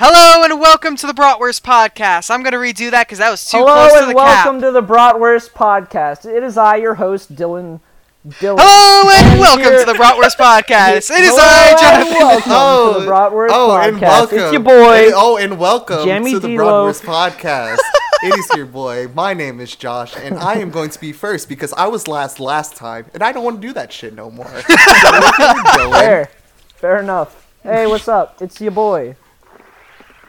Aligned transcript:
Hello 0.00 0.44
and 0.44 0.60
welcome 0.60 0.94
to 0.96 1.06
the 1.08 1.12
Bratwurst 1.12 1.62
Podcast. 1.62 2.30
I'm 2.30 2.42
going 2.44 2.52
to 2.52 2.58
redo 2.58 2.90
that 2.92 3.06
because 3.08 3.18
that 3.18 3.30
was 3.30 3.44
too 3.50 3.58
Hello 3.58 3.74
close 3.74 3.92
to 4.00 4.06
the 4.06 4.06
Hello 4.06 4.06
and 4.06 4.10
the 4.12 4.14
welcome 4.14 4.60
cap. 4.60 4.68
to 4.68 4.70
the 4.72 4.82
Bratwurst 4.82 5.50
Podcast. 5.52 6.36
It 6.36 6.42
is 6.44 6.56
I, 6.56 6.76
your 6.76 6.94
host, 6.94 7.34
Dylan. 7.34 7.80
Dylan. 8.26 8.58
Hello 8.60 9.10
and 9.10 9.26
And 9.32 9.40
welcome 9.40 9.64
here- 9.64 9.80
to 9.80 9.84
the 9.86 9.98
Bratwurst 9.98 10.36
Podcast. 10.36 11.10
It 11.10 11.24
is 11.24 11.30
Hello 11.30 11.42
I, 11.42 11.68
and 11.70 11.78
Jonathan. 11.80 12.14
welcome 12.14 12.42
to 12.42 12.48
the 12.48 12.54
oh, 12.54 13.06
Bratwurst 13.08 13.48
oh, 13.50 13.68
Podcast. 13.70 13.88
and 13.88 14.00
welcome. 14.00 14.38
It's 14.38 14.52
your 14.52 14.62
boy. 14.62 15.04
And- 15.06 15.12
oh, 15.16 15.36
and 15.36 15.58
welcome 15.58 16.04
Jamie 16.04 16.32
to 16.32 16.38
the 16.38 16.46
D-Lo. 16.48 16.92
Bratwurst 16.92 17.02
Podcast. 17.04 17.78
it 18.22 18.38
is 18.38 18.48
your 18.56 18.66
boy. 18.66 19.08
My 19.14 19.34
name 19.34 19.58
is 19.58 19.74
Josh, 19.74 20.14
and 20.16 20.38
I 20.38 20.54
am 20.54 20.70
going 20.70 20.90
to 20.90 21.00
be 21.00 21.12
first 21.12 21.48
because 21.48 21.72
I 21.72 21.88
was 21.88 22.06
last 22.06 22.38
last 22.38 22.76
time, 22.76 23.06
and 23.14 23.22
I 23.24 23.32
don't 23.32 23.42
want 23.42 23.60
to 23.60 23.66
do 23.66 23.72
that 23.74 23.92
shit 23.92 24.14
no 24.14 24.30
more. 24.30 24.46
Dylan. 24.46 25.90
Fair. 25.98 26.30
Fair 26.76 26.98
enough. 27.00 27.48
Hey, 27.64 27.88
what's 27.88 28.06
up? 28.06 28.40
It's 28.40 28.60
your 28.60 28.70
boy. 28.70 29.16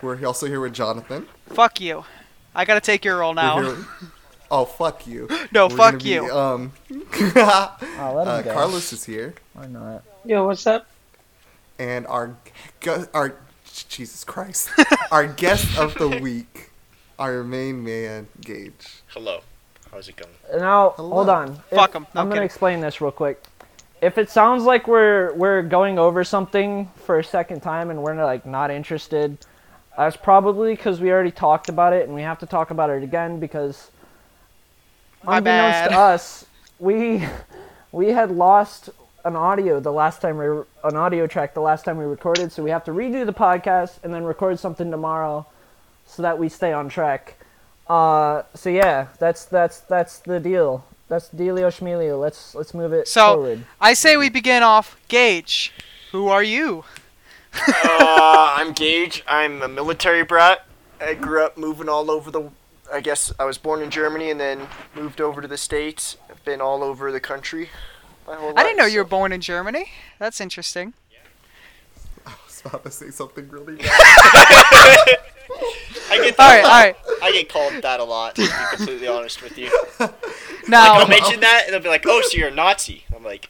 We're 0.02 0.26
also 0.26 0.46
here 0.48 0.60
with 0.62 0.74
Jonathan. 0.74 1.28
Fuck 1.48 1.82
you. 1.82 2.06
I 2.56 2.66
got 2.66 2.76
to 2.76 2.82
take 2.82 3.04
your 3.06 3.20
role 3.20 3.34
now. 3.34 3.60
with- 3.60 3.88
oh, 4.52 4.66
fuck 4.66 5.06
you. 5.06 5.28
No, 5.52 5.68
We're 5.68 5.78
fuck 5.78 5.92
gonna 5.94 6.04
be, 6.04 6.10
you. 6.10 6.32
um, 6.32 6.74
Oh, 6.92 8.14
let 8.16 8.28
him 8.28 8.28
uh, 8.28 8.42
go. 8.42 8.54
Carlos 8.54 8.92
is 8.94 9.04
here, 9.04 9.34
Why 9.54 9.68
not? 9.68 10.04
Yo, 10.26 10.46
what's 10.46 10.66
up? 10.68 10.88
and 11.78 12.06
our 12.08 12.36
our 13.14 13.36
Jesus 13.88 14.26
Christ, 14.26 14.70
our 15.12 15.26
guest 15.26 15.78
of 15.78 15.94
the 15.96 16.10
week, 16.20 16.72
our 17.18 17.42
main 17.44 17.82
man, 17.84 18.28
Gage. 18.42 19.02
Hello. 19.08 19.40
How's 19.92 20.10
it 20.10 20.18
going? 20.18 20.34
Now, 20.62 20.92
Hello. 20.98 21.10
hold 21.10 21.30
on. 21.30 21.52
If- 21.72 21.78
Fuck 21.78 21.96
'em. 21.96 22.04
No, 22.14 22.22
I'm 22.22 22.28
I'm 22.28 22.30
gonna 22.30 22.42
explain 22.44 22.82
this 22.82 23.00
real 23.02 23.12
quick. 23.12 23.42
If 24.02 24.18
it 24.18 24.30
sounds 24.30 24.64
like 24.64 24.88
we're 24.88 25.34
we're 25.34 25.62
going 25.62 25.98
over 26.00 26.24
something 26.24 26.90
for 27.06 27.20
a 27.20 27.24
second 27.24 27.62
time 27.62 27.90
and 27.92 28.02
we're 28.04 28.22
like 28.26 28.46
not 28.46 28.72
interested, 28.72 29.38
that's 30.06 30.18
probably 30.18 30.76
because 30.76 31.00
we 31.02 31.12
already 31.12 31.32
talked 31.32 31.70
about 31.70 31.94
it 31.94 32.06
and 32.06 32.16
we 32.16 32.22
have 32.22 32.40
to 32.40 32.46
talk 32.46 32.72
about 32.72 32.90
it 32.90 33.04
again 33.04 33.40
because 33.40 33.92
My 35.24 35.38
unbeknownst 35.38 35.80
bad. 35.80 35.88
to 35.90 35.98
us, 35.98 36.46
we 36.80 37.24
we 37.92 38.08
had 38.10 38.32
lost 38.32 38.90
an 39.26 39.36
audio 39.36 39.80
the 39.80 39.92
last 39.92 40.22
time 40.22 40.38
we 40.38 40.46
an 40.84 40.96
audio 40.96 41.28
track 41.28 41.54
the 41.54 41.60
last 41.62 41.84
time 41.86 41.98
we 41.98 42.06
recorded, 42.06 42.52
so 42.52 42.64
we 42.64 42.70
have 42.70 42.84
to 42.86 42.92
redo 42.92 43.26
the 43.26 43.34
podcast 43.34 44.00
and 44.04 44.14
then 44.14 44.24
record 44.24 44.58
something 44.60 44.90
tomorrow, 44.92 45.46
so 46.06 46.22
that 46.22 46.38
we 46.40 46.48
stay 46.50 46.72
on 46.72 46.88
track. 46.90 47.36
Uh, 47.88 48.44
so 48.54 48.70
yeah, 48.70 49.08
that's 49.20 49.46
that's 49.46 49.82
that's 49.82 50.20
the 50.20 50.40
deal. 50.40 50.86
That's 51.10 51.28
dealio 51.30 51.70
schmelio. 51.72 52.20
Let's 52.22 52.54
let's 52.56 52.74
move 52.74 52.94
it 52.94 53.08
So, 53.08 53.34
forward. 53.34 53.66
I 53.82 53.94
say 53.94 54.16
we 54.16 54.30
begin 54.30 54.62
off. 54.64 54.96
Gage, 55.08 55.74
who 56.12 56.28
are 56.30 56.44
you? 56.44 56.86
Uh, 57.68 58.54
I'm 58.58 58.74
Gage. 58.74 59.24
I'm 59.28 59.62
a 59.62 59.68
military 59.68 60.24
brat. 60.24 60.66
I 61.02 61.14
grew 61.14 61.44
up 61.46 61.58
moving 61.58 61.90
all 61.90 62.10
over 62.12 62.32
the. 62.32 62.50
I 62.92 63.02
guess 63.02 63.32
I 63.40 63.46
was 63.46 63.58
born 63.58 63.82
in 63.82 63.92
Germany 63.92 64.32
and 64.32 64.40
then 64.40 64.68
moved 64.96 65.22
over 65.22 65.42
to 65.42 65.48
the 65.48 65.58
States. 65.58 66.18
I've 66.30 66.44
been 66.44 66.60
all 66.62 66.84
over 66.84 67.12
the 67.12 67.20
country. 67.20 67.70
My 68.26 68.36
whole 68.36 68.54
I 68.58 68.64
didn't 68.64 68.78
know 68.78 68.84
life, 68.86 68.94
you 68.94 69.00
were 69.00 69.06
born 69.06 69.32
in 69.32 69.42
Germany. 69.42 69.92
That's 70.18 70.42
interesting. 70.42 70.94
I 72.26 72.34
was 72.46 72.62
about 72.66 72.84
to 72.86 72.92
say 72.92 73.12
something 73.12 73.48
really 73.50 73.76
bad. 73.78 73.88
I 76.12 76.18
get 76.24 76.40
All 76.40 76.48
that 76.48 76.50
right, 76.50 76.60
a 76.60 76.64
all 76.64 76.70
lot. 76.70 76.84
right. 76.84 76.96
I 77.24 77.32
get 77.32 77.50
called 77.50 77.82
that 77.84 78.00
a 78.00 78.04
lot. 78.04 78.36
To 78.36 78.42
be 78.42 78.48
completely 78.76 79.08
honest 79.08 79.42
with 79.44 79.58
you. 79.58 79.70
Now, 80.68 80.94
I'll 81.00 81.08
mention 81.08 81.40
that 81.40 81.64
and 81.66 81.74
they'll 81.74 81.82
be 81.82 81.90
like, 81.90 82.04
"Oh, 82.06 82.22
so 82.22 82.38
you're 82.38 82.50
a 82.50 82.54
Nazi?" 82.54 83.04
I'm 83.16 83.24
like, 83.24 83.50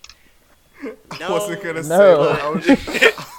"No." 0.81 0.95
I 1.21 1.29
wasn't 1.31 1.61
gonna 1.61 1.83
say 1.83 1.89
No. 1.97 2.53
that. 2.55 3.25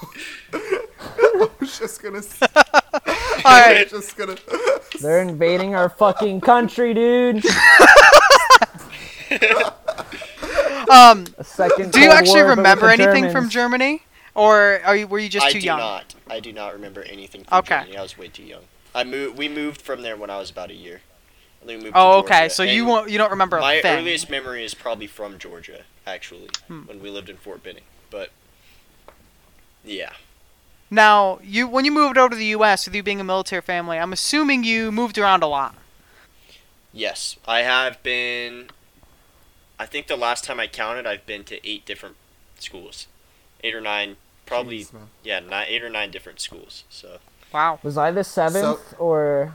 I 0.53 0.59
was 0.59 0.99
just, 1.19 1.51
I 1.51 1.55
was 1.59 1.79
just 1.79 2.03
gonna. 2.03 2.21
Say, 2.21 2.45
all 2.55 2.61
I 3.45 3.61
right. 3.73 3.91
was 3.91 4.03
just 4.05 4.17
gonna. 4.17 4.35
They're 5.01 5.21
invading 5.21 5.75
our 5.75 5.89
fucking 5.89 6.41
country, 6.41 6.93
dude. 6.93 7.43
Um, 10.91 11.25
A 11.37 11.43
second. 11.43 11.93
do 11.93 12.01
you 12.01 12.07
Cold 12.07 12.19
actually 12.19 12.41
War, 12.41 12.43
but 12.43 12.49
with 12.49 12.57
remember 12.57 12.87
the 12.97 13.03
anything 13.09 13.31
from 13.31 13.47
Germany, 13.49 14.01
or 14.35 14.81
are 14.83 14.95
you 14.97 15.07
were 15.07 15.19
you 15.19 15.29
just 15.29 15.49
too 15.51 15.59
young? 15.59 15.59
I 15.59 15.59
too 15.59 15.59
do 15.61 15.65
young? 15.67 15.77
not. 15.79 16.15
I 16.29 16.39
do 16.41 16.51
not 16.53 16.73
remember 16.73 17.01
anything 17.03 17.43
from 17.45 17.59
Okay. 17.59 17.79
Germany. 17.79 17.97
I 17.97 18.01
was 18.01 18.17
way 18.17 18.27
too 18.27 18.43
young. 18.43 18.63
I 18.93 19.03
moved. 19.05 19.37
We 19.37 19.47
moved 19.47 19.81
from 19.81 20.01
there 20.01 20.17
when 20.17 20.29
I 20.29 20.37
was 20.37 20.49
about 20.51 20.69
a 20.69 20.73
year. 20.75 20.99
And 21.61 21.69
then 21.69 21.77
we 21.77 21.83
moved 21.85 21.95
Oh, 21.95 22.13
to 22.13 22.17
okay. 22.25 22.39
Georgia, 22.39 22.53
So 22.55 22.63
you 22.63 22.81
and 22.81 22.89
won't 22.89 23.09
you 23.09 23.17
don't 23.17 23.29
remember 23.31 23.57
a 23.57 23.61
My 23.61 23.81
thing. 23.81 23.99
earliest 23.99 24.29
memory 24.29 24.65
is 24.65 24.73
probably 24.73 25.07
from 25.07 25.37
Georgia, 25.37 25.83
actually, 26.05 26.49
Hmm. 26.67 26.81
when 26.81 27.01
we 27.01 27.09
lived 27.09 27.29
in 27.29 27.37
Fort 27.37 27.63
Benning. 27.63 27.83
But 28.09 28.31
yeah, 29.85 30.11
Now, 30.93 31.39
you 31.41 31.67
when 31.67 31.85
you 31.85 31.91
moved 31.91 32.17
over 32.17 32.29
to 32.31 32.35
the 32.35 32.47
U.S. 32.47 32.85
with 32.85 32.93
you 32.93 33.01
being 33.01 33.21
a 33.21 33.23
military 33.23 33.61
family, 33.61 33.97
I'm 33.97 34.11
assuming 34.13 34.63
you 34.65 34.91
moved 34.91 35.17
around 35.17 35.41
a 35.41 35.47
lot. 35.47 35.73
yes, 36.93 37.37
I 37.47 37.59
have 37.61 38.03
been. 38.03 38.69
I 39.79 39.85
think 39.85 40.07
the 40.07 40.17
last 40.17 40.43
time 40.43 40.59
I 40.59 40.67
counted, 40.67 41.07
I've 41.07 41.25
been 41.25 41.43
to 41.45 41.65
eight 41.67 41.85
different 41.85 42.15
schools, 42.59 43.07
eight 43.63 43.73
or 43.73 43.81
nine, 43.81 44.17
probably. 44.45 44.79
Jeez, 44.81 44.91
yeah, 45.23 45.39
nine, 45.39 45.65
eight 45.69 45.81
or 45.81 45.89
nine 45.89 46.11
different 46.11 46.39
schools. 46.41 46.83
So 46.89 47.17
Wow. 47.53 47.79
Was 47.83 47.97
I 47.97 48.11
the 48.11 48.23
seventh 48.23 48.93
or? 48.99 49.53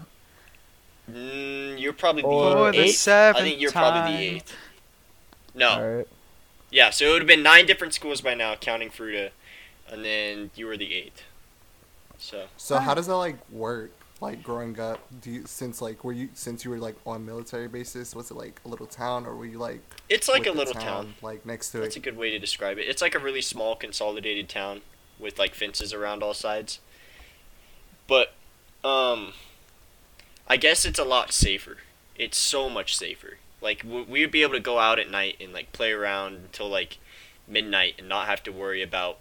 mm, 1.10 1.78
you're 1.80 1.92
probably 1.92 2.22
the 2.22 2.28
Or 2.28 2.72
the 2.72 2.78
eighth. 2.80 3.06
I 3.08 3.32
think 3.34 3.60
you're 3.60 3.70
probably 3.72 4.12
the 4.16 4.22
eighth. 4.36 4.54
No, 5.54 5.68
Alright. 5.70 6.08
yeah. 6.70 6.90
So 6.90 7.04
it 7.06 7.12
would 7.12 7.22
have 7.22 7.28
been 7.28 7.42
nine 7.42 7.66
different 7.66 7.94
schools 7.94 8.20
by 8.20 8.34
now, 8.34 8.54
counting 8.56 8.90
Fruita, 8.90 9.30
and 9.90 10.04
then 10.04 10.50
you 10.54 10.66
were 10.66 10.76
the 10.76 10.92
eighth. 10.94 11.22
So 12.18 12.46
So 12.56 12.78
how 12.78 12.94
does 12.94 13.06
that 13.06 13.16
like 13.16 13.36
work? 13.50 13.92
Like 14.18 14.42
growing 14.42 14.80
up, 14.80 15.00
do 15.20 15.30
you 15.30 15.42
since 15.46 15.82
like 15.82 16.02
were 16.02 16.12
you 16.12 16.30
since 16.32 16.64
you 16.64 16.70
were 16.70 16.78
like 16.78 16.96
on 17.06 17.26
military 17.26 17.68
basis? 17.68 18.14
Was 18.14 18.30
it 18.30 18.34
like 18.34 18.60
a 18.64 18.68
little 18.68 18.86
town, 18.86 19.26
or 19.26 19.34
were 19.36 19.44
you 19.44 19.58
like 19.58 19.80
it's 20.08 20.26
like 20.26 20.46
a 20.46 20.52
little 20.52 20.72
town. 20.72 21.14
like 21.20 21.44
next 21.44 21.70
to 21.72 21.80
That's 21.80 21.96
it? 21.96 21.98
a 21.98 22.02
good 22.02 22.16
way 22.16 22.30
to 22.30 22.38
describe 22.38 22.78
it. 22.78 22.88
It's 22.88 23.02
like 23.02 23.14
a 23.14 23.18
really 23.18 23.42
small 23.42 23.76
consolidated 23.76 24.48
town 24.48 24.80
with 25.18 25.38
like 25.38 25.54
fences 25.54 25.92
around 25.92 26.22
all 26.22 26.32
sides. 26.32 26.80
But 28.08 28.32
um 28.82 29.34
I 30.48 30.56
guess 30.56 30.86
it's 30.86 30.98
a 30.98 31.04
lot 31.04 31.32
safer. 31.32 31.78
It's 32.16 32.38
so 32.38 32.70
much 32.70 32.96
safer. 32.96 33.36
Like 33.60 33.82
w- 33.82 34.06
we 34.08 34.20
would 34.22 34.30
be 34.30 34.42
able 34.42 34.54
to 34.54 34.60
go 34.60 34.78
out 34.78 34.98
at 34.98 35.10
night 35.10 35.36
and 35.40 35.52
like 35.52 35.72
play 35.72 35.92
around 35.92 36.36
until 36.36 36.68
like 36.70 36.96
midnight 37.46 37.96
and 37.98 38.08
not 38.08 38.26
have 38.28 38.42
to 38.44 38.50
worry 38.50 38.80
about 38.82 39.18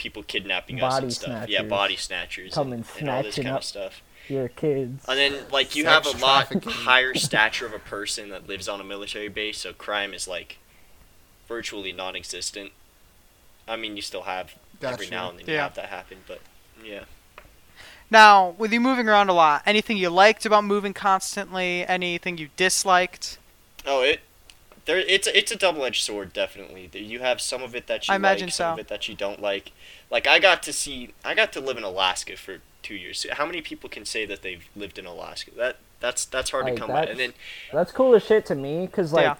people 0.00 0.22
kidnapping 0.22 0.82
us 0.82 0.94
Body 0.94 1.04
and 1.04 1.12
stuff. 1.12 1.48
Yeah, 1.48 1.58
snatchers. 1.58 1.68
body 1.68 1.96
snatchers 1.96 2.54
Come 2.54 2.72
and, 2.72 2.84
and 2.98 3.00
and 3.00 3.10
all 3.10 3.22
this 3.22 3.36
kind 3.36 3.48
up 3.48 3.58
of 3.58 3.64
stuff. 3.64 4.02
Your 4.28 4.48
kids. 4.48 5.04
And 5.06 5.18
then 5.18 5.34
like 5.52 5.76
you 5.76 5.84
Sex 5.84 6.06
have 6.06 6.16
a 6.16 6.24
lot 6.24 6.64
higher 6.64 7.14
stature 7.14 7.66
of 7.66 7.74
a 7.74 7.78
person 7.78 8.30
that 8.30 8.48
lives 8.48 8.68
on 8.68 8.80
a 8.80 8.84
military 8.84 9.28
base, 9.28 9.58
so 9.58 9.72
crime 9.72 10.14
is 10.14 10.26
like 10.26 10.58
virtually 11.46 11.92
non-existent. 11.92 12.72
I 13.68 13.76
mean, 13.76 13.94
you 13.94 14.02
still 14.02 14.22
have 14.22 14.54
every 14.82 15.06
Gotcha. 15.06 15.10
now 15.10 15.30
and 15.30 15.38
then 15.38 15.46
you 15.46 15.56
have 15.56 15.74
that 15.74 15.86
happen, 15.86 16.18
but 16.26 16.40
yeah. 16.84 17.04
Now, 18.10 18.54
with 18.58 18.72
you 18.72 18.80
moving 18.80 19.08
around 19.08 19.28
a 19.28 19.32
lot, 19.32 19.62
anything 19.66 19.96
you 19.96 20.08
liked 20.08 20.44
about 20.46 20.64
moving 20.64 20.94
constantly? 20.94 21.86
Anything 21.86 22.38
you 22.38 22.48
disliked? 22.56 23.38
Oh, 23.86 24.02
it 24.02 24.20
there 24.90 24.98
it's 24.98 25.26
it's 25.28 25.52
a 25.52 25.56
double-edged 25.56 26.02
sword 26.02 26.32
definitely. 26.32 26.90
You 26.92 27.20
have 27.20 27.40
some 27.40 27.62
of 27.62 27.74
it 27.74 27.86
that 27.86 28.08
you 28.08 28.12
I 28.12 28.16
imagine 28.16 28.46
like, 28.48 28.54
some 28.54 28.72
of 28.74 28.78
it 28.78 28.88
that 28.88 29.08
you 29.08 29.14
don't 29.14 29.40
like. 29.40 29.72
Like 30.10 30.26
I 30.26 30.38
got 30.38 30.62
to 30.64 30.72
see 30.72 31.14
I 31.24 31.34
got 31.34 31.52
to 31.52 31.60
live 31.60 31.76
in 31.76 31.84
Alaska 31.84 32.36
for 32.36 32.58
2 32.82 32.94
years. 32.94 33.24
How 33.32 33.46
many 33.46 33.60
people 33.60 33.88
can 33.88 34.04
say 34.04 34.26
that 34.26 34.42
they've 34.42 34.64
lived 34.74 34.98
in 34.98 35.06
Alaska? 35.06 35.50
That 35.56 35.76
that's 36.00 36.24
that's 36.24 36.50
hard 36.50 36.64
Like, 36.64 36.74
to 36.74 36.80
come 36.80 36.88
by. 36.88 36.94
that's- 37.00 37.10
And 37.12 37.20
then 37.20 37.32
That's 37.72 37.92
cool 37.92 38.14
as 38.14 38.24
shit 38.24 38.46
to 38.46 38.54
me, 38.54 38.86
cause 38.88 39.12
like 39.12 39.24
Yeah. 39.24 39.34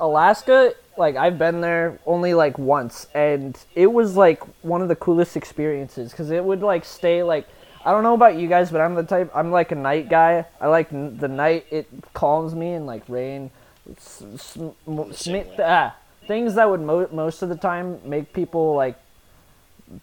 Alaska, 0.00 0.74
like 0.96 1.16
I've 1.16 1.38
been 1.38 1.60
there 1.60 1.98
only 2.06 2.34
like 2.34 2.58
once, 2.58 3.06
and 3.14 3.58
it 3.74 3.92
was 3.92 4.16
like 4.16 4.40
one 4.62 4.82
of 4.82 4.88
the 4.88 4.96
coolest 4.96 5.36
experiences, 5.36 6.12
cause 6.14 6.30
it 6.30 6.44
would 6.44 6.62
like 6.62 6.84
stay 6.84 7.22
like 7.22 7.46
I 7.84 7.92
don't 7.92 8.02
know 8.02 8.14
about 8.14 8.34
you 8.36 8.48
guys, 8.48 8.70
but 8.70 8.80
I'm 8.80 8.94
the 8.94 9.02
type 9.04 9.30
I'm 9.34 9.50
like 9.50 9.70
a 9.72 9.76
night 9.76 10.08
guy. 10.08 10.44
I 10.60 10.66
like 10.66 10.92
n- 10.92 11.16
the 11.18 11.28
night. 11.28 11.66
It 11.70 11.86
calms 12.14 12.54
me 12.54 12.72
and 12.72 12.86
like 12.86 13.02
rain, 13.08 13.50
s- 13.96 14.22
s- 14.34 14.56
mo- 14.86 15.04
the 15.08 15.14
same 15.14 15.44
smi- 15.44 15.48
way. 15.58 15.64
ah, 15.64 15.96
things 16.26 16.54
that 16.54 16.68
would 16.68 16.80
mo- 16.80 17.08
most 17.12 17.42
of 17.42 17.48
the 17.48 17.56
time 17.56 17.98
make 18.04 18.32
people 18.32 18.74
like 18.74 18.96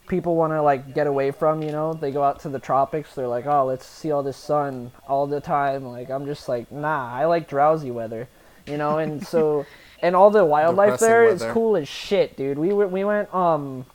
people 0.08 0.36
want 0.36 0.52
to 0.52 0.62
like 0.62 0.94
get 0.96 1.06
away 1.08 1.32
from 1.32 1.62
you 1.62 1.72
know? 1.72 1.94
They 1.94 2.12
go 2.12 2.24
out 2.24 2.40
to 2.42 2.50
the 2.50 2.60
tropics 2.60 3.14
they're 3.14 3.28
like 3.28 3.46
oh 3.46 3.66
let's 3.66 3.86
see 3.86 4.12
all 4.12 4.24
this 4.24 4.38
sun 4.38 4.92
all 5.08 5.28
the 5.28 5.40
time. 5.42 5.86
Like 5.86 6.10
i'm 6.10 6.26
just 6.26 6.50
like 6.50 6.72
nah 6.72 7.14
i 7.14 7.26
like 7.26 7.48
drowsy 7.48 7.92
weather 7.92 8.28
you 8.68 8.78
know? 8.78 8.98
And 8.98 9.26
so 9.26 9.66
and 10.02 10.16
all 10.16 10.32
the 10.32 10.44
wildlife 10.44 10.94
Depressing 10.94 11.08
there 11.08 11.24
is 11.26 11.42
weather. 11.42 11.54
cool 11.54 11.76
as 11.78 11.88
shit 11.88 12.36
dude. 12.36 12.58
We 12.58 12.74
went 12.74 12.92
we 12.92 13.04
went 13.04 13.34
um 13.34 13.86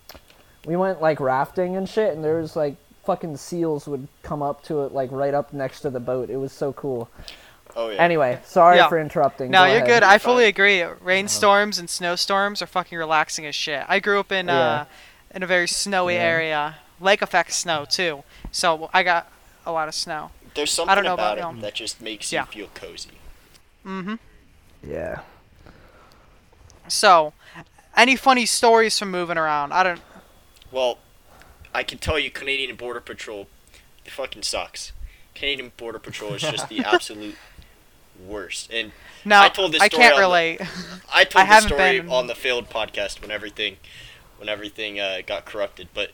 we 0.66 0.76
went 0.76 1.00
like 1.02 1.18
rafting 1.20 1.76
and 1.76 1.88
shit 1.88 2.14
and 2.14 2.22
there 2.24 2.36
was 2.36 2.54
like 2.54 2.76
fucking 3.04 3.36
seals 3.36 3.88
would 3.88 4.06
come 4.22 4.42
up 4.42 4.62
to 4.64 4.82
it 4.82 4.92
like 4.92 5.10
right 5.10 5.34
up 5.34 5.52
next 5.52 5.80
to 5.80 5.90
the 5.90 5.98
boat. 6.00 6.30
It 6.30 6.36
was 6.36 6.52
so 6.52 6.72
cool 6.74 7.08
oh 7.76 7.90
yeah. 7.90 8.02
anyway 8.02 8.38
sorry 8.44 8.76
Yeah. 8.76 8.88
for 8.88 8.98
interrupting 9.00 9.50
No, 9.50 9.60
Go 9.60 9.66
you're 9.66 9.76
ahead. 9.76 9.88
good. 9.88 10.02
I 10.02 10.18
fully 10.18 10.46
agree. 10.46 10.82
Rainstorms 10.82 11.78
and 11.78 11.88
snowstorms 11.90 12.60
are 12.62 12.66
fucking 12.66 12.96
relaxing 12.98 13.46
as 13.46 13.54
shit. 13.54 13.84
I 13.88 13.98
grew 14.00 14.18
up 14.20 14.30
in 14.32 14.48
uh, 14.48 14.86
in 15.34 15.42
a 15.42 15.46
very 15.46 15.68
snowy 15.68 16.14
Yeah. 16.14 16.20
area 16.20 16.76
lake 17.00 17.22
effect 17.22 17.52
snow 17.52 17.84
too. 17.88 18.24
So 18.50 18.90
I 18.92 19.02
got 19.02 19.30
a 19.66 19.72
lot 19.72 19.88
of 19.88 19.94
snow. 19.94 20.30
There's 20.54 20.70
something 20.72 20.94
don't 20.96 21.04
know 21.04 21.14
about, 21.14 21.38
about 21.38 21.52
it 21.52 21.56
you. 21.56 21.62
that 21.62 21.74
just 21.74 22.00
makes 22.00 22.32
Yeah. 22.32 22.46
you 22.52 22.66
feel 22.66 22.68
cozy. 22.74 23.10
Mm-hmm. 23.86 24.14
Yeah. 24.82 25.20
So, 26.88 27.32
any 27.96 28.16
funny 28.16 28.46
stories 28.46 28.98
from 28.98 29.10
moving 29.10 29.38
around? 29.38 29.72
I 29.72 29.82
don't. 29.82 30.00
Well, 30.72 30.98
I 31.74 31.82
can 31.82 31.98
tell 31.98 32.18
you, 32.18 32.30
Canadian 32.30 32.74
Border 32.76 33.00
Patrol, 33.00 33.46
it 34.04 34.10
fucking 34.10 34.42
sucks. 34.42 34.92
Canadian 35.34 35.72
Border 35.76 35.98
Patrol 35.98 36.34
is 36.34 36.42
just 36.42 36.68
the 36.68 36.80
absolute 36.84 37.36
worst. 38.26 38.70
And 38.72 38.92
No, 39.24 39.40
I 39.40 39.48
told 39.48 39.72
this 39.72 39.82
I 39.82 39.88
can't 39.88 40.14
on 40.14 40.20
the- 40.20 40.26
relate. 40.26 40.60
I 41.14 41.24
told 41.24 41.46
I 41.46 41.60
the 41.60 41.66
story 41.66 42.00
been- 42.00 42.10
on 42.10 42.26
the 42.26 42.34
failed 42.34 42.68
podcast 42.70 43.20
when 43.20 43.30
everything, 43.30 43.76
when 44.38 44.48
everything 44.48 44.98
uh, 45.00 45.20
got 45.26 45.44
corrupted. 45.44 45.88
But 45.94 46.12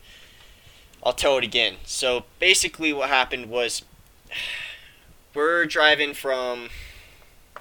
I'll 1.03 1.13
tell 1.13 1.39
it 1.39 1.45
again. 1.45 1.77
So 1.85 2.25
basically, 2.39 2.93
what 2.93 3.09
happened 3.09 3.49
was, 3.51 3.83
we're 5.35 5.67
driving 5.67 6.15
from. 6.15 6.69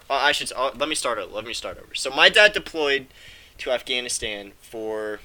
Uh, 0.09 0.13
I 0.13 0.31
should. 0.31 0.51
Uh, 0.55 0.71
let 0.77 0.87
me 0.89 0.95
start 0.95 1.17
over. 1.17 1.33
Let 1.33 1.45
me 1.45 1.53
start 1.53 1.77
over. 1.77 1.95
So 1.95 2.09
my 2.09 2.29
dad 2.29 2.53
deployed 2.53 3.07
to 3.59 3.71
Afghanistan 3.71 4.51
for 4.61 5.19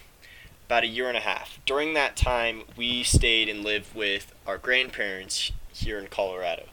about 0.67 0.85
a 0.85 0.87
year 0.87 1.09
and 1.09 1.17
a 1.17 1.21
half. 1.21 1.59
During 1.67 1.95
that 1.95 2.17
time, 2.17 2.63
we 2.77 3.03
stayed 3.03 3.49
and 3.49 3.65
lived 3.65 3.95
with 3.95 4.33
our 4.47 4.57
grandparents 4.57 5.53
here 5.73 5.99
in 5.99 6.07
Colorado. 6.07 6.67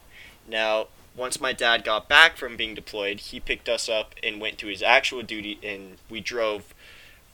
Now, 0.47 0.87
once 1.17 1.41
my 1.41 1.51
dad 1.51 1.83
got 1.83 2.07
back 2.07 2.37
from 2.37 2.55
being 2.55 2.75
deployed, 2.75 3.19
he 3.19 3.39
picked 3.39 3.67
us 3.67 3.89
up 3.89 4.13
and 4.23 4.39
went 4.39 4.57
to 4.59 4.67
his 4.67 4.83
actual 4.83 5.23
duty, 5.23 5.59
and 5.63 5.97
we 6.09 6.21
drove 6.21 6.73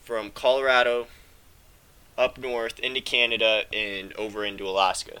from 0.00 0.30
Colorado 0.30 1.06
up 2.16 2.38
north 2.38 2.78
into 2.80 3.00
Canada 3.00 3.64
and 3.72 4.12
over 4.14 4.44
into 4.44 4.66
Alaska 4.66 5.18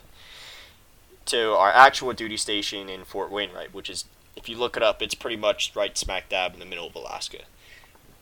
to 1.26 1.52
our 1.52 1.70
actual 1.70 2.12
duty 2.12 2.36
station 2.36 2.88
in 2.88 3.04
Fort 3.04 3.30
Wainwright, 3.30 3.74
which 3.74 3.90
is, 3.90 4.04
if 4.36 4.48
you 4.48 4.56
look 4.56 4.76
it 4.76 4.82
up, 4.82 5.02
it's 5.02 5.14
pretty 5.14 5.36
much 5.36 5.72
right 5.74 5.96
smack 5.96 6.28
dab 6.28 6.54
in 6.54 6.60
the 6.60 6.66
middle 6.66 6.86
of 6.86 6.94
Alaska. 6.94 7.38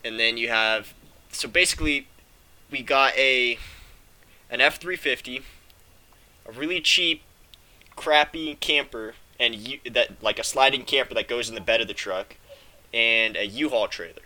And 0.03 0.19
then 0.19 0.37
you 0.37 0.49
have, 0.49 0.93
so 1.31 1.47
basically, 1.47 2.07
we 2.69 2.81
got 2.81 3.15
a 3.17 3.57
an 4.49 4.61
F 4.61 4.77
three 4.77 4.95
fifty, 4.95 5.41
a 6.45 6.51
really 6.51 6.81
cheap, 6.81 7.21
crappy 7.95 8.55
camper, 8.55 9.15
and 9.43 9.55
U, 9.55 9.79
that 9.91 10.21
like 10.23 10.39
a 10.39 10.43
sliding 10.43 10.83
camper 10.83 11.13
that 11.15 11.27
goes 11.27 11.49
in 11.49 11.55
the 11.55 11.61
bed 11.61 11.81
of 11.81 11.87
the 11.87 11.93
truck, 11.93 12.37
and 12.93 13.35
a 13.35 13.45
U-Haul 13.45 13.87
trailer. 13.87 14.21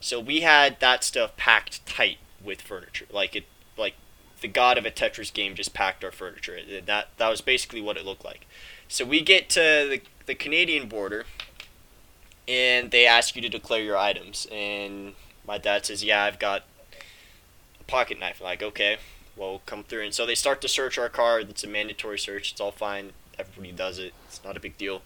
So 0.00 0.18
we 0.20 0.40
had 0.40 0.80
that 0.80 1.04
stuff 1.04 1.36
packed 1.36 1.84
tight 1.86 2.18
with 2.42 2.60
furniture, 2.60 3.06
like 3.10 3.34
it, 3.36 3.44
like 3.76 3.94
the 4.40 4.48
god 4.48 4.78
of 4.78 4.86
a 4.86 4.90
Tetris 4.90 5.32
game 5.32 5.54
just 5.54 5.74
packed 5.74 6.02
our 6.04 6.10
furniture. 6.12 6.56
It- 6.56 6.86
That 6.86 7.08
that 7.18 7.28
was 7.28 7.40
basically 7.40 7.80
what 7.80 7.96
it 7.96 8.04
looked 8.04 8.24
like. 8.24 8.46
So 8.88 9.04
we 9.04 9.20
get 9.20 9.48
to 9.50 9.60
the 9.90 10.00
the 10.26 10.34
Canadian 10.34 10.88
border, 10.88 11.24
and 12.48 12.90
they 12.90 13.06
ask 13.06 13.36
you 13.36 13.42
to 13.42 13.48
declare 13.48 13.82
your 13.82 13.96
items, 13.96 14.46
and 14.50 15.14
my 15.46 15.58
dad 15.58 15.86
says, 15.86 16.02
"Yeah, 16.04 16.24
I've 16.24 16.38
got 16.38 16.64
a 17.80 17.84
pocket 17.84 18.18
knife." 18.18 18.40
I'm 18.40 18.44
like, 18.44 18.62
okay, 18.62 18.98
well, 19.36 19.62
come 19.66 19.84
through. 19.84 20.04
And 20.04 20.14
so 20.14 20.26
they 20.26 20.34
start 20.34 20.60
to 20.62 20.68
search 20.68 20.98
our 20.98 21.08
car. 21.08 21.40
It's 21.40 21.64
a 21.64 21.68
mandatory 21.68 22.18
search. 22.18 22.52
It's 22.52 22.60
all 22.60 22.72
fine. 22.72 23.12
Everybody 23.40 23.72
does 23.72 23.98
it. 23.98 24.14
It's 24.26 24.42
not 24.44 24.56
a 24.56 24.60
big 24.60 24.76
deal. 24.78 25.02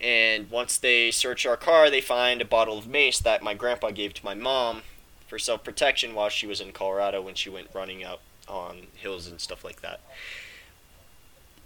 And 0.00 0.50
once 0.50 0.78
they 0.78 1.10
search 1.10 1.44
our 1.44 1.56
car, 1.56 1.90
they 1.90 2.00
find 2.00 2.40
a 2.40 2.44
bottle 2.44 2.78
of 2.78 2.86
mace 2.86 3.18
that 3.20 3.42
my 3.42 3.54
grandpa 3.54 3.90
gave 3.90 4.14
to 4.14 4.24
my 4.24 4.34
mom 4.34 4.82
for 5.26 5.38
self 5.38 5.64
protection 5.64 6.14
while 6.14 6.28
she 6.28 6.46
was 6.46 6.60
in 6.60 6.72
Colorado 6.72 7.20
when 7.20 7.34
she 7.34 7.50
went 7.50 7.68
running 7.74 8.04
up 8.04 8.20
on 8.46 8.86
hills 8.94 9.26
and 9.26 9.40
stuff 9.40 9.64
like 9.64 9.82
that. 9.82 10.00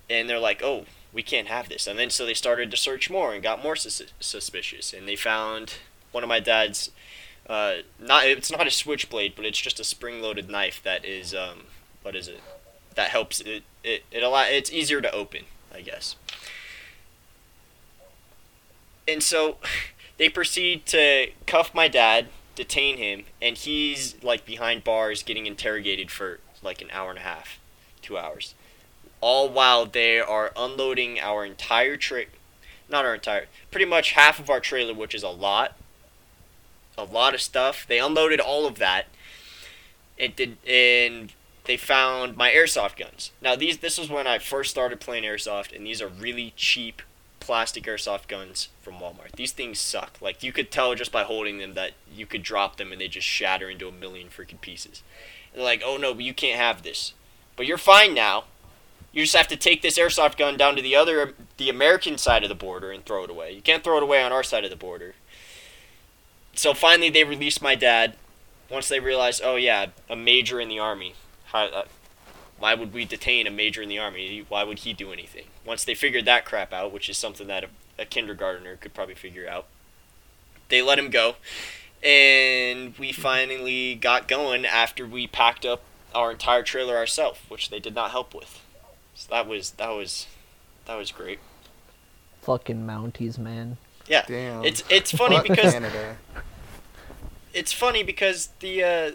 And 0.09 0.29
they're 0.29 0.39
like, 0.39 0.63
oh, 0.63 0.87
we 1.13 1.23
can't 1.23 1.49
have 1.49 1.69
this. 1.69 1.87
And 1.87 1.99
then 1.99 2.11
so 2.11 2.25
they 2.25 2.35
started 2.35 2.71
to 2.71 2.77
search 2.77 3.11
more 3.11 3.35
and 3.35 3.43
got 3.43 3.63
more 3.63 3.77
sus- 3.77 4.03
suspicious. 4.19 4.93
And 4.93 5.07
they 5.07 5.17
found 5.17 5.75
one 6.11 6.23
of 6.23 6.29
my 6.29 6.41
dad's 6.41 6.91
uh, 7.49 7.77
not 7.99 8.25
it's 8.27 8.51
not 8.51 8.67
a 8.67 8.71
switchblade, 8.71 9.35
but 9.37 9.45
it's 9.45 9.61
just 9.61 9.81
a 9.81 9.85
spring-loaded 9.85 10.49
knife 10.49 10.81
that 10.85 11.05
is 11.05 11.35
um, 11.35 11.65
what 12.03 12.15
is 12.15 12.29
it? 12.29 12.41
That 12.95 13.09
helps 13.09 13.41
it 13.41 13.65
it 13.83 14.05
it 14.11 14.23
allow 14.23 14.45
it's 14.45 14.73
easier 14.73 15.01
to 15.01 15.13
open, 15.13 15.45
I 15.75 15.81
guess. 15.81 16.17
And 19.07 19.23
so 19.23 19.57
they 20.19 20.29
proceed 20.29 20.87
to 20.87 21.29
cuff 21.47 21.75
my 21.75 21.89
dad, 21.89 22.29
detain 22.55 22.99
him, 22.99 23.25
and 23.41 23.57
he's 23.57 24.23
like 24.23 24.45
behind 24.45 24.85
bars 24.85 25.23
getting 25.23 25.47
interrogated 25.47 26.11
for 26.11 26.41
like 26.63 26.81
an 26.81 26.91
hour 26.93 27.11
and 27.11 27.19
a 27.19 27.23
half, 27.23 27.59
two 28.01 28.17
hours. 28.17 28.55
All 29.21 29.49
while 29.49 29.87
they 29.87 30.19
are 30.19 30.53
unloading 30.57 31.21
our 31.21 31.45
entire 31.45 31.97
trip, 31.97 32.31
not 32.89 33.05
our 33.05 33.15
entire, 33.15 33.47
pretty 33.71 33.87
much 33.87 34.13
half 34.13 34.39
of 34.39 34.51
our 34.51 34.61
trailer, 34.61 34.95
which 34.95 35.15
is 35.15 35.23
a 35.23 35.29
lot, 35.29 35.77
a 36.99 37.05
lot 37.05 37.35
of 37.35 37.41
stuff. 37.41 37.87
They 37.87 37.99
unloaded 37.99 38.41
all 38.41 38.67
of 38.67 38.79
that. 38.79 39.07
It 40.19 40.37
did, 40.37 40.59
and 40.67 41.33
they 41.65 41.77
found 41.77 42.37
my 42.37 42.51
airsoft 42.51 42.97
guns. 42.97 43.31
Now 43.41 43.57
these, 43.57 43.79
this 43.79 43.99
was 43.99 44.11
when 44.11 44.27
I 44.27 44.39
first 44.39 44.71
started 44.71 45.01
playing 45.01 45.25
airsoft, 45.25 45.75
and 45.75 45.87
these 45.87 46.03
are 46.03 46.09
really 46.09 46.53
cheap 46.57 47.03
plastic 47.43 47.85
airsoft 47.85 48.29
guns 48.29 48.69
from 48.83 48.95
Walmart. 48.95 49.33
These 49.37 49.53
things 49.53 49.81
suck. 49.81 50.17
Like 50.21 50.43
you 50.43 50.53
could 50.53 50.71
tell 50.71 50.95
just 50.95 51.11
by 51.11 51.25
holding 51.25 51.59
them 51.59 51.75
that 51.75 51.93
you 52.13 52.25
could 52.25 52.43
drop 52.43 52.77
them 52.77 52.93
and 52.93 53.01
they 53.01 53.09
just 53.09 53.27
shatter 53.27 53.69
into 53.69 53.89
a 53.89 53.93
million 53.93 54.29
freaking 54.29 54.61
pieces. 54.61 55.03
And 55.53 55.59
they're 55.59 55.65
like, 55.65 55.83
"Oh 55.85 55.97
no, 55.97 56.15
but 56.15 56.25
you 56.25 56.35
can't 56.35 56.61
have 56.61 56.83
this." 56.83 57.15
But 57.57 57.67
you're 57.67 57.79
fine 57.79 58.15
now. 58.15 58.45
You 59.13 59.23
just 59.23 59.37
have 59.37 59.49
to 59.49 59.57
take 59.57 59.83
this 59.83 59.99
airsoft 59.99 60.39
gun 60.39 60.57
down 60.57 60.77
to 60.77 60.83
the 60.83 60.97
other 60.97 61.35
the 61.57 61.69
American 61.69 62.17
side 62.17 62.45
of 62.45 62.49
the 62.49 62.55
border 62.55 62.93
and 62.93 63.05
throw 63.05 63.25
it 63.25 63.31
away. 63.31 63.53
You 63.53 63.61
can't 63.61 63.85
throw 63.85 63.97
it 63.97 64.03
away 64.03 64.23
on 64.23 64.33
our 64.33 64.45
side 64.45 64.65
of 64.65 64.71
the 64.71 64.77
border. 64.77 65.15
So 66.55 66.75
finally 66.75 67.11
they 67.11 67.25
released 67.25 67.61
my 67.61 67.75
dad 67.75 68.17
once 68.71 68.89
they 68.89 69.01
realized, 69.01 69.43
"Oh 69.45 69.57
yeah, 69.57 69.87
a 70.09 70.17
major 70.17 70.61
in 70.61 70.69
the 70.69 70.79
army. 70.79 71.15
How, 71.53 71.65
uh, 71.67 71.85
why 72.59 72.75
would 72.75 72.93
we 72.93 73.05
detain 73.05 73.47
a 73.47 73.51
major 73.51 73.83
in 73.83 73.89
the 73.89 73.99
army? 73.99 74.45
Why 74.49 74.65
would 74.65 74.81
he 74.81 74.93
do 74.93 75.13
anything? 75.13 75.45
Once 75.65 75.85
they 75.85 75.95
figured 75.95 76.25
that 76.25 76.45
crap 76.45 76.73
out, 76.73 76.93
which 76.93 77.09
is 77.09 77.19
something 77.19 77.47
that 77.49 77.65
a, 77.65 77.69
a 78.03 78.05
kindergartner 78.05 78.77
could 78.77 78.95
probably 78.95 79.15
figure 79.15 79.49
out, 79.49 79.67
they 80.69 80.81
let 80.81 80.99
him 80.99 81.11
go, 81.11 81.37
and 82.03 82.97
we 82.99 83.13
finally 83.13 83.95
got 83.95 84.27
going 84.27 84.65
after 84.65 85.07
we 85.07 85.27
packed 85.27 85.67
up 85.67 85.83
our 86.15 86.31
entire 86.31 86.63
trailer 86.63 86.97
ourselves, 86.97 87.39
which 87.49 87.71
they 87.71 87.79
did 87.79 87.95
not 87.95 88.11
help 88.11 88.35
with. 88.35 88.61
So 89.15 89.29
that 89.31 89.47
was 89.47 89.73
that 89.73 89.91
was 89.91 90.27
that 90.87 90.97
was 90.97 91.13
great. 91.13 91.39
Fucking 92.43 92.87
Mounties, 92.87 93.39
man. 93.39 93.77
Yeah, 94.09 94.25
Damn. 94.27 94.65
it's 94.65 94.83
it's 94.89 95.13
funny 95.13 95.41
because 95.47 95.73
Canada. 95.73 96.17
it's 97.53 97.73
funny 97.73 98.03
because 98.03 98.49
the 98.61 98.83
uh, 98.83 99.11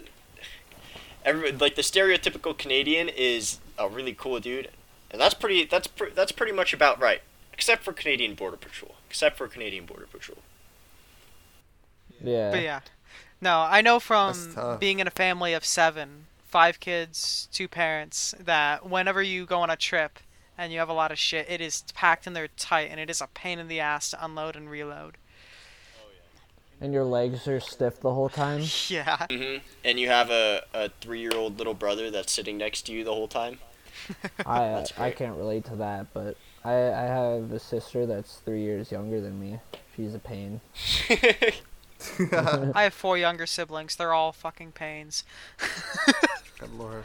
every 1.27 1.51
like 1.51 1.75
the 1.75 1.81
stereotypical 1.81 2.57
Canadian 2.57 3.09
is 3.09 3.59
a 3.77 3.87
really 3.87 4.13
cool 4.13 4.39
dude, 4.39 4.69
and 5.11 5.21
that's 5.21 5.35
pretty 5.35 5.65
that's 5.65 5.87
pre- 5.87 6.11
that's 6.11 6.31
pretty 6.31 6.53
much 6.53 6.73
about 6.73 6.99
right, 6.99 7.21
except 7.53 7.83
for 7.83 7.93
Canadian 7.93 8.33
Border 8.33 8.57
Patrol. 8.57 8.95
Except 9.09 9.37
for 9.37 9.47
Canadian 9.47 9.85
Border 9.85 10.07
Patrol. 10.11 10.39
Yeah. 12.23 12.51
But 12.51 12.61
yeah. 12.61 12.79
No, 13.39 13.59
I 13.59 13.81
know 13.81 13.99
from 13.99 14.77
being 14.79 14.99
in 14.99 15.07
a 15.07 15.11
family 15.11 15.53
of 15.53 15.63
seven, 15.63 16.25
five 16.47 16.79
kids, 16.79 17.47
two 17.51 17.67
parents, 17.67 18.33
that 18.39 18.89
whenever 18.89 19.21
you 19.21 19.45
go 19.45 19.59
on 19.59 19.69
a 19.69 19.75
trip 19.75 20.19
and 20.57 20.73
you 20.73 20.79
have 20.79 20.89
a 20.89 20.93
lot 20.93 21.11
of 21.11 21.19
shit, 21.19 21.45
it 21.47 21.61
is 21.61 21.83
packed 21.93 22.25
in 22.25 22.33
there 22.33 22.47
tight 22.47 22.89
and 22.89 22.99
it 22.99 23.11
is 23.11 23.21
a 23.21 23.27
pain 23.27 23.59
in 23.59 23.67
the 23.67 23.79
ass 23.79 24.09
to 24.09 24.25
unload 24.25 24.55
and 24.55 24.71
reload. 24.71 25.17
And 26.79 26.93
your 26.93 27.03
legs 27.03 27.47
are 27.47 27.59
stiff 27.59 27.99
the 27.99 28.13
whole 28.13 28.29
time. 28.29 28.63
Yeah. 28.87 29.25
hmm 29.31 29.57
And 29.83 29.99
you 29.99 30.09
have 30.09 30.29
a, 30.29 30.63
a 30.73 30.89
three 31.01 31.21
year 31.21 31.35
old 31.35 31.57
little 31.57 31.73
brother 31.73 32.11
that's 32.11 32.31
sitting 32.31 32.57
next 32.57 32.83
to 32.83 32.91
you 32.93 33.03
the 33.03 33.13
whole 33.13 33.27
time. 33.27 33.59
I 34.45 34.59
That's 34.59 34.99
I 34.99 35.11
can't 35.11 35.37
relate 35.37 35.65
to 35.65 35.75
that, 35.77 36.13
but 36.13 36.37
I 36.63 36.73
I 36.73 37.01
have 37.03 37.51
a 37.51 37.59
sister 37.59 38.05
that's 38.05 38.37
three 38.37 38.61
years 38.61 38.91
younger 38.91 39.19
than 39.21 39.39
me. 39.39 39.59
She's 39.95 40.13
a 40.13 40.19
pain. 40.19 40.61
I 42.31 42.83
have 42.83 42.93
four 42.93 43.17
younger 43.17 43.47
siblings. 43.47 43.95
They're 43.95 44.13
all 44.13 44.31
fucking 44.31 44.73
pains. 44.73 45.23
Good 46.59 46.73
lord. 46.73 47.03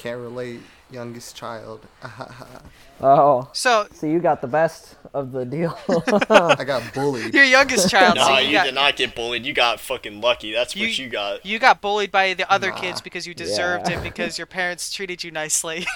Can't 0.00 0.18
relate. 0.20 0.60
Youngest 0.90 1.36
child. 1.36 1.86
Oh, 3.02 3.48
So, 3.54 3.86
so 3.94 4.06
you 4.06 4.18
got 4.20 4.42
the 4.42 4.46
best 4.46 4.94
of 5.14 5.32
the 5.32 5.46
deal. 5.46 5.74
I 5.88 6.64
got 6.66 6.92
bullied. 6.92 7.32
your 7.32 7.44
youngest 7.44 7.88
child, 7.94 8.16
no, 8.16 8.26
so 8.26 8.36
you, 8.38 8.48
you, 8.48 8.52
got, 8.52 8.64
did 8.64 8.74
not 8.74 8.94
get 8.96 9.14
bullied. 9.14 9.46
You 9.46 9.54
got 9.54 9.80
fucking 9.80 10.20
lucky. 10.20 10.52
That's 10.52 10.74
what 10.74 10.82
You- 10.82 11.04
you 11.04 11.08
got. 11.08 11.46
you 11.46 11.58
got 11.58 11.80
bullied 11.80 12.10
by 12.12 12.34
the 12.34 12.50
other 12.52 12.68
Nah. 12.70 12.76
kids 12.78 13.00
because 13.00 13.26
you 13.26 13.32
deserved 13.32 13.88
Yeah. 13.88 14.00
it 14.00 14.02
because 14.02 14.36
your 14.36 14.46
parents 14.46 14.92
treated 14.92 15.24
you 15.24 15.30
nicely. 15.30 15.86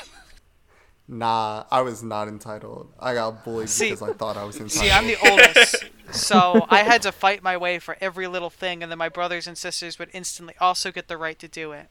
Nah, 1.07 1.65
I 1.71 1.83
was 1.83 2.03
not 2.03 2.29
entitled. 2.29 2.91
I 2.99 3.13
got 3.13 3.45
bullied 3.45 3.69
See- 3.69 3.91
because 3.91 4.01
I 4.01 4.15
thought 4.15 4.39
I 4.39 4.45
was 4.45 4.57
entitled. 4.57 4.85
See, 4.85 4.91
I'm 4.91 5.07
the 5.07 5.19
oldest, 5.31 5.85
so 6.13 6.65
I 6.71 6.79
had 6.79 7.03
to 7.03 7.13
fight 7.13 7.43
my 7.43 7.59
way 7.59 7.79
for 7.79 7.99
every 8.01 8.27
little 8.29 8.49
thing, 8.49 8.83
and 8.83 8.91
then 8.91 8.97
my 8.99 9.11
brothers 9.11 9.47
and 9.47 9.59
sisters 9.59 9.99
would 9.99 10.09
instantly 10.15 10.55
also 10.59 10.91
get 10.91 11.09
the 11.09 11.19
right 11.19 11.39
to 11.39 11.49
do 11.49 11.73
it. 11.73 11.89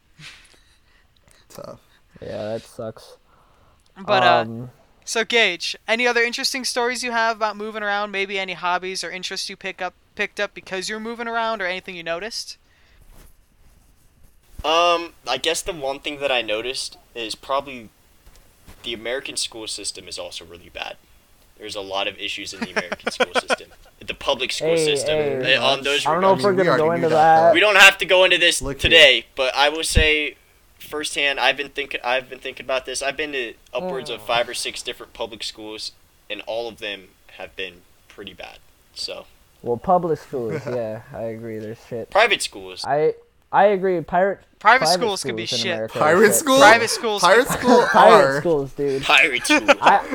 Tough. 1.50 1.79
Yeah, 2.22 2.43
that 2.50 2.62
sucks. 2.63 3.17
But 4.05 4.24
uh, 4.24 4.41
um, 4.41 4.72
so 5.05 5.24
Gage, 5.24 5.75
any 5.88 6.08
other 6.08 6.22
interesting 6.22 6.63
stories 6.63 7.03
you 7.03 7.12
have 7.12 7.38
about 7.38 7.58
moving 7.58 7.84
around? 7.84 8.12
Maybe 8.12 8.39
any 8.39 8.53
hobbies 8.53 9.03
or 9.03 9.12
interests 9.12 9.50
you 9.50 9.55
pick 9.55 9.82
up 9.82 9.93
picked 10.15 10.39
up 10.39 10.53
because 10.53 10.89
you're 10.89 11.00
moving 11.00 11.27
around, 11.27 11.62
or 11.62 11.65
anything 11.65 11.96
you 11.96 12.03
noticed? 12.03 12.58
Um, 14.63 15.13
I 15.27 15.38
guess 15.41 15.62
the 15.62 15.74
one 15.74 16.00
thing 16.00 16.20
that 16.20 16.32
I 16.32 16.41
noticed 16.41 16.98
is 17.15 17.36
probably 17.36 17.89
the 18.84 18.93
American 18.93 19.36
school 19.36 19.67
system 19.67 20.08
is 20.08 20.17
also 20.17 20.46
really 20.46 20.70
bad. 20.70 20.96
There's 21.58 21.75
a 21.75 21.82
lot 21.82 22.08
of 22.08 22.17
issues 22.17 22.53
in 22.53 22.62
the 22.62 22.72
American 22.72 23.12
school 23.12 23.34
system. 23.48 23.70
The 24.05 24.13
public 24.13 24.51
school 24.51 24.70
Hey, 24.70 24.86
system. 24.86 25.17
hey, 25.17 25.55
uh, 25.55 25.63
on 25.65 25.84
those 25.84 26.05
I 26.05 26.13
don't 26.13 26.22
know 26.22 26.34
if 26.34 26.41
we're 26.41 26.53
gonna 26.53 26.77
go 26.77 26.91
into 26.91 27.10
that, 27.10 27.41
that. 27.41 27.53
we 27.53 27.60
don't 27.60 27.75
have 27.77 27.98
to 28.00 28.05
go 28.05 28.24
into 28.24 28.38
this 28.38 28.62
Look 28.62 28.79
today, 28.79 29.25
but 29.36 29.53
I 29.55 29.70
will 29.70 29.84
say 29.84 30.36
firsthand, 30.97 31.39
I've 31.39 31.57
been 31.57 31.69
thinking 31.69 32.00
I've 32.03 32.29
been 32.29 32.38
thinking 32.39 32.65
about 32.65 32.85
this. 32.85 33.01
I've 33.01 33.17
been 33.17 33.31
to 33.31 33.53
upwards 33.73 34.12
Oh. 34.12 34.15
of 34.15 34.21
5 34.21 34.47
or 34.50 34.53
6 34.53 34.81
different 34.83 35.13
public 35.13 35.43
schools 35.43 35.91
and 36.29 36.41
all 36.45 36.67
of 36.69 36.77
them 36.77 37.09
have 37.38 37.55
been 37.55 37.81
pretty 38.07 38.33
bad. 38.33 38.59
So, 38.93 39.25
Well, 39.63 39.77
public 39.77 40.19
schools, 40.19 40.62
yeah, 40.67 41.01
I 41.12 41.23
agree. 41.23 41.57
There's 41.57 41.79
shit. 41.89 42.12
private 42.12 42.41
schools. 42.43 42.85
I 42.85 43.15
I 43.51 43.65
agree. 43.65 44.00
Pirate 44.01 44.41
Private 44.59 44.88
schools 44.88 45.23
can 45.23 45.35
be 45.35 45.45
shit. 45.47 45.65
America 45.65 45.97
Pirate 46.00 46.27
shit. 46.27 46.35
school. 46.35 46.57
Private 46.59 46.89
schools- 46.89 47.21
Pirate 47.21 47.47
school 47.50 47.85
Pirate 47.91 48.25
are. 48.25 48.39
schools, 48.39 48.71
dude. 48.73 49.03
Pirate 49.03 49.45
school. 49.47 49.67
I, 49.81 50.05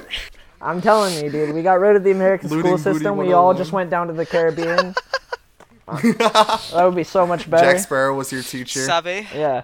I'm 0.63 0.81
telling 0.81 1.13
you, 1.23 1.29
dude. 1.31 1.55
We 1.55 1.63
got 1.63 1.81
rid 1.81 1.97
of 1.97 2.03
the 2.05 2.11
American 2.13 2.49
Looting 2.51 2.79
school 2.79 2.95
system. 2.95 3.17
We 3.17 3.33
all 3.33 3.53
just 3.53 3.73
oh 3.73 3.77
went 3.77 3.91
down 3.91 4.07
to 4.07 4.13
the 4.13 4.25
Caribbean. 4.27 4.95
that 5.89 6.71
would 6.85 6.95
be 6.97 7.05
so 7.05 7.27
much 7.27 7.49
better. 7.51 7.73
Jack 7.73 7.81
Sparrow 7.81 8.15
was 8.15 8.31
your 8.33 8.43
teacher. 8.43 8.81
Savvy. 8.85 9.27
Yeah, 9.35 9.63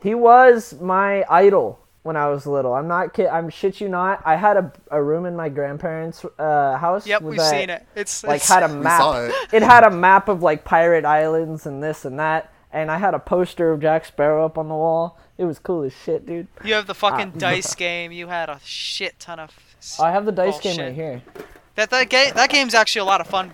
he 0.00 0.14
was 0.14 0.74
my 0.80 1.24
idol 1.28 1.80
when 2.02 2.16
I 2.16 2.28
was 2.28 2.46
little. 2.46 2.72
I'm 2.72 2.88
not 2.88 3.12
kid. 3.12 3.26
I'm 3.26 3.50
shit 3.50 3.80
you 3.80 3.88
not. 3.88 4.22
I 4.24 4.36
had 4.36 4.56
a, 4.56 4.72
a 4.90 5.02
room 5.02 5.26
in 5.26 5.36
my 5.36 5.48
grandparents' 5.48 6.24
uh, 6.38 6.76
house. 6.78 7.06
Yep, 7.06 7.22
we've 7.22 7.36
that, 7.36 7.50
seen 7.50 7.70
it. 7.70 7.86
It's 7.94 8.24
Like 8.24 8.36
it's, 8.36 8.48
had 8.48 8.62
a 8.62 8.68
map. 8.68 9.30
it. 9.30 9.54
it 9.54 9.62
had 9.62 9.84
a 9.84 9.90
map 9.90 10.28
of 10.28 10.42
like 10.42 10.64
pirate 10.64 11.04
islands 11.04 11.66
and 11.66 11.82
this 11.82 12.04
and 12.04 12.18
that. 12.18 12.52
And 12.72 12.90
I 12.90 12.98
had 12.98 13.14
a 13.14 13.18
poster 13.18 13.72
of 13.72 13.80
Jack 13.80 14.04
Sparrow 14.04 14.44
up 14.44 14.58
on 14.58 14.68
the 14.68 14.74
wall. 14.74 15.18
It 15.38 15.44
was 15.44 15.58
cool 15.58 15.82
as 15.82 15.92
shit, 15.92 16.26
dude. 16.26 16.48
You 16.64 16.74
have 16.74 16.86
the 16.86 16.94
fucking 16.94 17.32
dice 17.32 17.74
game. 17.74 18.12
You 18.12 18.28
had 18.28 18.48
a 18.48 18.60
shit 18.64 19.18
ton 19.18 19.38
of. 19.38 19.50
I 20.00 20.10
have 20.10 20.26
the 20.26 20.32
dice 20.32 20.60
game 20.60 20.78
right 20.78 20.94
here. 20.94 21.22
That 21.76 21.90
that 21.90 22.08
game 22.08 22.32
that 22.34 22.50
game's 22.50 22.74
actually 22.74 23.00
a 23.00 23.04
lot 23.04 23.20
of 23.20 23.26
fun 23.26 23.52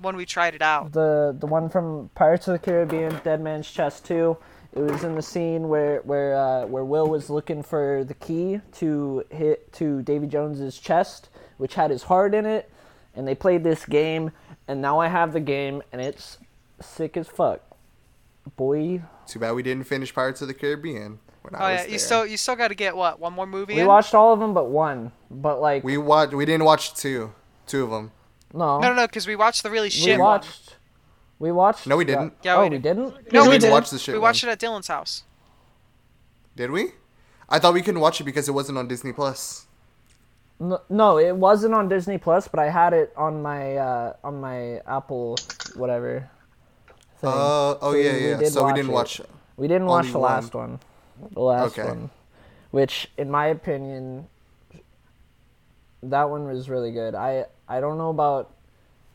when 0.00 0.16
we 0.16 0.26
tried 0.26 0.54
it 0.54 0.62
out. 0.62 0.92
The 0.92 1.34
the 1.38 1.46
one 1.46 1.68
from 1.68 2.10
Pirates 2.14 2.48
of 2.48 2.52
the 2.52 2.58
Caribbean, 2.58 3.20
Dead 3.22 3.40
Man's 3.40 3.70
Chest 3.70 4.04
2. 4.06 4.36
It 4.74 4.80
was 4.80 5.04
in 5.04 5.14
the 5.14 5.22
scene 5.22 5.68
where 5.68 6.00
where 6.00 6.34
uh, 6.34 6.66
where 6.66 6.84
Will 6.84 7.06
was 7.06 7.28
looking 7.28 7.62
for 7.62 8.04
the 8.04 8.14
key 8.14 8.60
to 8.78 9.24
hit 9.30 9.70
to 9.74 10.00
Davy 10.02 10.26
Jones's 10.26 10.78
chest, 10.78 11.28
which 11.58 11.74
had 11.74 11.90
his 11.90 12.04
heart 12.04 12.34
in 12.34 12.46
it, 12.46 12.70
and 13.14 13.28
they 13.28 13.34
played 13.34 13.64
this 13.64 13.84
game, 13.84 14.32
and 14.66 14.80
now 14.80 14.98
I 14.98 15.08
have 15.08 15.34
the 15.34 15.40
game, 15.40 15.82
and 15.92 16.00
it's 16.00 16.38
sick 16.80 17.16
as 17.18 17.28
fuck. 17.28 17.60
Boy, 18.56 19.02
Too 19.26 19.38
bad 19.38 19.52
we 19.52 19.62
didn't 19.62 19.84
finish 19.84 20.12
Pirates 20.12 20.42
of 20.42 20.48
the 20.48 20.54
Caribbean 20.54 21.20
when 21.42 21.54
Oh 21.54 21.58
I 21.64 21.72
was 21.72 21.78
yeah, 21.80 21.82
there. 21.84 21.92
you 21.92 21.98
still 21.98 22.26
you 22.26 22.36
still 22.36 22.56
got 22.56 22.68
to 22.68 22.74
get 22.74 22.96
what 22.96 23.20
one 23.20 23.32
more 23.34 23.46
movie 23.46 23.74
we 23.74 23.80
in? 23.82 23.86
watched 23.86 24.14
all 24.14 24.32
of 24.32 24.40
them 24.40 24.52
but 24.54 24.64
one. 24.68 25.12
But 25.30 25.60
like 25.60 25.84
We 25.84 25.96
watched. 25.98 26.32
We 26.34 26.44
didn't 26.44 26.64
watch 26.64 26.94
two. 26.94 27.32
Two 27.66 27.84
of 27.84 27.90
them. 27.90 28.10
no, 28.52 28.80
No, 28.80 28.88
no, 28.88 28.94
no, 28.94 29.06
because 29.06 29.26
we 29.28 29.36
watched 29.36 29.62
the 29.62 29.70
really 29.70 29.90
shit. 29.90 30.04
we 30.06 30.10
shit 30.12 30.18
one. 30.20 30.40
Watched. 31.50 31.86
We 31.86 31.86
watched. 31.86 31.86
No, 31.88 31.96
we 31.96 32.04
didn't. 32.04 32.34
Yeah, 32.42 32.56
oh, 32.56 32.62
we 32.62 32.68
we 32.70 32.76
did. 32.76 32.82
didn't. 32.82 33.32
No, 33.32 33.42
we 33.42 33.48
we 33.50 33.58
didn't 33.58 33.72
watch 33.72 33.90
the 33.90 33.98
shit 33.98 34.14
We 34.14 34.18
one. 34.18 34.28
watched 34.28 34.44
it 34.44 34.48
at 34.50 34.60
Dylan's 34.60 34.88
house. 34.88 35.24
Did 36.54 36.70
we? 36.70 36.92
I 37.48 37.58
thought 37.58 37.74
we 37.74 37.82
couldn't 37.82 38.00
watch 38.00 38.20
it 38.20 38.24
because 38.24 38.48
it 38.48 38.52
wasn't 38.52 38.78
on 38.78 38.86
Disney 38.88 39.12
Plus. 39.12 39.66
No, 40.60 40.80
no, 40.88 41.18
it 41.18 41.34
wasn't 41.36 41.74
on 41.74 41.88
Disney 41.88 42.18
Plus, 42.18 42.46
but 42.46 42.60
I 42.60 42.68
had 42.70 42.92
it 42.92 43.12
on 43.16 43.42
my 43.42 43.76
uh, 43.76 44.12
on 44.22 44.40
my 44.40 44.80
Apple 44.86 45.36
whatever. 45.74 46.30
Thing. 47.20 47.30
Uh, 47.30 47.76
oh 47.80 47.92
So 47.92 47.96
yeah, 47.96 48.12
we 48.12 48.28
yeah. 48.30 48.36
did 48.38 48.52
So 48.52 48.60
we 48.60 48.66
watch 48.66 48.76
didn't 48.76 48.90
it. 48.90 48.94
watch. 48.94 49.20
we 49.56 49.66
didn't 49.68 49.86
watch 49.86 50.04
only 50.06 50.12
the 50.12 50.18
one. 50.20 50.30
last 50.32 50.54
one, 50.54 50.80
the 51.32 51.40
last 51.40 51.78
Okay. 51.78 51.88
one, 51.88 52.10
which 52.70 53.10
in 53.18 53.30
my 53.30 53.46
opinion, 53.46 54.28
that 56.02 56.30
one 56.30 56.44
was 56.46 56.68
really 56.70 56.92
good. 56.92 57.14
I 57.14 57.46
I 57.68 57.80
don't 57.80 57.98
know 57.98 58.10
about. 58.10 58.54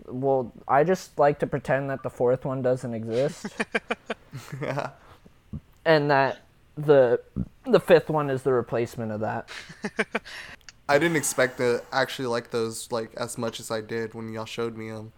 Well, 0.08 0.54
I 0.68 0.84
just 0.84 1.18
like 1.20 1.40
to 1.40 1.48
pretend 1.48 1.90
that 1.90 2.04
the 2.04 2.10
fourth 2.10 2.46
one 2.46 2.62
doesn't 2.62 2.94
exist, 2.94 3.48
and 5.86 6.12
that 6.12 6.40
the 6.78 7.20
the 7.66 7.80
fifth 7.80 8.10
one 8.10 8.30
is 8.30 8.44
the 8.44 8.54
replacement 8.54 9.12
of 9.12 9.20
that. 9.22 9.50
I 10.90 10.98
didn't 11.00 11.18
expect 11.18 11.58
to 11.58 11.84
actually 11.92 12.28
like 12.28 12.52
those 12.52 12.92
like 12.92 13.14
as 13.16 13.38
much 13.38 13.60
as 13.60 13.72
I 13.72 13.82
did 13.82 14.14
when 14.14 14.32
y'all 14.32 14.46
showed 14.46 14.78
me 14.78 14.90
them. 14.90 15.12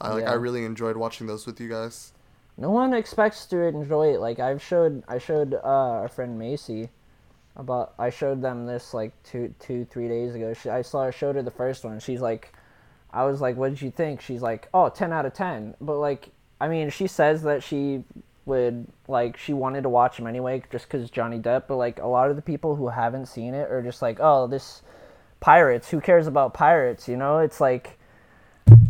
I 0.00 0.12
like 0.14 0.24
Yeah. 0.24 0.32
I 0.32 0.34
really 0.34 0.64
enjoyed 0.64 0.96
watching 0.96 1.26
those 1.26 1.46
with 1.46 1.60
you 1.60 1.68
guys. 1.68 2.12
No 2.58 2.70
one 2.70 2.94
expects 2.94 3.46
to 3.46 3.58
enjoy 3.62 4.14
it. 4.14 4.20
Like 4.20 4.38
I've 4.38 4.62
showed, 4.62 5.02
I 5.08 5.18
showed 5.18 5.54
uh, 5.54 5.60
our 5.62 6.08
friend 6.08 6.38
Macy 6.38 6.88
about. 7.54 7.94
I 7.98 8.10
showed 8.10 8.40
them 8.40 8.66
this 8.66 8.94
like 8.94 9.12
two, 9.24 9.54
two, 9.58 9.84
three 9.84 10.08
days 10.08 10.34
ago. 10.34 10.54
She, 10.54 10.70
I 10.70 10.82
saw, 10.82 11.02
I 11.02 11.10
showed 11.10 11.36
her 11.36 11.42
the 11.42 11.50
first 11.50 11.84
one. 11.84 12.00
She's 12.00 12.20
like, 12.20 12.52
I 13.16 13.24
was 13.24 13.40
like, 13.40 13.56
"What 13.56 13.70
did 13.70 13.82
you 13.82 13.90
think?" 13.90 14.20
She's 14.20 14.42
like, 14.42 14.68
"Oh, 14.74 14.88
10 14.88 15.12
out 15.12 15.26
of 15.26 15.32
10." 15.32 15.74
But 15.80 15.96
like, 15.96 16.28
I 16.60 16.68
mean, 16.68 16.90
she 16.90 17.06
says 17.06 17.42
that 17.42 17.62
she 17.62 18.04
would 18.44 18.86
like 19.08 19.36
she 19.36 19.52
wanted 19.52 19.82
to 19.82 19.88
watch 19.88 20.18
him 20.18 20.26
anyway 20.26 20.62
just 20.70 20.86
because 20.86 21.10
Johnny 21.10 21.38
Depp. 21.38 21.64
But 21.66 21.76
like 21.76 21.98
a 22.00 22.06
lot 22.06 22.30
of 22.30 22.36
the 22.36 22.42
people 22.42 22.76
who 22.76 22.88
haven't 22.88 23.26
seen 23.26 23.54
it 23.54 23.70
are 23.70 23.82
just 23.82 24.02
like, 24.02 24.18
"Oh, 24.20 24.46
this 24.46 24.82
pirates. 25.40 25.90
Who 25.90 26.00
cares 26.00 26.26
about 26.26 26.54
pirates?" 26.54 27.08
You 27.08 27.16
know, 27.16 27.38
it's 27.38 27.60
like 27.60 27.98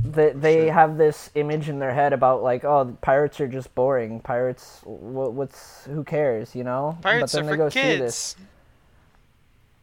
they 0.05 0.33
they 0.33 0.65
Sure. 0.67 0.73
have 0.73 0.97
this 0.99 1.31
image 1.35 1.69
in 1.69 1.79
their 1.79 1.93
head 1.93 2.13
about 2.13 2.43
like 2.43 2.65
oh 2.65 2.97
pirates 3.03 3.41
are 3.41 3.49
just 3.49 3.75
boring 3.75 4.21
pirates 4.21 4.81
what, 4.85 5.33
what's 5.33 5.85
who 5.87 6.05
cares 6.05 6.55
you 6.55 6.65
know 6.65 6.97
Pirates 7.03 7.33
but 7.33 7.39
are 7.41 7.43
then 7.43 7.51
they 7.51 7.57
go 7.57 7.69
see 7.69 7.97
this 7.97 8.35
kids. 8.35 8.47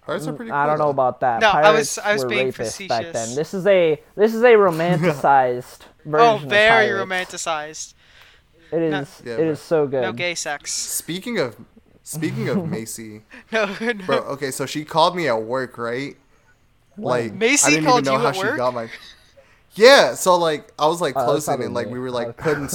Pirates 0.06 0.28
are 0.28 0.34
pretty. 0.34 0.52
Mm, 0.52 0.56
I 0.56 0.66
don't 0.66 0.78
know 0.78 0.86
though. 0.86 0.90
about 0.92 1.20
that 1.22 1.40
No, 1.42 1.50
I 1.50 1.72
was- 1.72 1.98
I 1.98 2.14
was 2.14 2.26
being 2.26 2.52
rapists 2.52 2.88
back 2.88 3.12
then 3.14 3.36
this 3.36 3.54
is 3.54 3.66
a 3.68 4.02
this 4.16 4.34
is 4.34 4.42
a 4.44 4.48
romanticized 4.54 5.80
version 6.06 6.28
Oh, 6.28 6.36
of 6.36 6.42
very 6.44 6.88
pirates. 6.90 7.34
romanticized. 7.34 7.94
it 8.72 8.80
No- 8.92 9.06
Yeah, 9.24 9.34
it 9.34 9.38
but- 9.38 9.46
is 9.48 9.60
so 9.62 9.88
good 9.88 10.02
No 10.02 10.12
gay 10.12 10.36
sex. 10.36 10.72
Speaking 10.74 11.40
of, 11.40 11.56
speaking 12.04 12.50
of 12.50 12.68
Macy, 12.70 13.22
No, 13.52 13.66
no. 13.80 13.94
bro. 14.06 14.18
Okay, 14.20 14.52
so 14.52 14.66
she 14.66 14.84
called 14.86 15.16
me 15.16 15.28
at 15.28 15.42
work, 15.42 15.78
right? 15.78 16.18
Like 16.98 17.34
Macy 17.34 17.68
I 17.68 17.70
didn't 17.72 17.86
called 17.86 18.02
even 18.02 18.14
know 18.14 18.18
you 18.20 18.24
how 18.24 18.30
at 18.30 18.36
she 18.36 18.44
work? 18.44 18.58
got 18.58 18.74
my. 18.74 18.90
Yeah, 19.76 20.14
so 20.14 20.36
like 20.38 20.72
I 20.78 20.86
was 20.88 21.02
like 21.02 21.16
Oh, 21.16 21.34
that's 21.34 21.46
closing 21.46 21.64
and 21.66 21.74
like 21.74 21.86
probably 21.86 22.00
we 22.00 22.04
were 22.04 22.12
like 22.12 22.28
Okay. 22.28 22.44
putting 22.44 22.70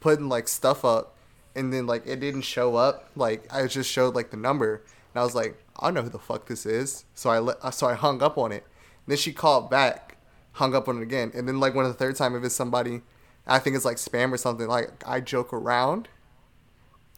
putting 0.00 0.28
like 0.28 0.46
stuff 0.46 0.84
up, 0.84 1.14
and 1.56 1.72
then 1.72 1.86
like 1.86 2.06
it 2.06 2.20
didn't 2.20 2.42
show 2.42 2.76
up. 2.76 3.08
Like 3.16 3.52
I 3.52 3.66
just 3.66 3.90
showed 3.90 4.14
like 4.14 4.30
the 4.30 4.36
number, 4.36 4.82
and 5.14 5.20
I 5.20 5.24
was 5.24 5.34
like, 5.34 5.56
I 5.78 5.86
don't 5.86 5.94
know 5.94 6.02
who 6.02 6.08
the 6.08 6.18
fuck 6.18 6.46
this 6.46 6.66
is. 6.66 7.04
So 7.14 7.30
I 7.30 7.38
let 7.38 7.72
so 7.74 7.86
I 7.86 7.94
hung 7.94 8.22
up 8.22 8.36
on 8.36 8.50
it. 8.52 8.66
then 9.06 9.16
she 9.16 9.32
called 9.32 9.70
back, 9.70 10.16
hung 10.52 10.74
up 10.74 10.88
on 10.88 10.98
it 10.98 11.02
again, 11.02 11.30
and 11.34 11.46
then 11.46 11.60
like 11.60 11.74
when 11.74 11.86
the 11.86 11.94
third 11.94 12.16
time 12.16 12.34
if 12.34 12.42
it's 12.42 12.54
somebody, 12.54 13.02
I 13.46 13.58
think 13.60 13.76
it's 13.76 13.84
like 13.84 13.98
spam 13.98 14.32
or 14.32 14.36
something. 14.36 14.66
Like 14.66 14.90
I 15.06 15.20
joke 15.20 15.52
around, 15.52 16.08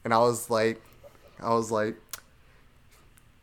and 0.04 0.12
I 0.12 0.18
was 0.18 0.50
like, 0.50 0.80
I 1.40 1.54
was 1.54 1.70
like. 1.70 1.96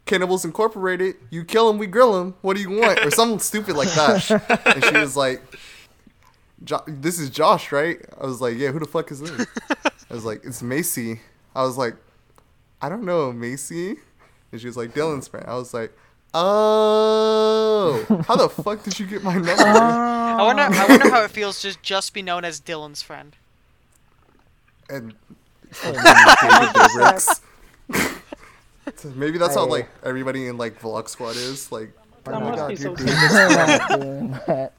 Cannibals 0.05 0.43
Incorporated, 0.43 1.15
you 1.29 1.45
kill 1.45 1.69
them, 1.69 1.77
we 1.77 1.87
grill 1.87 2.11
them. 2.11 2.35
What 2.41 2.57
do 2.57 2.61
you 2.61 2.69
want? 2.69 2.99
Or 3.05 3.09
something 3.09 3.39
stupid 3.39 3.77
like 3.77 3.87
that. 3.93 4.61
And 4.65 4.83
she 4.83 4.97
was 4.97 5.15
like, 5.15 5.41
"This 6.87 7.19
is 7.19 7.29
Josh, 7.29 7.71
right?" 7.71 7.99
I 8.19 8.25
was 8.25 8.41
like, 8.41 8.57
"Yeah, 8.57 8.71
who 8.71 8.79
the 8.79 8.85
fuck 8.85 9.11
is 9.11 9.21
this?" 9.21 9.47
I 10.09 10.13
was 10.13 10.25
like, 10.25 10.43
"It's 10.43 10.61
Macy." 10.61 11.21
I 11.55 11.63
was 11.63 11.77
like, 11.77 11.95
"I 12.81 12.89
don't 12.89 13.05
know 13.05 13.31
Macy," 13.31 13.95
and 14.53 14.61
she 14.61 14.67
was 14.67 14.77
like, 14.77 14.93
"Dylan's 14.93 15.27
friend." 15.27 15.45
I 15.47 15.55
was 15.55 15.73
like, 15.73 15.91
"Oh, 16.33 18.05
how 18.27 18.35
the 18.35 18.49
fuck 18.49 18.83
did 18.83 18.99
you 18.99 19.05
get 19.05 19.23
my 19.23 19.33
number?" 19.35 19.53
Oh. 20.35 20.37
I 20.39 20.41
wonder. 20.43 20.63
I 20.63 20.85
wonder 20.87 21.09
how 21.11 21.21
it 21.23 21.29
feels 21.31 21.61
to 21.61 21.77
just 21.83 22.11
be 22.13 22.23
known 22.23 22.43
as 22.43 22.59
Dylan's 22.59 23.03
friend. 23.03 23.35
and 24.89 25.13
oh, 25.83 25.91
David 26.41 26.73
Dobrik's. 26.73 27.41
So 28.95 29.09
Maybe 29.15 29.37
that's 29.37 29.53
how 29.55 29.61
oh. 29.61 29.67
like 29.67 29.89
everybody 30.03 30.47
in 30.47 30.57
like 30.57 30.79
Vlog 30.81 31.07
Squad 31.07 31.35
is 31.35 31.71
like. 31.71 31.91
Oh 32.25 32.31
That 32.31 32.41
my 32.41 32.49
must 32.51 32.57
god, 32.57 32.67
be 32.69 32.75
you're 32.75 32.95
so 32.95 32.95
David. 32.95 33.31
we're 33.31 33.67
not 33.67 33.89
doing 34.01 34.31
that 34.47 34.73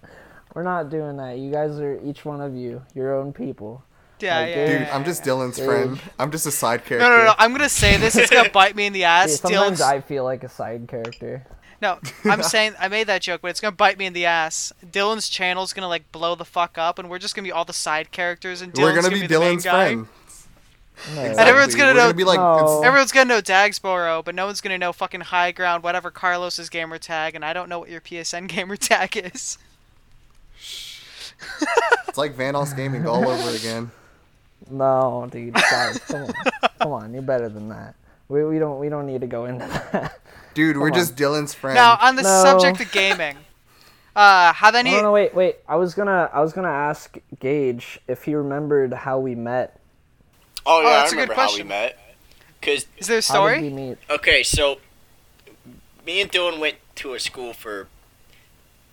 we're 0.54 0.62
not 0.62 0.90
doing 0.90 1.16
that 1.18 1.38
you 1.38 1.50
guys 1.52 1.78
are 1.78 2.00
each 2.02 2.24
one 2.24 2.40
of 2.40 2.54
you 2.56 2.82
your 2.94 3.14
own 3.14 3.32
people 3.32 3.82
Yeah, 4.20 4.38
Like, 4.40 4.48
yeah, 4.50 4.66
dude, 4.66 4.80
yeah, 4.82 4.96
I'm 4.96 5.04
just. 5.04 5.22
Dylan's 5.24 5.56
Dude. 5.56 5.66
friend. 5.66 6.00
I'm 6.18 6.30
just 6.30 6.46
a 6.46 6.50
side 6.50 6.84
character. 6.84 7.08
No, 7.08 7.16
no, 7.18 7.24
no. 7.24 7.34
I'm 7.36 7.50
gonna 7.52 7.68
say 7.68 7.96
this. 7.96 8.16
It's 8.16 8.30
gonna 8.30 8.48
bite 8.50 8.74
me 8.76 8.86
in 8.86 8.92
the 8.92 9.00
Yeah, 9.06 9.12
ass. 9.24 9.40
sometimes 9.40 9.78
Dylan's. 9.78 9.80
i 9.82 10.00
feel 10.00 10.24
like 10.24 10.44
a 10.44 10.48
side 10.48 10.86
character 10.88 11.44
No, 11.82 11.98
I'm 12.24 12.42
saying 12.42 12.74
I 12.78 12.88
made 12.88 13.08
that 13.08 13.20
joke, 13.22 13.40
but 13.42 13.48
it's 13.48 13.60
gonna 13.60 13.74
bite 13.76 13.98
me 13.98 14.06
in 14.06 14.12
the 14.12 14.24
ass. 14.26 14.72
Dylan's 14.86 15.28
channel's 15.28 15.72
gonna 15.72 15.88
like 15.88 16.10
blow 16.12 16.34
the 16.36 16.44
fuck 16.44 16.78
up, 16.78 16.98
and 16.98 17.10
we're 17.10 17.18
just 17.18 17.34
gonna 17.34 17.44
be 17.46 17.52
all 17.52 17.64
the 17.64 17.72
side 17.72 18.12
characters, 18.12 18.62
and 18.62 18.72
Dylan's 18.72 18.82
We're 18.82 18.94
gonna 19.02 19.10
be 19.10 19.26
the 19.26 19.38
main 19.40 19.56
Dylan's 19.58 19.64
guy. 19.64 19.84
friend. 19.86 20.06
No. 21.16 21.20
And 21.22 21.38
everyone's 21.40 21.74
gonna 21.74 21.92
We're 21.92 22.06
know- 22.06 22.12
be 22.12 22.22
like, 22.24 22.38
No. 22.38 22.82
Everyone's 22.84 23.10
gonna 23.10 23.28
know 23.28 23.40
Dagsboro, 23.42 24.24
but 24.24 24.34
no 24.36 24.46
one's 24.46 24.60
gonna 24.60 24.78
know 24.78 24.92
fucking 24.92 25.22
High 25.22 25.50
Ground, 25.50 25.82
whatever 25.82 26.12
Carlos's 26.12 26.68
gamer 26.70 26.98
tag, 26.98 27.34
and 27.34 27.44
I 27.44 27.52
don't 27.52 27.68
know 27.68 27.80
what 27.80 27.90
your 27.90 28.00
PSN 28.00 28.46
gamer 28.54 28.76
tag 28.76 29.16
is. 29.16 29.58
it's 32.08 32.16
like 32.16 32.36
Vanoss 32.36 32.74
Gaming 32.76 33.06
all 33.06 33.26
over 33.28 33.50
again. 33.56 33.90
No, 34.70 35.28
dude, 35.30 35.54
guys, 35.54 35.98
come 36.00 36.22
on, 36.22 36.32
come 36.80 36.92
on, 36.92 37.12
you're 37.12 37.22
better 37.22 37.48
than 37.48 37.68
that. 37.68 37.94
We, 38.28 38.44
we 38.44 38.58
don't 38.58 38.78
we 38.78 38.88
don't 38.88 39.06
need 39.06 39.20
to 39.20 39.26
go 39.26 39.44
into 39.44 39.66
that. 39.92 40.18
Dude, 40.54 40.76
we're 40.78 40.90
Come 40.90 40.98
just 40.98 41.16
Dylan's 41.16 41.52
friend. 41.52 41.74
Now, 41.74 41.98
on 42.00 42.16
the 42.16 42.22
No. 42.22 42.42
subject 42.42 42.80
of 42.80 42.90
gaming, 42.92 43.36
uh, 44.16 44.52
have 44.54 44.74
any? 44.74 44.92
No, 44.92 45.02
no, 45.02 45.12
wait, 45.12 45.34
wait. 45.34 45.56
I 45.68 45.76
was 45.76 45.94
gonna 45.94 46.30
I 46.32 46.40
was 46.40 46.52
gonna 46.52 46.68
ask 46.68 47.16
Gage 47.40 48.00
if 48.08 48.24
he 48.24 48.34
remembered 48.34 48.92
how 48.94 49.18
we 49.18 49.34
met. 49.34 49.78
Oh 50.64 50.80
yeah, 50.80 50.88
that's 50.90 51.12
I 51.12 51.16
a 51.16 51.18
good 51.18 51.28
remember 51.30 51.34
how 51.34 51.42
we 51.48 51.48
question. 51.48 51.68
met. 51.68 51.98
Cause 52.62 52.86
Is 52.96 53.08
there 53.08 53.18
a 53.18 53.22
How 53.22 53.46
did 53.50 53.60
we 53.62 53.68
story? 53.68 53.86
meet? 53.88 53.98
okay, 54.08 54.42
so 54.42 54.78
me 56.06 56.22
and 56.22 56.32
Dylan 56.32 56.58
went 56.58 56.76
to 56.96 57.12
a 57.12 57.20
school 57.20 57.52
for 57.52 57.88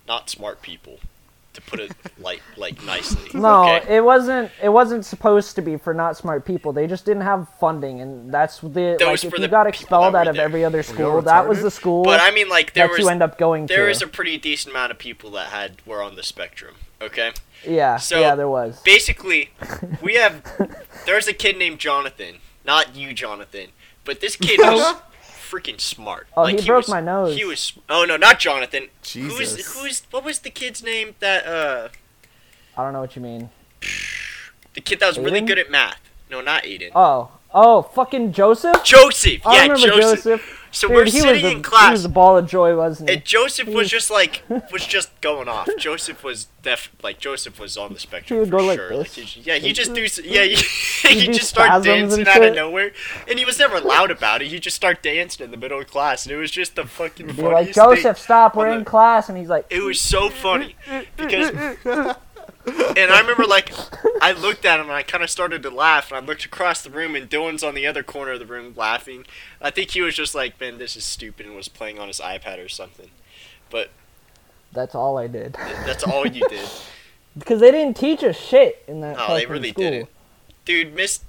not 0.06 0.28
smart 0.28 0.60
people, 0.60 0.98
to 1.54 1.60
put 1.62 1.80
it 1.80 1.92
like 2.18 2.40
like 2.56 2.82
nicely. 2.84 3.28
No, 3.34 3.64
okay? 3.76 3.96
it 3.96 4.04
wasn't. 4.04 4.50
It 4.62 4.68
wasn't 4.70 5.04
supposed 5.04 5.54
to 5.56 5.62
be 5.62 5.76
for 5.76 5.92
not 5.94 6.16
smart 6.16 6.44
people. 6.44 6.72
They 6.72 6.86
just 6.86 7.04
didn't 7.04 7.22
have 7.22 7.48
funding, 7.60 8.00
and 8.00 8.32
that's 8.32 8.60
the 8.60 8.68
That 8.68 9.00
like. 9.00 9.08
was 9.12 9.24
If 9.24 9.32
for 9.34 9.40
you 9.40 9.48
got 9.48 9.66
expelled 9.66 10.14
out 10.14 10.28
of 10.28 10.36
there. 10.36 10.44
every 10.44 10.64
other 10.64 10.82
school, 10.82 11.20
that 11.22 11.46
was 11.48 11.62
the 11.62 11.70
school 11.70 12.04
But 12.04 12.20
I 12.20 12.30
mean, 12.30 12.48
like 12.48 12.72
there 12.74 12.86
that 12.86 12.90
was 12.92 12.98
you 13.00 13.08
end 13.08 13.22
up 13.22 13.38
going 13.38 13.66
there 13.66 13.82
to. 13.84 13.88
was 13.88 14.02
a 14.02 14.06
pretty 14.06 14.38
decent 14.38 14.72
amount 14.74 14.92
of 14.92 14.98
people 14.98 15.30
that 15.32 15.48
had 15.48 15.82
were 15.86 16.02
on 16.02 16.16
the 16.16 16.22
spectrum. 16.22 16.76
Okay, 17.00 17.32
yeah, 17.66 17.96
so- 17.96 18.20
yeah, 18.20 18.34
there 18.36 18.48
was. 18.48 18.80
basically, 18.84 19.50
we 20.00 20.14
have 20.14 20.42
there's 21.06 21.26
a 21.28 21.32
kid 21.32 21.56
named 21.58 21.80
Jonathan, 21.80 22.36
not 22.64 22.94
you, 22.94 23.12
Jonathan, 23.12 23.68
but 24.04 24.20
this 24.20 24.36
kid 24.36 24.60
was 24.60 24.96
freaking 25.52 25.80
smart. 25.80 26.26
Oh, 26.36 26.42
like, 26.42 26.60
he 26.60 26.66
broke 26.66 26.84
was, 26.84 26.88
my 26.88 27.00
nose. 27.00 27.36
He 27.36 27.44
was. 27.44 27.74
Oh 27.88 28.04
no, 28.04 28.16
not 28.16 28.38
Jonathan. 28.38 28.88
Jesus. 29.02 29.38
Who's 29.38 29.74
who's 29.74 30.02
what 30.10 30.24
was 30.24 30.38
the 30.40 30.50
kid's 30.50 30.82
name 30.82 31.14
that 31.20 31.46
uh 31.46 31.88
I 32.76 32.82
don't 32.82 32.94
know 32.94 33.00
what 33.00 33.14
you 33.14 33.22
mean. 33.22 33.50
the 34.74 34.80
kid 34.80 35.00
that 35.00 35.08
was 35.08 35.18
really 35.18 35.42
good 35.42 35.58
at 35.58 35.70
math? 35.70 36.00
No, 36.30 36.40
not 36.40 36.62
Aiden. 36.62 36.90
Oh, 36.94 37.30
oh, 37.52 37.82
fucking 37.82 38.32
Joseph. 38.32 38.82
Joseph. 38.82 39.46
I 39.46 39.56
Yeah, 39.56 39.62
remember 39.72 39.86
Joseph. 40.00 40.24
Joseph. 40.24 40.61
So 40.74 40.88
Dude, 40.88 40.96
we're 40.96 41.04
he 41.04 41.10
sitting 41.10 41.44
a, 41.44 41.48
in 41.50 41.56
He 41.58 41.62
class. 41.62 41.92
was 41.92 42.04
a 42.04 42.08
ball 42.08 42.38
of 42.38 42.48
joy, 42.48 42.74
wasn't 42.76 43.10
he? 43.10 43.16
And 43.16 43.24
Joseph 43.24 43.68
He 43.68 43.74
was 43.74 43.82
was- 43.84 43.90
just 43.90 44.10
like 44.10 44.42
was 44.72 44.86
just 44.86 45.08
going 45.20 45.46
off. 45.46 45.68
Joseph 45.78 46.24
was 46.24 46.46
def 46.62 46.90
like 47.02 47.18
Joseph 47.18 47.58
was 47.60 47.76
on 47.76 47.92
the 47.92 47.98
spectrum 48.00 48.36
He 48.36 48.40
would 48.40 48.48
for 48.50 48.58
go 48.58 48.64
like 48.64 48.78
sure. 48.78 48.88
this. 48.96 49.14
he 49.14 49.40
yeah, 49.42 49.56
he 49.56 49.72
just 49.72 49.92
do 49.94 50.06
yeah 50.24 50.44
he, 50.44 50.56
he 51.08 51.26
just 51.26 51.48
start 51.50 51.82
dancing 51.84 52.26
out 52.26 52.42
of 52.44 52.54
nowhere, 52.54 52.92
and 53.28 53.38
he 53.38 53.44
was 53.44 53.58
never 53.58 53.80
loud 53.80 54.10
about 54.10 54.40
it. 54.42 54.48
He 54.48 54.58
just 54.58 54.76
start 54.76 55.02
dancing 55.02 55.44
in 55.44 55.50
the 55.50 55.56
middle 55.56 55.78
of 55.80 55.86
class, 55.88 56.24
and 56.24 56.32
it 56.32 56.36
was 56.38 56.50
just 56.50 56.74
the 56.76 56.84
fucking 56.86 57.26
Be 57.34 57.42
like. 57.42 57.72
Joseph, 57.74 58.18
stop. 58.18 58.56
We're 58.56 58.68
on 58.68 58.78
in 58.78 58.84
class, 58.84 59.28
and 59.28 59.36
he's 59.36 59.48
like, 59.48 59.66
It 59.70 59.82
was 59.82 60.00
so 60.00 60.30
funny 60.30 60.74
because, 61.16 61.50
and 62.66 63.10
I 63.10 63.20
remember 63.20 63.44
like 63.44 63.72
I 64.20 64.32
looked 64.32 64.64
at 64.64 64.78
him 64.78 64.86
and 64.86 64.94
I 64.94 65.02
kind 65.02 65.24
of 65.24 65.30
started 65.30 65.62
to 65.64 65.70
laugh, 65.70 66.10
and 66.10 66.22
I 66.22 66.26
looked 66.26 66.44
across 66.44 66.82
the 66.82 66.90
room, 66.90 67.14
and 67.16 67.28
Dylan's 67.28 67.64
on 67.64 67.74
the 67.74 67.86
other 67.86 68.02
corner 68.02 68.32
of 68.32 68.38
the 68.38 68.46
room 68.46 68.72
laughing. 68.76 69.24
I 69.60 69.70
think 69.70 69.90
he 69.90 70.00
was 70.00 70.14
just 70.14 70.34
like, 70.34 70.60
"Man, 70.60 70.78
this 70.78 70.96
is 70.96 71.04
stupid," 71.04 71.46
and 71.46 71.56
was 71.56 71.68
playing 71.68 71.98
on 71.98 72.08
his 72.08 72.20
iPad 72.20 72.64
or 72.64 72.68
something. 72.68 73.10
But 73.70 73.90
"That's 74.72 74.94
all 74.94 75.18
I 75.18 75.26
did," 75.26 75.54
that's 75.54 76.04
all 76.04 76.26
you 76.26 76.46
did. 76.48 76.68
because 77.38 77.60
they 77.60 77.70
didn't 77.70 77.96
teach 77.96 78.22
us 78.22 78.38
shit 78.38 78.84
in 78.86 79.00
that. 79.00 79.16
No, 79.16 79.34
they 79.34 79.46
really 79.46 79.70
school. 79.70 79.84
didn't. 79.84 80.08
Dude, 80.64 80.94
Miss, 80.94 81.20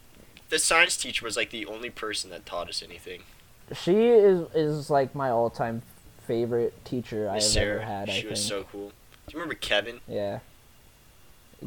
the 0.49 0.59
science 0.59 0.97
teacher 0.97 1.25
was 1.25 1.35
like 1.35 1.49
the 1.49 1.65
only 1.65 1.89
person 1.89 2.29
that 2.29 2.45
taught 2.45 2.69
us 2.69 2.83
anything. 2.83 3.23
She 3.73 4.07
is 4.07 4.47
is 4.53 4.89
like 4.89 5.15
my 5.15 5.29
all 5.29 5.49
time 5.49 5.81
favorite 6.27 6.85
teacher 6.85 7.29
I 7.29 7.35
have 7.35 7.43
Sarah, 7.43 7.81
ever 7.81 7.85
had. 7.85 8.09
I 8.09 8.13
she 8.13 8.19
think. 8.21 8.31
was 8.31 8.45
so 8.45 8.65
cool. 8.71 8.89
Do 9.27 9.33
you 9.33 9.39
remember 9.39 9.55
Kevin? 9.55 9.99
Yeah. 10.07 10.39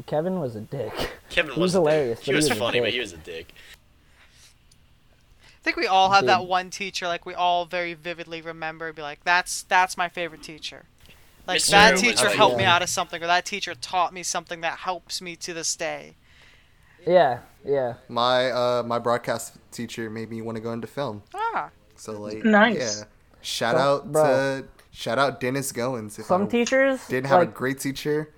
Kevin 0.05 0.39
was 0.39 0.55
a 0.55 0.61
dick. 0.61 0.93
Kevin 1.29 1.53
He 1.53 1.59
was 1.59 1.73
was 1.73 1.75
a 1.75 1.77
dick. 1.79 1.83
hilarious, 1.93 2.19
He 2.19 2.25
but 2.25 2.31
he 2.31 2.35
was 2.35 2.49
was 2.49 2.57
funny, 2.59 2.79
but 2.79 2.91
he 2.91 2.99
was 2.99 3.13
a 3.13 3.17
dick. 3.17 3.53
I 5.45 5.63
think 5.63 5.77
we 5.77 5.87
all 5.87 6.11
have 6.11 6.25
that 6.27 6.45
one 6.45 6.69
teacher, 6.69 7.07
like 7.07 7.25
we 7.25 7.33
all 7.33 7.65
very 7.65 7.93
vividly 7.93 8.41
remember, 8.41 8.93
be 8.93 9.01
like, 9.01 9.23
that's 9.25 9.63
that's 9.63 9.97
my 9.97 10.07
favorite 10.07 10.41
teacher. 10.43 10.85
Like 11.45 11.55
Miss 11.57 11.67
that 11.67 11.97
Sarah 11.97 12.11
teacher 12.11 12.27
like- 12.27 12.35
helped 12.35 12.57
me 12.57 12.63
out 12.63 12.81
of 12.81 12.89
something, 12.89 13.21
or 13.21 13.27
that 13.27 13.45
teacher 13.45 13.75
taught 13.75 14.13
me 14.13 14.23
something 14.23 14.61
that 14.61 14.79
helps 14.79 15.21
me 15.21 15.35
to 15.37 15.53
this 15.53 15.75
day. 15.75 16.15
Yeah, 17.05 17.39
yeah. 17.65 17.95
My 18.07 18.49
uh 18.51 18.83
my 18.85 18.99
broadcast 18.99 19.57
teacher 19.71 20.09
made 20.09 20.29
me 20.29 20.41
want 20.41 20.55
to 20.57 20.61
go 20.61 20.71
into 20.71 20.87
film. 20.87 21.23
Ah, 21.33 21.69
So 21.95 22.13
like 22.13 22.43
Nice. 22.43 22.99
yeah. 22.99 23.05
Shout 23.41 23.75
Some- 23.75 23.81
out 23.81 24.11
bro. 24.11 24.23
to 24.23 24.67
shout 24.91 25.19
out 25.19 25.39
Dennis 25.39 25.71
Goins. 25.73 26.17
If 26.19 26.25
Some 26.25 26.43
I 26.43 26.47
teachers 26.47 27.05
didn't 27.07 27.27
have 27.27 27.39
like 27.39 27.49
a 27.49 27.51
great 27.51 27.79
teacher, 27.79 28.33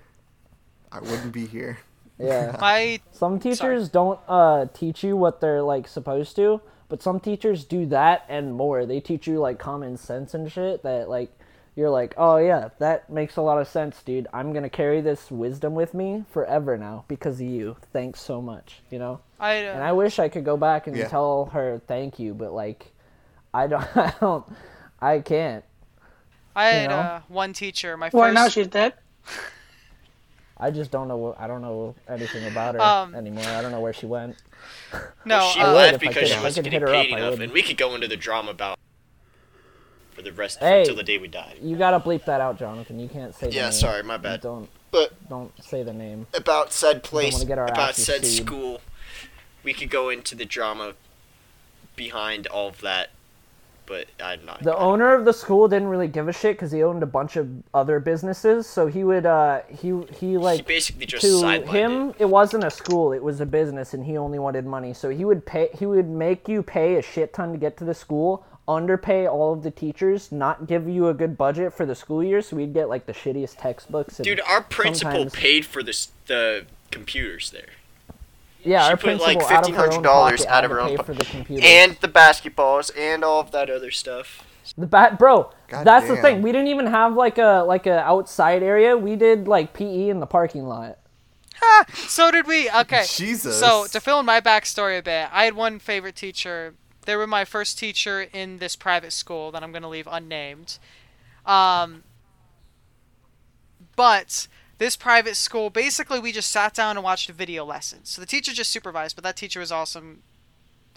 I 0.92 1.00
wouldn't 1.00 1.32
be 1.32 1.46
here. 1.46 1.78
yeah. 2.18 2.56
my 2.60 3.00
Some 3.12 3.38
teachers 3.38 3.88
don't 3.88 4.18
uh 4.28 4.66
teach 4.74 5.02
you 5.04 5.16
what 5.16 5.40
they're 5.40 5.62
like 5.62 5.86
supposed 5.88 6.36
to, 6.36 6.60
but 6.88 7.02
some 7.02 7.20
teachers 7.20 7.64
do 7.64 7.86
that 7.86 8.24
and 8.28 8.52
more. 8.54 8.86
They 8.86 9.00
teach 9.00 9.26
you 9.26 9.38
like 9.38 9.58
common 9.58 9.96
sense 9.96 10.34
and 10.34 10.50
shit 10.50 10.82
that 10.82 11.08
like 11.08 11.30
you're 11.76 11.90
like, 11.90 12.14
"Oh 12.16 12.36
yeah, 12.36 12.70
that 12.80 13.08
makes 13.08 13.36
a 13.36 13.42
lot 13.42 13.60
of 13.60 13.68
sense, 13.68 14.02
dude. 14.02 14.26
I'm 14.32 14.52
going 14.52 14.64
to 14.64 14.68
carry 14.68 15.00
this 15.00 15.30
wisdom 15.30 15.74
with 15.76 15.94
me 15.94 16.24
forever 16.32 16.76
now 16.76 17.04
because 17.06 17.40
of 17.40 17.46
you. 17.46 17.76
Thanks 17.92 18.20
so 18.20 18.42
much." 18.42 18.80
You 18.90 18.98
know? 18.98 19.20
I, 19.38 19.52
And 19.54 19.80
uh, 19.80 19.86
I 19.86 19.92
wish 19.92 20.18
I 20.18 20.28
could 20.28 20.44
go 20.44 20.56
back 20.56 20.88
and 20.88 20.96
Yeah. 20.96 21.08
tell 21.08 21.46
her 21.52 21.80
thank 21.86 22.18
you, 22.18 22.34
but 22.34 22.52
like 22.52 22.92
I 23.54 23.68
don't 23.68 23.86
I 23.96 24.12
don't 24.20 24.44
I 25.00 25.20
can't. 25.20 25.64
I 26.56 26.66
had 26.66 26.90
know? 26.90 26.96
uh, 26.96 27.20
one 27.28 27.52
teacher. 27.52 27.96
My 27.96 28.10
Why 28.10 28.26
first. 28.28 28.34
now 28.34 28.48
she's 28.48 28.66
dead? 28.66 28.94
I 30.60 30.70
just 30.70 30.90
don't 30.90 31.08
know 31.08 31.34
I 31.38 31.46
don't 31.46 31.62
know 31.62 31.94
anything 32.08 32.46
about 32.46 32.74
her 32.74 32.80
Um, 32.82 33.14
anymore. 33.14 33.44
I 33.46 33.62
don't 33.62 33.72
know 33.72 33.80
where 33.80 33.92
she 33.94 34.06
went. 34.06 34.36
no, 35.24 35.38
Well, 35.38 35.50
she 35.52 35.60
uh, 35.60 35.66
would 35.68 35.76
left 35.76 35.94
if 35.94 36.02
I 36.02 36.06
because 36.08 36.28
could- 36.28 36.38
she 36.38 36.44
was 36.44 36.54
could 36.54 36.64
getting 36.64 36.80
hit 36.80 36.82
her 36.88 36.94
up, 36.94 37.04
paid 37.06 37.16
enough, 37.16 37.40
and 37.40 37.52
we 37.52 37.62
could 37.62 37.76
go 37.78 37.94
into 37.94 38.06
the 38.08 38.16
drama 38.16 38.50
about 38.50 38.78
for 40.12 40.22
the 40.22 40.32
rest 40.32 40.58
Hey. 40.58 40.80
until 40.80 40.96
the 40.96 41.02
day 41.02 41.18
we 41.18 41.28
die. 41.28 41.54
You 41.62 41.76
got 41.76 41.92
to 41.92 42.00
bleep 42.00 42.24
that 42.26 42.40
out, 42.40 42.58
Jonathan. 42.58 42.98
You 43.00 43.08
can't 43.08 43.34
say 43.34 43.46
the 43.48 43.54
Yeah, 43.54 43.62
name. 43.64 43.72
sorry, 43.72 44.02
my 44.02 44.14
You 44.16 44.20
bad. 44.20 44.40
Don't 44.42 44.68
But 44.90 45.12
don't 45.28 45.52
say 45.64 45.82
the 45.82 45.92
name. 45.94 46.26
about 46.34 46.72
said 46.72 47.02
place, 47.02 47.42
get 47.44 47.58
our 47.58 47.66
about 47.66 47.94
said 47.94 48.26
sued. 48.26 48.46
school, 48.46 48.80
we 49.62 49.72
could 49.72 49.88
go 49.88 50.08
into 50.10 50.34
the 50.34 50.44
drama 50.44 50.94
behind 51.96 52.46
all 52.48 52.68
of 52.68 52.80
that, 52.82 53.10
but 53.90 54.06
I'm 54.24 54.44
not. 54.46 54.62
The 54.62 54.76
owner 54.78 55.12
of 55.12 55.24
the 55.24 55.32
school 55.32 55.66
didn't 55.66 55.88
really 55.88 56.06
give 56.06 56.28
a 56.28 56.32
shit 56.32 56.56
because 56.56 56.70
he 56.70 56.84
owned 56.84 57.02
a 57.02 57.06
bunch 57.06 57.34
of 57.34 57.50
other 57.74 57.98
businesses. 57.98 58.68
So 58.68 58.86
he 58.86 59.02
would, 59.02 59.26
uh, 59.26 59.62
he 59.68 59.90
he 60.12 60.30
he 60.30 60.38
like 60.38 60.64
basically 60.64 61.06
just 61.06 61.22
to 61.22 61.62
him, 61.66 62.10
it. 62.10 62.20
it. 62.20 62.24
wasn't 62.28 62.62
a 62.62 62.70
school; 62.70 63.12
it 63.12 63.22
was 63.22 63.40
a 63.40 63.46
business, 63.46 63.92
and 63.92 64.04
he 64.04 64.16
only 64.16 64.38
wanted 64.38 64.64
money. 64.64 64.94
So 64.94 65.10
he 65.10 65.24
would 65.24 65.44
pay, 65.44 65.70
he 65.76 65.86
would 65.86 66.08
make 66.08 66.48
you 66.48 66.62
pay 66.62 66.96
a 66.96 67.02
shit 67.02 67.34
ton 67.34 67.50
to 67.50 67.58
get 67.58 67.76
to 67.78 67.84
the 67.84 67.92
school, 67.94 68.46
underpay 68.68 69.26
all 69.26 69.52
of 69.52 69.64
the 69.64 69.72
teachers, 69.72 70.30
not 70.30 70.68
give 70.68 70.88
you 70.88 71.08
a 71.08 71.14
good 71.14 71.36
budget 71.36 71.74
for 71.74 71.84
the 71.84 71.96
school 71.96 72.22
year. 72.22 72.40
So 72.42 72.54
we'd 72.56 72.72
get 72.72 72.88
like 72.88 73.06
the 73.06 73.12
shittiest 73.12 73.56
textbooks. 73.58 74.20
And 74.20 74.24
Dude, 74.24 74.40
our 74.46 74.62
principal 74.62 75.12
sometimes- 75.12 75.34
paid 75.34 75.66
for 75.66 75.82
this 75.82 76.12
the 76.26 76.64
computers 76.92 77.50
there. 77.50 77.70
Yeah, 78.62 78.84
she 78.84 78.90
our 78.90 78.96
put, 78.96 79.20
like, 79.20 79.38
principal 79.38 79.56
out 79.56 79.68
of 79.68 79.74
her 79.74 79.92
own 79.92 80.02
$1,500 80.02 80.04
pocket 80.04 80.46
out 80.46 80.64
of 80.64 80.70
her 80.70 80.80
own 80.80 80.96
pocket 80.96 80.98
po- 80.98 81.02
for 81.04 81.14
the 81.14 81.24
computers. 81.24 81.64
And 81.66 81.96
the 82.00 82.08
basketballs 82.08 82.90
and 82.96 83.24
all 83.24 83.40
of 83.40 83.50
that 83.52 83.70
other 83.70 83.90
stuff. 83.90 84.44
The 84.76 84.86
bat, 84.86 85.18
bro. 85.18 85.52
God 85.68 85.84
that's 85.84 86.08
the 86.08 86.16
thing. 86.16 86.42
We 86.42 86.52
didn't 86.52 86.68
even 86.68 86.86
have 86.86 87.14
like 87.14 87.38
a 87.38 87.64
like 87.66 87.86
a 87.86 88.00
outside 88.00 88.62
area. 88.62 88.96
We 88.96 89.16
did 89.16 89.48
like 89.48 89.72
PE 89.72 90.08
in 90.08 90.20
the 90.20 90.26
parking 90.26 90.64
lot. 90.64 90.98
Ah, 91.62 91.84
so 91.92 92.30
did 92.30 92.46
we. 92.46 92.70
Okay. 92.70 93.04
Jesus. 93.08 93.58
So 93.58 93.86
to 93.86 94.00
fill 94.00 94.20
in 94.20 94.26
my 94.26 94.40
backstory 94.40 94.98
a 94.98 95.02
bit, 95.02 95.28
I 95.32 95.44
had 95.44 95.54
one 95.54 95.78
favorite 95.78 96.16
teacher. 96.16 96.74
They 97.06 97.16
were 97.16 97.26
my 97.26 97.44
first 97.44 97.78
teacher 97.78 98.22
in 98.32 98.58
this 98.58 98.76
private 98.76 99.12
school 99.12 99.50
that 99.52 99.62
I'm 99.62 99.72
going 99.72 99.82
to 99.82 99.88
leave 99.88 100.08
unnamed. 100.10 100.78
Um, 101.46 102.04
but 103.96 104.46
this 104.80 104.96
private 104.96 105.36
school, 105.36 105.68
basically, 105.68 106.18
we 106.18 106.32
just 106.32 106.50
sat 106.50 106.72
down 106.72 106.96
and 106.96 107.04
watched 107.04 107.28
video 107.28 107.66
lesson. 107.66 108.00
So 108.04 108.18
the 108.18 108.26
teacher 108.26 108.54
just 108.54 108.70
supervised, 108.70 109.14
but 109.14 109.22
that 109.24 109.36
teacher 109.36 109.60
was 109.60 109.70
awesome. 109.70 110.22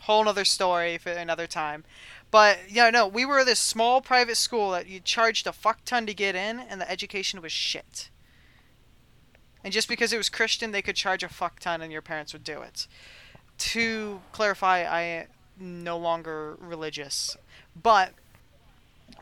Whole 0.03 0.23
nother 0.23 0.45
story 0.45 0.97
for 0.97 1.11
another 1.11 1.47
time. 1.47 1.83
But 2.31 2.59
yeah, 2.69 2.89
no, 2.89 3.05
we 3.05 3.25
were 3.25 3.43
this 3.43 3.59
small 3.59 3.99
private 3.99 4.37
school 4.37 4.71
that 4.71 4.87
you 4.87 5.01
charged 5.01 5.47
a 5.47 5.51
fuck 5.51 5.83
ton 5.83 6.05
to 6.05 6.13
get 6.13 6.33
in, 6.33 6.61
and 6.61 6.79
the 6.79 6.89
education 6.89 7.41
was 7.41 7.51
shit. 7.51 8.09
And 9.65 9.73
just 9.73 9.89
because 9.89 10.13
it 10.13 10.17
was 10.17 10.29
Christian, 10.29 10.71
they 10.71 10.81
could 10.81 10.95
charge 10.95 11.21
a 11.21 11.27
fuck 11.27 11.59
ton, 11.59 11.81
and 11.81 11.91
your 11.91 12.01
parents 12.01 12.31
would 12.31 12.45
do 12.45 12.61
it. 12.61 12.87
To 13.57 14.21
clarify, 14.31 14.83
I 14.83 15.01
am 15.01 15.27
no 15.83 15.97
longer 15.97 16.55
religious, 16.57 17.35
but 17.75 18.13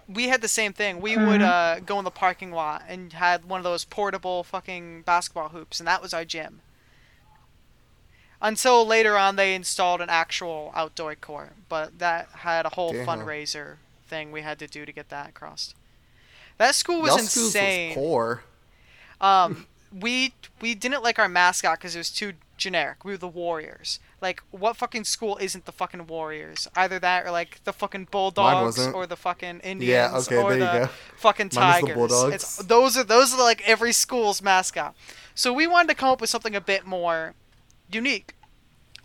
we 0.07 0.27
had 0.27 0.41
the 0.41 0.47
same 0.47 0.73
thing. 0.73 1.01
We 1.01 1.15
would 1.17 1.41
uh, 1.41 1.79
go 1.79 1.97
in 1.99 2.05
the 2.05 2.11
parking 2.11 2.51
lot 2.51 2.83
and 2.87 3.13
had 3.13 3.45
one 3.45 3.59
of 3.59 3.63
those 3.63 3.85
portable 3.85 4.43
fucking 4.43 5.03
basketball 5.03 5.49
hoops, 5.49 5.79
and 5.79 5.87
that 5.87 6.01
was 6.01 6.13
our 6.13 6.25
gym. 6.25 6.61
until 8.41 8.85
later 8.85 9.17
on 9.17 9.35
they 9.35 9.53
installed 9.53 10.01
an 10.01 10.09
actual 10.09 10.71
outdoor 10.75 11.15
court. 11.15 11.53
But 11.69 11.99
that 11.99 12.27
had 12.39 12.65
a 12.65 12.69
whole 12.69 12.91
Damn. 12.93 13.05
fundraiser 13.05 13.77
thing 14.07 14.31
we 14.31 14.41
had 14.41 14.59
to 14.59 14.67
do 14.67 14.85
to 14.85 14.91
get 14.91 15.09
that 15.09 15.29
across. 15.29 15.73
That 16.57 16.75
school 16.75 17.01
was 17.01 17.09
Y'all 17.11 17.19
insane. 17.19 17.89
was 17.89 17.95
poor. 17.95 18.43
Um, 19.19 19.67
we 19.97 20.33
we 20.59 20.73
didn't 20.75 21.03
like 21.03 21.19
our 21.19 21.29
mascot 21.29 21.77
because 21.79 21.95
it 21.95 21.99
was 21.99 22.11
too 22.11 22.33
generic. 22.57 23.03
We 23.05 23.11
were 23.13 23.17
the 23.17 23.27
Warriors. 23.27 23.99
Like, 24.21 24.43
what 24.51 24.77
fucking 24.77 25.05
school 25.05 25.37
isn't 25.41 25.65
the 25.65 25.71
fucking 25.71 26.05
Warriors? 26.05 26.67
Either 26.75 26.99
that 26.99 27.25
or 27.25 27.31
like 27.31 27.63
the 27.63 27.73
fucking 27.73 28.09
Bulldogs 28.11 28.77
or 28.87 29.07
the 29.07 29.15
fucking 29.15 29.61
Indians 29.61 30.27
okay, 30.27 30.37
or 30.37 30.55
the 30.55 30.89
fucking 31.17 31.49
the 31.49 31.55
Tigers. 31.55 31.95
Bulldogs. 31.95 32.35
It's 32.35 32.57
those 32.57 32.97
are 32.97 33.03
those 33.03 33.33
are 33.33 33.41
like 33.41 33.67
every 33.67 33.91
school's 33.91 34.41
mascot. 34.41 34.95
So 35.33 35.51
we 35.51 35.65
wanted 35.65 35.89
to 35.89 35.95
come 35.95 36.09
up 36.09 36.21
with 36.21 36.29
something 36.29 36.55
a 36.55 36.61
bit 36.61 36.85
more 36.85 37.33
unique. 37.91 38.35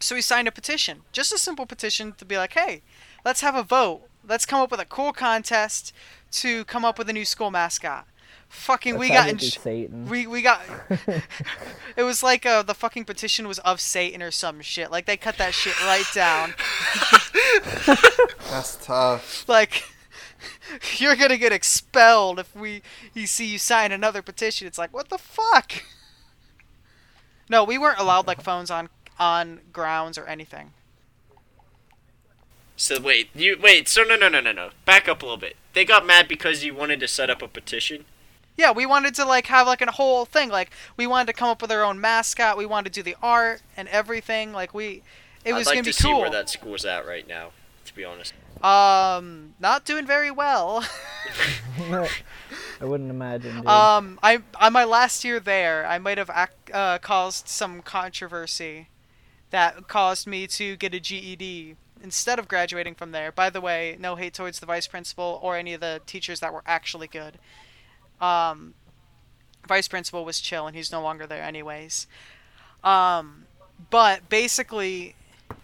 So 0.01 0.15
we 0.15 0.21
signed 0.21 0.47
a 0.47 0.53
petition, 0.53 1.03
just 1.13 1.33
a 1.33 1.39
simple 1.39 1.65
petition 1.65 2.13
to 2.19 2.27
be 2.27 2.37
like, 2.37 2.53
hey, 2.53 2.83
let's 3.25 3.41
have 3.41 3.55
a 3.55 3.63
vote. 3.63 4.03
Let's 4.29 4.45
come 4.45 4.61
up 4.61 4.71
with 4.71 4.81
a 4.81 4.85
cool 4.85 5.13
contest 5.13 5.95
to 6.33 6.65
come 6.67 6.85
up 6.85 6.99
with 6.99 7.09
a 7.09 7.15
new 7.15 7.25
school 7.25 7.51
mascot. 7.51 8.07
Fucking, 8.49 8.95
That's 8.95 9.01
we 9.01 9.09
got 9.09 9.29
in. 9.29 9.37
do 9.37 9.47
Satan. 9.47 10.09
We 10.09 10.27
we 10.27 10.43
got. 10.43 10.63
it 11.97 12.03
was 12.03 12.23
like 12.23 12.47
uh, 12.47 12.63
the 12.63 12.75
fucking 12.75 13.05
petition 13.05 13.49
was 13.49 13.59
of 13.61 13.81
Satan 13.81 14.23
or 14.23 14.31
some 14.31 14.61
shit. 14.61 14.91
Like 14.91 15.07
they 15.07 15.17
cut 15.17 15.37
that 15.39 15.55
shit 15.55 15.79
right 15.85 16.07
down. 16.15 16.55
That's 18.51 18.77
tough. 18.85 19.45
Like 19.49 19.85
you're 20.99 21.17
gonna 21.17 21.37
get 21.37 21.53
expelled 21.53 22.39
if 22.39 22.55
we 22.55 22.83
you 23.15 23.27
see 23.27 23.47
you 23.47 23.59
sign 23.59 23.93
another 23.93 24.23
petition. 24.23 24.67
It's 24.67 24.79
like 24.79 24.93
what 24.93 25.09
the 25.09 25.19
fuck. 25.19 25.85
No, 27.49 27.63
we 27.65 27.79
weren't 27.79 27.99
allowed 27.99 28.27
like 28.27 28.41
phones 28.43 28.71
on 28.71 28.89
on 29.19 29.61
grounds 29.73 30.19
or 30.19 30.27
anything. 30.27 30.73
So 32.77 33.01
wait, 33.01 33.31
you 33.35 33.57
wait. 33.61 33.89
So 33.89 34.03
no, 34.03 34.17
no, 34.17 34.29
no, 34.29 34.41
no, 34.41 34.53
no. 34.53 34.71
Back 34.85 35.09
up 35.09 35.23
a 35.23 35.25
little 35.25 35.39
bit. 35.39 35.57
They 35.73 35.85
got 35.85 36.07
mad 36.07 36.29
because 36.29 36.65
you 36.65 36.75
wanted 36.75 37.01
to 37.01 37.09
set 37.09 37.31
up 37.31 37.43
a 37.43 37.49
petition. 37.49 38.05
Yeah, 38.57 38.73
we 38.73 38.87
wanted 38.87 39.15
to 39.17 39.25
like 39.25 39.47
have 39.47 39.67
like 39.67 39.83
a 39.83 39.91
whole 39.91 40.25
thing. 40.25 40.49
Like 40.49 40.71
we 40.97 41.07
wanted 41.07 41.27
to 41.29 41.33
come 41.33 41.49
up 41.49 41.61
with 41.63 41.71
our 41.71 41.83
own 41.83 42.01
mascot. 42.01 42.57
We 42.57 42.67
wanted 42.67 42.93
to 42.93 43.01
do 43.01 43.03
the 43.03 43.17
art 43.23 43.63
and 43.77 43.89
everything. 43.89 44.53
Like 44.53 44.73
we, 44.75 45.03
it 45.45 45.53
was 45.53 45.67
I'd 45.67 45.71
like 45.71 45.75
gonna 45.77 45.83
to 45.85 45.89
be 45.89 45.93
see 45.93 46.09
cool. 46.09 46.21
where 46.21 46.31
that 46.31 46.49
school's 46.49 46.85
at 46.85 47.07
right 47.07 47.27
now. 47.27 47.51
To 47.85 47.95
be 47.95 48.05
honest. 48.05 48.33
Um, 48.63 49.55
not 49.61 49.85
doing 49.85 50.07
very 50.07 50.31
well. 50.31 50.85
I 51.79 52.85
wouldn't 52.85 53.11
imagine. 53.11 53.57
Dude. 53.57 53.67
Um, 53.67 54.19
I 54.23 54.41
on 54.61 54.73
my 54.73 54.85
last 54.85 55.25
year 55.25 55.39
there, 55.39 55.87
I 55.87 55.99
might 55.99 56.19
have 56.19 56.31
ac- 56.31 56.73
uh, 56.73 56.99
caused 56.99 57.49
some 57.49 57.83
controversy 57.83 58.89
that 59.51 59.89
caused 59.89 60.27
me 60.27 60.47
to 60.47 60.77
get 60.77 60.95
a 60.95 61.01
GED 61.01 61.77
instead 62.03 62.39
of 62.39 62.49
graduating 62.49 62.95
from 62.95 63.13
there. 63.13 63.31
By 63.31 63.51
the 63.51 63.61
way, 63.61 63.97
no 64.01 64.17
hate 64.17 64.35
towards 64.35 64.61
the 64.61 64.67
vice 64.67 64.87
principal 64.87 65.39
or 65.43 65.57
any 65.57 65.75
of 65.75 65.81
the 65.81 66.01
teachers 66.07 66.41
that 66.41 66.53
were 66.53 66.63
actually 66.67 67.09
good. 67.09 67.39
Um, 68.21 68.75
vice 69.67 69.89
principal 69.89 70.25
was 70.25 70.41
chill, 70.41 70.67
and 70.67 70.77
he's 70.77 70.93
no 70.93 71.03
longer 71.03 71.27
there, 71.27 71.43
anyways. 71.43 72.07
Um, 72.83 73.45
but 73.91 74.29
basically, 74.29 75.15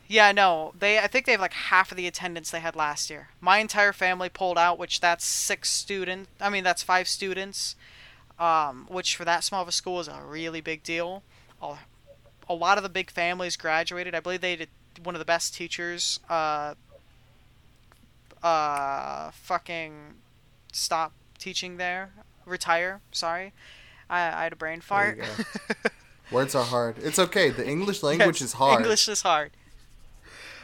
yeah, 0.08 0.32
no, 0.32 0.74
they. 0.78 0.98
I 0.98 1.06
think 1.06 1.26
they 1.26 1.32
have 1.32 1.40
like 1.40 1.54
half 1.54 1.90
of 1.90 1.96
the 1.96 2.06
attendance 2.06 2.50
they 2.50 2.60
had 2.60 2.76
last 2.76 3.08
year. 3.08 3.28
My 3.40 3.58
entire 3.58 3.92
family 3.92 4.28
pulled 4.28 4.58
out, 4.58 4.78
which 4.78 5.00
that's 5.00 5.24
six 5.24 5.70
student. 5.70 6.28
I 6.40 6.50
mean, 6.50 6.64
that's 6.64 6.82
five 6.82 7.08
students. 7.08 7.76
Um, 8.38 8.86
which 8.90 9.14
for 9.14 9.24
that 9.24 9.44
small 9.44 9.62
of 9.62 9.68
a 9.68 9.72
school 9.72 10.00
is 10.00 10.08
a 10.08 10.20
really 10.26 10.60
big 10.60 10.82
deal. 10.82 11.22
A, 11.62 11.76
a 12.48 12.54
lot 12.54 12.76
of 12.76 12.82
the 12.82 12.88
big 12.88 13.10
families 13.10 13.56
graduated. 13.56 14.14
I 14.14 14.20
believe 14.20 14.40
they 14.40 14.56
did 14.56 14.68
one 15.02 15.14
of 15.14 15.20
the 15.20 15.24
best 15.24 15.54
teachers. 15.54 16.18
Uh, 16.28 16.74
uh, 18.42 19.30
fucking 19.30 20.14
stop 20.72 21.12
teaching 21.38 21.76
there. 21.76 22.10
Retire. 22.46 23.00
Sorry, 23.12 23.52
I, 24.08 24.20
I 24.20 24.42
had 24.44 24.52
a 24.52 24.56
brain 24.56 24.78
There 24.78 24.82
fart. 24.82 25.18
Words 26.30 26.54
are 26.54 26.64
hard. 26.64 26.96
It's 26.98 27.18
okay. 27.18 27.50
The 27.50 27.66
English 27.66 28.02
language 28.02 28.40
Yes, 28.40 28.48
is 28.48 28.52
hard. 28.54 28.80
English 28.80 29.08
is 29.08 29.22
hard. 29.22 29.50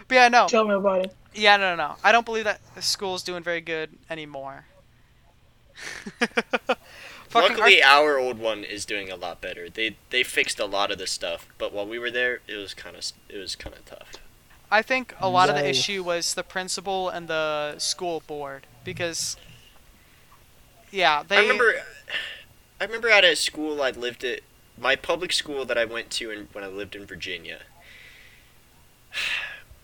But 0.06 0.14
yeah, 0.14 0.28
no. 0.28 0.46
Tell 0.48 0.66
me 0.66 0.74
about 0.74 1.04
it. 1.04 1.14
Yeah, 1.34 1.56
no, 1.58 1.76
no, 1.76 1.88
no. 1.88 1.96
I 2.02 2.10
don't 2.10 2.24
believe 2.24 2.44
that 2.44 2.60
the 2.74 2.82
school's 2.82 3.22
doing 3.22 3.42
very 3.42 3.60
good 3.60 3.90
anymore. 4.08 4.64
Fucking 7.28 7.58
Luckily, 7.58 7.82
our 7.82 8.18
old 8.18 8.38
one 8.38 8.64
is 8.64 8.86
doing 8.86 9.10
a 9.10 9.16
lot 9.16 9.42
better. 9.42 9.68
They 9.68 9.96
they 10.08 10.22
fixed 10.22 10.58
a 10.58 10.64
lot 10.64 10.90
of 10.90 10.96
the 10.98 11.06
stuff, 11.06 11.46
but 11.58 11.74
while 11.74 11.86
we 11.86 11.98
were 11.98 12.10
there, 12.10 12.40
it 12.48 12.56
was 12.56 12.72
kind 12.72 12.96
of 12.96 13.04
it 13.28 13.36
was 13.36 13.54
kind 13.54 13.76
of 13.76 13.84
tough. 13.84 14.12
I 14.70 14.82
think 14.82 15.14
a 15.20 15.28
lot 15.28 15.48
of 15.48 15.54
the 15.56 15.66
issue 15.68 16.02
was 16.02 16.34
the 16.34 16.42
principal 16.42 17.08
and 17.08 17.28
the 17.28 17.78
school 17.78 18.22
board 18.26 18.66
because, 18.84 19.36
yeah, 20.90 21.22
they. 21.22 21.36
I 21.36 21.40
remember, 21.40 21.74
I 22.80 22.84
remember 22.84 23.08
at 23.08 23.24
a 23.24 23.36
school 23.36 23.82
I 23.82 23.90
lived 23.90 24.24
at, 24.24 24.40
my 24.80 24.96
public 24.96 25.32
school 25.32 25.64
that 25.64 25.76
I 25.76 25.84
went 25.84 26.10
to 26.10 26.30
in, 26.30 26.48
when 26.52 26.64
I 26.64 26.68
lived 26.68 26.94
in 26.94 27.04
Virginia. 27.04 27.60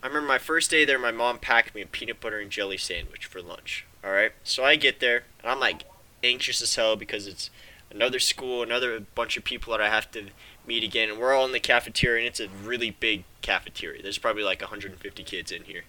I 0.03 0.07
remember 0.07 0.29
my 0.29 0.39
first 0.39 0.71
day 0.71 0.85
there, 0.85 0.99
my 0.99 1.11
mom 1.11 1.39
packed 1.39 1.75
me 1.75 1.81
a 1.81 1.87
peanut 1.87 2.21
butter 2.21 2.39
and 2.39 2.51
jelly 2.51 2.77
sandwich 2.77 3.25
for 3.25 3.41
lunch. 3.41 3.87
All 4.05 4.13
right, 4.13 4.33
so 4.43 4.63
I 4.63 4.77
get 4.77 5.01
there 5.01 5.25
and 5.43 5.51
I'm 5.51 5.61
like 5.61 5.85
anxious 6.23 6.61
as 6.61 6.75
hell 6.75 6.95
because 6.95 7.27
it's 7.27 7.49
another 7.91 8.19
school, 8.19 8.63
another 8.63 9.01
bunch 9.01 9.37
of 9.37 9.45
people 9.45 9.71
that 9.71 9.81
I 9.81 9.89
have 9.89 10.11
to 10.13 10.27
meet 10.67 10.85
again, 10.85 11.11
and 11.11 11.19
we're 11.19 11.33
all 11.33 11.47
in 11.47 11.53
the 11.53 11.61
cafeteria, 11.61 12.19
and 12.19 12.29
it's 12.29 12.41
a 12.41 12.49
really 12.49 12.91
big 12.91 13.25
cafeteria. 13.41 14.03
There's 14.03 14.19
probably 14.19 14.43
like 14.43 14.61
150 14.61 15.23
kids 15.23 15.53
in 15.53 15.65
here, 15.65 15.85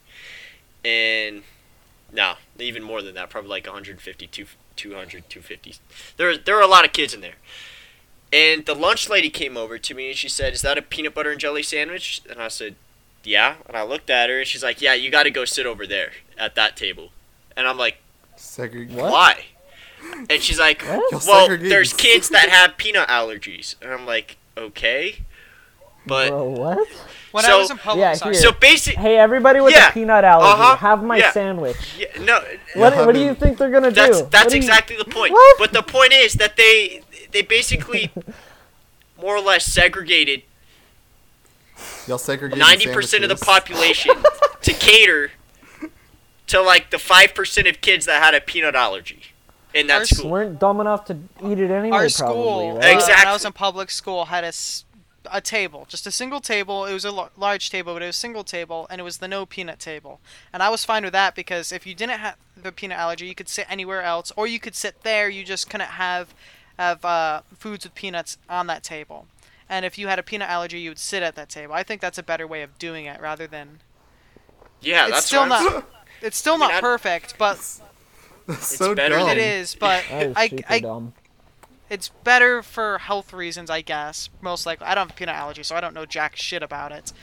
and 0.84 1.44
no, 2.14 2.36
even 2.60 2.84
more 2.84 3.02
than 3.02 3.16
that, 3.16 3.30
probably 3.30 3.50
like 3.50 3.66
150, 3.66 4.28
200, 4.76 5.30
250. 5.30 5.76
There, 6.18 6.38
there 6.38 6.56
were 6.56 6.62
a 6.62 6.68
lot 6.68 6.86
of 6.86 6.94
kids 6.94 7.14
in 7.14 7.22
there. 7.22 7.36
And 8.34 8.66
the 8.66 8.76
lunch 8.76 9.10
lady 9.10 9.30
came 9.30 9.56
over 9.56 9.78
to 9.78 9.94
me 9.94 10.10
and 10.10 10.18
she 10.18 10.28
said, 10.28 10.54
Is 10.54 10.62
that 10.64 10.78
a 10.78 10.82
peanut 10.82 11.14
butter 11.14 11.32
and 11.32 11.40
jelly 11.40 11.64
sandwich? 11.64 12.22
And 12.30 12.42
I 12.42 12.50
said, 12.50 12.76
Yeah. 13.24 13.56
And 13.68 13.78
I 13.78 13.84
looked 13.84 14.10
at 14.10 14.30
her 14.30 14.40
and 14.40 14.48
she's 14.48 14.64
like, 14.64 14.82
Yeah, 14.82 14.94
you 14.94 15.10
got 15.10 15.24
to 15.24 15.32
go 15.32 15.46
sit 15.46 15.66
over 15.66 15.88
there 15.88 16.12
at 16.38 16.56
that 16.56 16.76
table. 16.76 17.10
And 17.56 17.68
I'm 17.68 17.78
like, 17.78 17.98
Segre-? 18.38 18.92
Why? 18.92 19.46
And 20.30 20.42
she's 20.42 20.60
like, 20.60 20.84
Well, 20.84 21.58
there's 21.58 21.94
kids 21.94 22.30
that 22.30 22.50
have 22.50 22.78
peanut 22.78 23.08
allergies. 23.08 23.76
And 23.82 23.92
I'm 23.92 24.06
like, 24.06 24.38
Okay. 24.58 25.20
But, 26.06 26.30
Bro, 26.30 26.50
what? 26.50 26.88
When 27.36 27.46
I 27.46 27.50
so- 27.50 27.60
was 27.60 27.70
in 27.72 27.78
public, 27.78 28.02
Yeah, 28.02 28.14
sorry. 28.14 28.34
here. 28.36 28.42
so 28.42 28.52
basic. 28.54 28.96
Hey, 28.96 29.18
everybody 29.18 29.60
with 29.62 29.74
Yeah, 29.76 29.90
a 29.90 29.92
peanut 29.92 30.24
allergy, 30.24 30.50
uh-huh, 30.62 30.76
have 30.78 31.04
my 31.04 31.18
yeah. 31.18 31.32
sandwich. 31.32 31.76
Yeah, 32.00 32.08
no, 32.22 32.40
What, 32.76 32.94
Yeah, 32.94 33.06
what 33.06 33.14
do 33.14 33.22
you 33.22 33.36
think 33.36 33.58
they're 33.58 33.70
gonna 33.72 33.92
That's 33.92 34.22
do? 34.22 34.28
that's 34.32 34.46
What 34.46 34.50
do 34.52 34.56
you- 34.58 34.64
exactly 34.64 34.96
the 34.98 35.06
point. 35.06 35.34
What? 35.34 35.58
But 35.60 35.74
the 35.74 35.84
point 35.84 36.14
is 36.14 36.34
that 36.36 36.56
they 36.58 37.02
they 37.32 37.42
basically 37.42 38.12
more 39.22 39.36
or 39.36 39.42
less 39.42 39.66
segregated 39.66 40.44
Y'all 42.08 42.18
segregated 42.18 42.60
ninety 42.60 42.88
percent 42.92 43.24
of 43.24 43.30
the 43.30 43.36
population 43.46 44.14
to 44.62 44.74
cater 44.88 45.32
to 46.48 46.62
like 46.62 46.90
the 46.92 47.00
five 47.00 47.34
percent 47.34 47.68
of 47.68 47.82
kids 47.82 48.06
that 48.06 48.24
had 48.24 48.34
a 48.34 48.40
peanut 48.42 48.76
allergy 48.76 49.24
in 49.74 49.88
that 49.88 50.00
Our 50.00 50.06
school. 50.06 50.30
weren't 50.32 50.60
dumb 50.60 50.80
enough 50.80 51.04
to 51.06 51.18
eat 51.44 51.60
it 51.60 51.70
anyway. 51.72 51.98
Our 51.98 52.08
probably, 52.08 52.10
school, 52.10 52.78
right? 52.78 52.96
uh, 52.96 53.06
when 53.08 53.28
I 53.28 53.34
was 53.34 53.44
in 53.44 53.52
public 53.52 53.92
school, 53.92 54.26
had 54.26 54.46
a, 54.46 54.48
s- 54.48 54.86
a 55.32 55.42
table, 55.42 55.86
just 55.90 56.06
a 56.08 56.12
single 56.12 56.40
table. 56.42 56.86
It 56.86 56.94
was 56.94 57.06
a 57.06 57.10
l- 57.10 57.30
large 57.38 57.70
table, 57.70 57.94
but 57.94 58.02
it 58.02 58.08
was 58.08 58.16
a 58.16 58.20
single 58.20 58.44
table, 58.44 58.88
and 58.90 59.00
it 59.00 59.04
was 59.04 59.18
the 59.18 59.28
no 59.28 59.46
peanut 59.46 59.80
table. 59.80 60.20
And 60.54 60.62
I 60.64 60.70
was 60.70 60.84
fine 60.86 61.04
with 61.04 61.14
that 61.14 61.36
because 61.36 61.72
if 61.72 61.86
you 61.88 61.94
didn't 61.96 62.20
have 62.20 62.36
the 62.56 62.72
peanut 62.72 62.98
allergy, 62.98 63.26
you 63.28 63.36
could 63.36 63.50
sit 63.50 63.66
anywhere 63.70 64.02
else, 64.02 64.32
or 64.36 64.48
you 64.48 64.60
could 64.60 64.76
sit 64.76 65.04
there. 65.04 65.30
You 65.30 65.44
just 65.44 65.70
couldn't 65.70 65.88
have 65.92 66.34
have 66.78 67.06
uh, 67.06 67.42
foods 67.58 67.86
with 67.86 67.96
peanuts 67.96 68.38
on 68.50 68.68
that 68.68 68.84
table. 68.84 69.28
And 69.70 69.86
if 69.86 69.98
you 69.98 70.08
had 70.08 70.20
a 70.20 70.24
peanut 70.24 70.50
allergy, 70.50 70.80
you 70.80 70.90
would 70.92 71.00
sit 71.00 71.24
at 71.24 71.36
that 71.36 71.50
table. 71.50 71.74
I 71.74 71.84
think 71.84 72.02
that's 72.02 72.18
a 72.18 72.24
better 72.24 72.46
way 72.46 72.62
of 72.62 72.78
doing 72.78 73.06
it 73.06 73.20
rather 73.22 73.48
than. 73.48 73.80
yeah, 74.82 75.06
it's 75.06 75.16
that's 75.16 75.26
still 75.26 75.46
not. 75.46 75.86
It's 76.22 76.38
still 76.38 76.54
mean, 76.58 76.68
not 76.70 76.74
I- 76.76 76.82
perfect, 76.82 77.38
but 77.38 77.58
That's 78.48 78.68
so 78.78 78.94
better 78.96 79.16
dumb. 79.18 79.28
than- 79.28 79.38
it 79.38 79.42
is. 79.42 79.76
But 79.76 80.04
That 80.10 80.26
is 80.28 80.34
I, 80.38 80.64
I, 80.70 80.80
dumb. 80.80 81.14
It's 81.90 82.10
better 82.24 82.62
for 82.64 82.98
health 82.98 83.34
reasons, 83.34 83.70
I 83.70 83.82
guess. 83.82 84.30
Most 84.42 84.66
likely, 84.66 84.88
I 84.88 84.96
don't 84.96 85.10
have 85.10 85.16
peanut 85.16 85.36
allergy, 85.36 85.64
so 85.64 85.76
I 85.76 85.82
don't 85.82 85.94
know 85.94 86.06
jack 86.06 86.36
shit 86.36 86.64
about 86.64 86.92
it. 86.92 87.14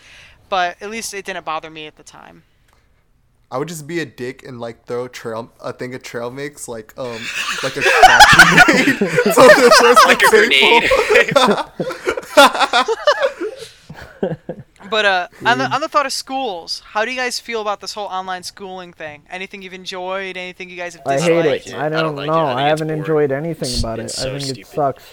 But 0.49 0.81
at 0.83 0.91
least 0.91 1.15
it 1.15 1.25
didn't 1.25 1.45
bother 1.45 1.71
me 1.71 1.87
at 1.87 1.97
the 1.97 2.03
time. 2.03 2.45
I 3.51 3.59
would 3.59 3.69
just 3.69 3.87
be 3.87 4.01
a 4.01 4.07
dick 4.07 4.43
and 4.47 4.59
like 4.61 4.87
throw 4.87 5.09
trail 5.09 5.53
a 5.61 5.75
thing 5.75 5.95
of 5.95 6.03
trail 6.03 6.31
mix 6.31 6.69
like 6.69 6.95
um 6.97 7.21
like 7.63 7.77
a 7.77 7.83
grenade. 7.83 8.97
so 8.99 9.43
the 9.47 9.71
first 9.79 10.07
like 10.07 10.23
a 10.23 10.31
grenade. 10.31 10.89
But 14.93 15.05
uh, 15.07 15.29
on 15.47 15.57
the 15.59 15.65
on 15.65 15.81
the 15.81 15.89
thought 15.89 16.05
of 16.05 16.13
schools, 16.13 16.83
how 16.93 17.05
do 17.07 17.11
you 17.11 17.17
guys 17.17 17.41
feel 17.41 17.63
about 17.63 17.81
this 17.81 17.95
whole 17.95 18.09
online 18.09 18.43
schooling 18.43 18.93
thing? 18.93 19.23
Anything 19.31 19.63
you've 19.63 19.73
enjoyed? 19.73 20.37
Anything 20.37 20.69
you 20.69 20.77
guys 20.77 20.95
have 20.95 21.03
I 21.07 21.17
disliked? 21.17 21.45
hate 21.47 21.47
it. 21.47 21.67
it. 21.69 21.75
I 21.75 21.87
I 21.87 21.89
don't, 21.89 22.03
don't 22.05 22.17
like 22.17 22.27
know. 22.27 22.35
it. 22.47 22.53
I 22.53 22.65
I, 22.67 22.69
haven't 22.69 22.89
boring. 22.89 23.01
enjoyed 23.01 23.33
anything 23.33 23.69
It's- 23.69 23.81
about 23.81 23.99
it. 24.01 24.05
it's 24.05 24.19
I 24.19 24.23
so 24.25 24.31
think 24.39 24.43
it 24.43 24.55
stupid. 24.67 24.67
sucks. 24.67 25.05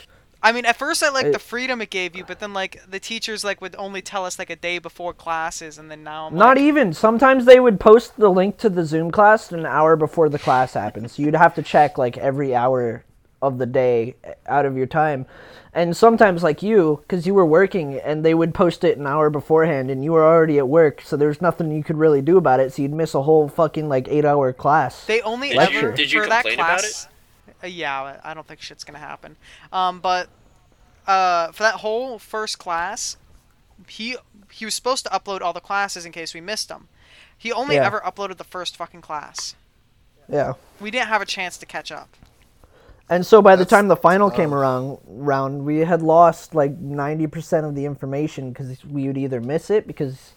I 0.41 0.51
mean, 0.53 0.63
at 0.65 0.77
first 0.77 1.01
I 1.03 1.09
liked 1.09 1.27
It- 1.29 1.31
the 1.33 1.39
freedom 1.39 1.81
it 1.81 1.89
gave 1.89 2.15
you, 2.15 2.23
but 2.25 2.39
then 2.41 2.53
like 2.53 2.81
the 2.89 2.99
teachers 2.99 3.43
like 3.45 3.61
would 3.61 3.75
only 3.77 4.01
tell 4.01 4.25
us 4.25 4.37
like 4.37 4.49
a 4.49 4.55
day 4.57 4.79
before 4.79 5.13
classes, 5.13 5.77
and 5.77 5.89
then 5.89 6.03
now 6.03 6.27
I'm 6.27 6.35
Not 6.35 6.57
like, 6.57 6.65
even. 6.65 6.91
Sometimes 6.93 7.45
they 7.45 7.59
would 7.61 7.79
post 7.79 8.17
the 8.17 8.29
link 8.29 8.57
to 8.57 8.69
the 8.69 8.83
Zoom 8.85 9.11
class 9.11 9.49
an 9.51 9.65
hour 9.65 9.95
before 9.95 10.27
the 10.29 10.39
class 10.39 10.73
happened. 10.73 11.09
So 11.11 11.21
you'd 11.23 11.35
have 11.35 11.55
to 11.55 11.61
check 11.63 11.97
like 11.97 12.17
every 12.17 12.53
hour 12.53 13.05
of 13.41 13.57
the 13.59 13.65
day 13.65 14.15
out 14.45 14.65
of 14.65 14.75
your 14.75 14.87
time. 14.87 15.25
And 15.73 15.95
sometimes 15.95 16.41
like 16.41 16.63
you, 16.63 16.99
because 17.03 17.27
you 17.27 17.34
were 17.36 17.45
working, 17.45 17.99
and 17.99 18.25
they 18.25 18.34
would 18.34 18.53
post 18.55 18.84
it 18.84 18.97
an 18.97 19.05
hour 19.05 19.29
beforehand, 19.29 19.91
and 19.91 20.03
you 20.03 20.12
were 20.13 20.25
already 20.25 20.58
at 20.58 20.67
work, 20.67 21.01
so 21.01 21.15
there's 21.15 21.41
nothing 21.41 21.71
you 21.71 21.84
could 21.84 21.97
really 21.97 22.21
do 22.23 22.38
about 22.38 22.60
it. 22.60 22.73
So 22.73 22.82
you'd 22.82 22.91
miss 22.93 23.13
a 23.13 23.21
whole 23.21 23.47
fucking 23.47 23.88
like 23.88 24.08
eight 24.10 24.25
hour 24.25 24.51
class. 24.51 25.05
They 25.05 25.21
only 25.21 25.49
Did 25.49 25.71
you- 25.71 25.79
ever 25.79 25.91
did 25.91 26.12
you 26.12 26.23
for 26.23 26.29
that 26.29 26.41
complain 26.43 26.60
about 26.60 26.79
class. 26.79 27.08
Uh, 27.63 27.67
yeah, 27.67 28.19
I 28.23 28.34
don't 28.34 28.47
think 28.47 28.62
shit's 28.62 28.84
gonna 28.84 28.97
happen. 28.99 29.36
Um, 29.71 29.99
but 29.99 30.27
uh, 31.05 31.51
for 31.51 31.63
that 31.63 31.75
whole 31.75 32.17
first 32.17 32.58
class, 32.58 33.17
he 33.88 34.15
he 34.51 34.65
was 34.65 34.73
supposed 34.73 35.03
to 35.05 35.12
upload 35.12 35.41
all 35.41 35.53
the 35.53 35.60
classes 35.60 36.03
in 36.05 36.12
case 36.12 36.34
we 36.34 36.41
missed 36.41 36.69
them. 36.69 36.88
He 37.38 37.51
only 37.51 37.75
Yeah. 37.75 37.86
ever 37.86 37.99
uploaded 37.99 38.38
the 38.38 38.43
first 38.43 38.75
fucking 38.75 39.01
class. 39.01 39.55
yeah. 40.27 40.53
We 40.79 40.89
didn't 40.91 41.10
have 41.10 41.21
a 41.21 41.25
chance 41.25 41.58
to 41.58 41.65
catch 41.65 41.91
up. 41.91 42.10
And 43.10 43.26
so 43.26 43.41
by 43.41 43.56
the 43.56 43.65
time 43.65 43.88
the 43.88 43.95
final 43.95 44.30
came 44.30 44.54
around, 44.54 45.00
round 45.08 45.65
we 45.65 45.80
had 45.80 46.04
lost 46.04 46.54
like 46.54 46.78
ninety 46.78 47.26
percent 47.26 47.65
of 47.65 47.74
the 47.74 47.86
information 47.86 48.52
because 48.52 48.86
we 48.86 49.08
would 49.08 49.17
either 49.17 49.41
miss 49.41 49.72
it 49.72 49.88
because 49.88 50.34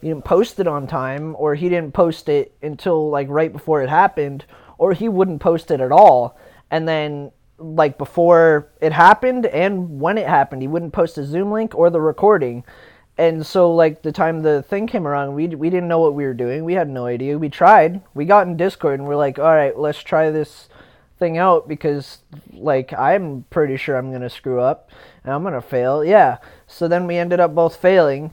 he 0.00 0.08
didn't 0.08 0.24
post 0.24 0.58
it 0.58 0.66
on 0.66 0.86
time, 0.86 1.36
or 1.38 1.54
he 1.54 1.68
didn't 1.68 1.92
post 1.92 2.28
it 2.28 2.52
until 2.62 3.10
like 3.10 3.28
right 3.30 3.52
before 3.52 3.82
it 3.82 3.88
happened, 3.88 4.44
or 4.76 4.92
he 4.92 5.08
wouldn't 5.08 5.40
post 5.40 5.70
it 5.70 5.80
at 5.80 5.92
all. 5.92 6.36
And 6.70 6.88
then 6.88 7.30
like 7.58 7.96
before 7.96 8.68
it 8.80 8.92
happened 8.92 9.46
and 9.46 10.00
when 10.00 10.18
it 10.18 10.26
happened, 10.26 10.62
he 10.62 10.68
wouldn't 10.68 10.92
post 10.92 11.16
a 11.18 11.24
Zoom 11.24 11.52
link 11.52 11.74
or 11.74 11.90
the 11.90 12.00
recording. 12.00 12.64
And 13.16 13.46
so 13.46 13.72
like 13.72 14.02
the 14.02 14.12
time 14.12 14.42
the 14.42 14.62
thing 14.62 14.86
came 14.86 15.06
around, 15.06 15.34
we 15.34 15.46
we 15.46 15.70
didn't 15.70 15.88
know 15.88 16.00
what 16.00 16.14
we 16.14 16.24
were 16.24 16.34
doing. 16.34 16.64
We 16.64 16.74
had 16.74 16.88
no 16.88 17.06
idea. 17.06 17.38
We 17.38 17.48
tried. 17.48 18.02
We 18.14 18.24
got 18.24 18.46
in 18.46 18.56
Discord 18.56 18.98
and 18.98 19.08
we're 19.08 19.16
like, 19.16 19.38
all 19.38 19.54
right, 19.54 19.78
let's 19.78 20.02
try 20.02 20.30
this 20.30 20.68
thing 21.18 21.38
out 21.38 21.66
because 21.68 22.18
like 22.52 22.92
I'm 22.92 23.44
pretty 23.50 23.76
sure 23.76 23.96
I'm 23.96 24.12
gonna 24.12 24.30
screw 24.30 24.60
up 24.60 24.90
and 25.24 25.32
I'm 25.32 25.42
gonna 25.42 25.62
fail. 25.62 26.04
Yeah. 26.04 26.38
So 26.66 26.88
then 26.88 27.06
we 27.06 27.16
ended 27.16 27.40
up 27.40 27.54
both 27.54 27.76
failing. 27.76 28.32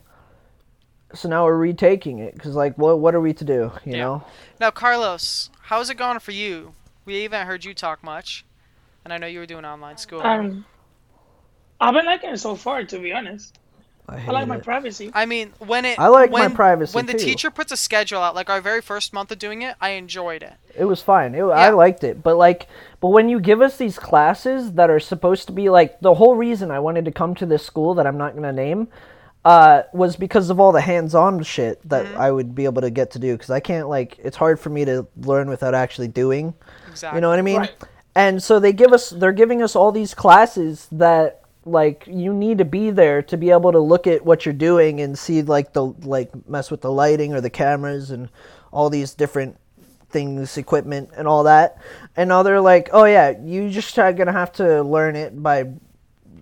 So 1.13 1.29
now 1.29 1.45
we're 1.45 1.57
retaking 1.57 2.19
it 2.19 2.33
because 2.33 2.55
like 2.55 2.77
what 2.77 2.99
what 2.99 3.15
are 3.15 3.21
we 3.21 3.33
to 3.33 3.43
do? 3.45 3.71
You 3.85 3.93
Yeah. 3.93 3.97
know. 3.97 4.23
Now, 4.59 4.71
Carlos, 4.71 5.49
how's 5.63 5.89
it 5.89 5.95
going 5.95 6.19
for 6.19 6.31
you? 6.31 6.73
We 7.05 7.23
haven't 7.23 7.47
heard 7.47 7.65
you 7.65 7.73
talk 7.73 8.03
much, 8.03 8.45
and 9.03 9.13
I 9.13 9.17
know 9.17 9.27
you 9.27 9.39
were 9.39 9.45
doing 9.45 9.65
online 9.65 9.97
school. 9.97 10.21
Um, 10.21 10.65
I've 11.79 11.93
been 11.93 12.05
liking 12.05 12.29
it 12.31 12.37
so 12.37 12.55
far, 12.55 12.83
to 12.85 12.99
be 12.99 13.11
honest. 13.11 13.59
I, 14.07 14.15
I 14.15 14.19
hate 14.19 14.31
like 14.33 14.47
my 14.47 14.57
it. 14.57 14.63
privacy. 14.63 15.11
I 15.13 15.25
mean, 15.25 15.53
when 15.59 15.85
it 15.85 15.97
I 15.97 16.07
like 16.07 16.29
my 16.31 16.41
when, 16.41 16.55
privacy, 16.55 16.93
When 16.95 17.05
the 17.05 17.13
too. 17.13 17.19
teacher 17.19 17.49
puts 17.49 17.71
a 17.71 17.77
schedule 17.77 18.19
out, 18.19 18.35
like 18.35 18.49
our 18.49 18.59
very 18.61 18.81
first 18.81 19.13
month 19.13 19.31
of 19.31 19.39
doing 19.39 19.61
it, 19.61 19.75
I 19.79 19.89
enjoyed 19.91 20.43
it. 20.43 20.53
It 20.77 20.85
was 20.85 21.01
fine. 21.01 21.35
It, 21.35 21.41
I 21.43 21.69
liked 21.69 22.03
it. 22.03 22.21
But 22.21 22.35
like, 22.37 22.67
but 22.99 23.09
when 23.09 23.29
you 23.29 23.39
give 23.39 23.61
us 23.61 23.77
these 23.77 23.97
classes 23.97 24.73
that 24.73 24.89
are 24.89 24.99
supposed 24.99 25.47
to 25.47 25.53
be 25.53 25.69
like 25.69 25.99
the 26.01 26.15
whole 26.15 26.35
reason 26.35 26.69
I 26.71 26.79
wanted 26.79 27.05
to 27.05 27.11
come 27.11 27.33
to 27.35 27.45
this 27.45 27.65
school 27.65 27.93
that 27.95 28.05
I'm 28.05 28.17
not 28.17 28.35
gonna 28.35 28.51
name, 28.51 28.89
uh, 29.45 29.83
was 29.93 30.15
because 30.15 30.49
of 30.49 30.59
all 30.59 30.71
the 30.71 30.81
hands-on 30.81 31.43
shit 31.43 31.87
that 31.89 32.05
Mm-hmm. 32.05 32.17
I 32.19 32.31
would 32.31 32.55
be 32.55 32.65
able 32.65 32.81
to 32.81 32.89
get 32.89 33.11
to 33.11 33.19
do. 33.19 33.33
Because 33.33 33.49
I 33.49 33.59
can't 33.59 33.89
like, 33.89 34.17
it's 34.19 34.37
hard 34.37 34.59
for 34.59 34.69
me 34.69 34.85
to 34.85 35.05
learn 35.17 35.49
without 35.49 35.73
actually 35.73 36.07
doing. 36.09 36.53
Exactly. 36.89 37.17
You 37.17 37.21
know 37.21 37.29
what 37.29 37.39
I 37.39 37.41
mean? 37.41 37.59
Right. 37.59 37.73
And 38.15 38.43
so 38.43 38.59
they 38.59 38.73
give 38.73 38.93
us 38.93 39.09
they're 39.09 39.31
giving 39.31 39.61
us 39.63 39.75
all 39.75 39.91
these 39.91 40.13
classes 40.13 40.87
that 40.91 41.41
like 41.65 42.05
you 42.07 42.33
need 42.33 42.57
to 42.57 42.65
be 42.65 42.89
there 42.89 43.21
to 43.21 43.37
be 43.37 43.49
able 43.49 43.71
to 43.71 43.79
look 43.79 44.07
at 44.07 44.25
what 44.25 44.45
you're 44.45 44.53
doing 44.53 45.01
and 45.01 45.17
see 45.17 45.41
like 45.41 45.73
the 45.73 45.85
like 45.85 46.31
mess 46.47 46.69
with 46.69 46.81
the 46.81 46.91
lighting 46.91 47.33
or 47.33 47.41
the 47.41 47.49
cameras 47.49 48.11
and 48.11 48.29
all 48.71 48.89
these 48.89 49.13
different 49.13 49.57
things, 50.09 50.57
equipment 50.57 51.09
and 51.15 51.27
all 51.27 51.43
that. 51.43 51.77
And 52.15 52.29
now 52.29 52.43
they're 52.43 52.61
like, 52.61 52.89
"Oh 52.91 53.05
yeah, 53.05 53.33
you 53.43 53.69
just 53.69 53.97
are 53.97 54.13
to 54.13 54.31
have 54.31 54.51
to 54.53 54.83
learn 54.83 55.15
it 55.15 55.41
by 55.41 55.65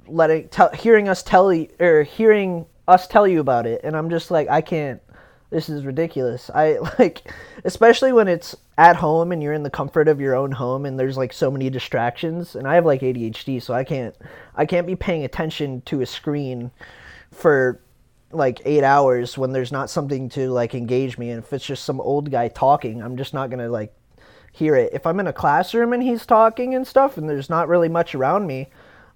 letting 0.07 0.49
tell 0.49 0.69
hearing 0.71 1.07
us 1.07 1.23
tell 1.23 1.53
you 1.53 1.69
or 1.79 2.03
hearing 2.03 2.65
us 2.87 3.07
tell 3.07 3.27
you 3.27 3.39
about 3.39 3.65
it." 3.65 3.81
And 3.83 3.95
I'm 3.95 4.09
just 4.09 4.31
like, 4.31 4.49
"I 4.49 4.61
can't 4.61 5.01
this 5.51 5.69
is 5.69 5.85
ridiculous. 5.85 6.49
I 6.53 6.77
like, 6.99 7.31
especially 7.63 8.11
when 8.11 8.27
it's 8.27 8.55
at 8.81 8.95
home 8.95 9.31
and 9.31 9.43
you're 9.43 9.53
in 9.53 9.61
the 9.61 9.69
comfort 9.69 10.07
of 10.07 10.19
your 10.19 10.35
own 10.35 10.51
home 10.51 10.85
and 10.85 10.99
there's 10.99 11.15
like 11.15 11.31
so 11.31 11.51
many 11.51 11.69
distractions. 11.69 12.55
And 12.55 12.67
I 12.67 12.75
have 12.75 12.85
like 12.85 13.01
ADHD, 13.01 13.61
so 13.61 13.75
I 13.75 13.83
can't, 13.83 14.15
I 14.55 14.65
can't 14.65 14.87
be 14.87 14.95
paying 14.95 15.23
attention 15.23 15.81
to 15.81 16.01
a 16.01 16.05
screen 16.05 16.71
for 17.31 17.79
like 18.31 18.59
eight 18.65 18.83
hours 18.83 19.37
when 19.37 19.51
there's 19.51 19.71
not 19.71 19.91
something 19.91 20.29
to 20.29 20.49
like 20.49 20.73
engage 20.73 21.17
me. 21.19 21.29
And 21.29 21.43
if 21.43 21.53
it's 21.53 21.65
just 21.65 21.83
some 21.83 22.01
old 22.01 22.31
guy 22.31 22.47
talking, 22.47 23.03
I'm 23.03 23.17
just 23.17 23.35
not 23.35 23.51
gonna 23.51 23.69
like 23.69 23.93
hear 24.51 24.75
it. 24.75 24.91
If 24.93 25.05
I'm 25.05 25.19
in 25.19 25.27
a 25.27 25.33
classroom 25.33 25.93
and 25.93 26.01
he's 26.01 26.25
talking 26.25 26.73
and 26.73 26.87
stuff, 26.87 27.17
and 27.17 27.29
there's 27.29 27.49
not 27.49 27.67
really 27.67 27.89
much 27.89 28.15
around 28.15 28.47
me. 28.47 28.69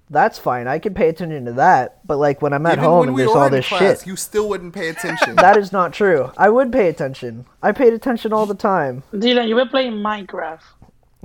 That's 0.10 0.38
fine. 0.38 0.68
I 0.68 0.78
can 0.80 0.94
pay 0.94 1.10
attention 1.10 1.46
to 1.46 1.54
that. 1.54 2.06
But 2.06 2.18
like 2.18 2.42
when 2.42 2.54
I'm 2.54 2.66
at 2.68 2.74
Even 2.74 2.84
home 2.86 3.08
and 3.08 3.16
we 3.16 3.24
there's 3.24 3.36
all 3.36 3.50
this 3.50 3.68
class, 3.68 4.00
shit, 4.02 4.08
you 4.08 4.16
still 4.16 4.48
wouldn't 4.48 4.74
pay 4.74 4.90
attention. 4.90 5.36
that 5.38 5.58
is 5.58 5.72
not 5.72 5.94
true. 5.94 6.32
I 6.38 6.50
would 6.50 6.72
pay 6.72 6.90
attention. 6.90 7.46
I 7.64 7.72
paid 7.72 7.92
attention 7.94 8.32
all 8.32 8.46
the 8.46 8.54
time. 8.56 9.02
Dylan, 9.14 9.48
you 9.48 9.56
were 9.56 9.66
playing 9.66 9.94
Minecraft. 9.94 10.60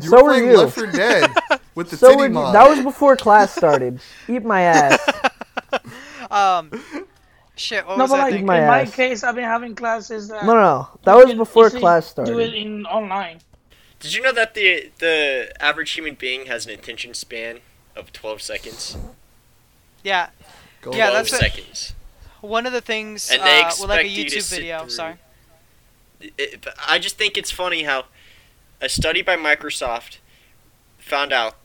you 0.01 0.09
so 0.09 0.17
were 0.17 0.23
were 0.25 0.31
playing 0.31 0.47
you. 0.51 0.57
Left 0.59 0.75
4 0.75 0.87
Dead 0.87 1.31
with 1.75 1.91
the 1.91 1.97
So 1.99 2.07
titty 2.09 2.17
would 2.21 2.29
you, 2.29 2.35
mod. 2.35 2.55
that 2.55 2.69
was 2.71 2.81
before 2.83 3.17
class 3.17 3.55
started. 3.55 4.01
Eat 4.29 4.45
my 4.45 4.63
ass. 4.63 4.99
Um, 6.31 6.71
shit. 7.57 7.85
What 7.87 7.99
No, 7.99 8.05
was 8.05 8.11
but 8.13 8.19
like 8.19 8.29
Eat 8.29 8.31
thinking? 8.37 8.47
my 8.47 8.61
in 8.61 8.67
my 8.67 8.87
case, 8.87 9.25
I've 9.25 9.35
been 9.35 9.45
having 9.45 9.75
classes. 9.75 10.29
That 10.29 10.45
No, 10.45 10.55
no, 10.55 10.61
no. 10.61 10.89
That 11.05 11.17
was 11.17 11.35
before 11.35 11.67
easily 11.67 11.81
class 11.81 12.13
Do 12.15 12.23
it 12.23 12.27
started. 12.29 12.55
in 12.55 12.87
online. 12.87 13.41
Did 13.99 14.15
you 14.15 14.23
know 14.23 14.33
that 14.33 14.55
the 14.55 14.91
the 15.01 15.53
average 15.61 15.91
human 15.91 16.15
being 16.15 16.47
has 16.47 16.67
an 16.67 16.73
attention 16.73 17.15
span 17.15 17.59
of 17.97 18.13
12 18.13 18.41
seconds? 18.43 18.97
Yeah. 20.03 20.31
Go 20.83 20.93
Yeah, 20.93 21.11
12 21.11 21.15
that's 21.15 21.33
what- 21.33 21.41
seconds. 21.41 21.95
One 22.41 22.65
of 22.67 22.73
the 22.73 22.81
things 22.81 23.31
And 23.31 23.43
they 23.43 23.61
uh, 23.61 23.67
with 23.69 23.91
like 23.91 24.07
a 24.07 24.09
expect 24.09 24.09
you 24.09 24.25
to 24.31 24.37
YouTube 24.39 24.51
video. 24.51 24.79
through- 24.81 24.91
Sorry. 24.91 25.15
It, 26.39 26.67
I 26.89 26.99
just 26.99 27.17
think 27.19 27.37
it's 27.37 27.51
funny 27.51 27.83
how 27.85 28.05
a 28.81 28.89
study 28.89 29.21
by 29.23 29.37
Microsoft 29.37 30.19
found 30.99 31.33
out 31.33 31.57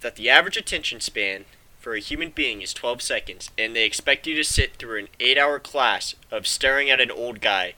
that 0.00 0.16
the 0.16 0.28
average 0.30 0.56
attention 0.56 1.00
span 1.00 1.44
for 1.78 1.94
a 1.94 2.00
human 2.00 2.30
being 2.30 2.60
is 2.62 2.74
12 2.74 3.00
seconds, 3.02 3.50
and 3.56 3.74
they 3.74 3.84
expect 3.84 4.26
you 4.26 4.34
to 4.36 4.44
sit 4.44 4.76
through 4.76 4.98
an 5.00 5.08
8 5.18 5.38
hour 5.38 5.58
class 5.58 6.14
of 6.30 6.46
staring 6.46 6.90
at 6.90 7.00
an 7.00 7.10
old 7.10 7.40
guy 7.40 7.74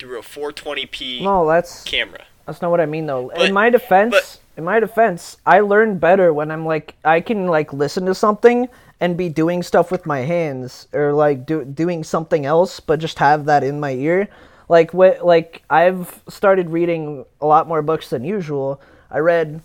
through 0.00 0.18
a 0.18 0.22
420p 0.22 1.22
No, 1.22 1.46
that's 1.46 1.82
camera. 1.84 2.24
that's 2.46 2.60
not 2.62 2.70
what 2.72 2.80
I 2.80 2.86
mean 2.86 3.06
though. 3.06 3.30
But- 3.34 3.42
in 3.46 3.52
my 3.54 3.70
defense, 3.70 4.10
but- 4.12 4.38
in 4.58 4.64
my 4.64 4.80
defense, 4.80 5.36
I 5.46 5.60
learn 5.60 5.98
better 5.98 6.34
when 6.34 6.50
I'm 6.50 6.66
like 6.66 6.96
I 7.04 7.20
can 7.20 7.46
like 7.46 7.72
listen 7.72 8.04
to 8.06 8.14
something 8.14 8.68
and 9.00 9.16
be 9.16 9.28
doing 9.28 9.62
stuff 9.62 9.92
with 9.92 10.04
my 10.04 10.20
hands 10.22 10.88
or 10.92 11.12
like 11.12 11.46
do, 11.46 11.64
doing 11.64 12.02
something 12.02 12.44
else, 12.44 12.80
but 12.80 12.98
just 12.98 13.20
have 13.20 13.44
that 13.44 13.62
in 13.62 13.78
my 13.78 13.92
ear. 13.92 14.26
Like 14.68 14.92
what? 14.92 15.24
Like 15.24 15.62
I've 15.70 16.20
started 16.28 16.70
reading 16.70 17.24
a 17.40 17.46
lot 17.46 17.68
more 17.68 17.82
books 17.82 18.10
than 18.10 18.24
usual. 18.24 18.80
I 19.12 19.18
read, 19.20 19.62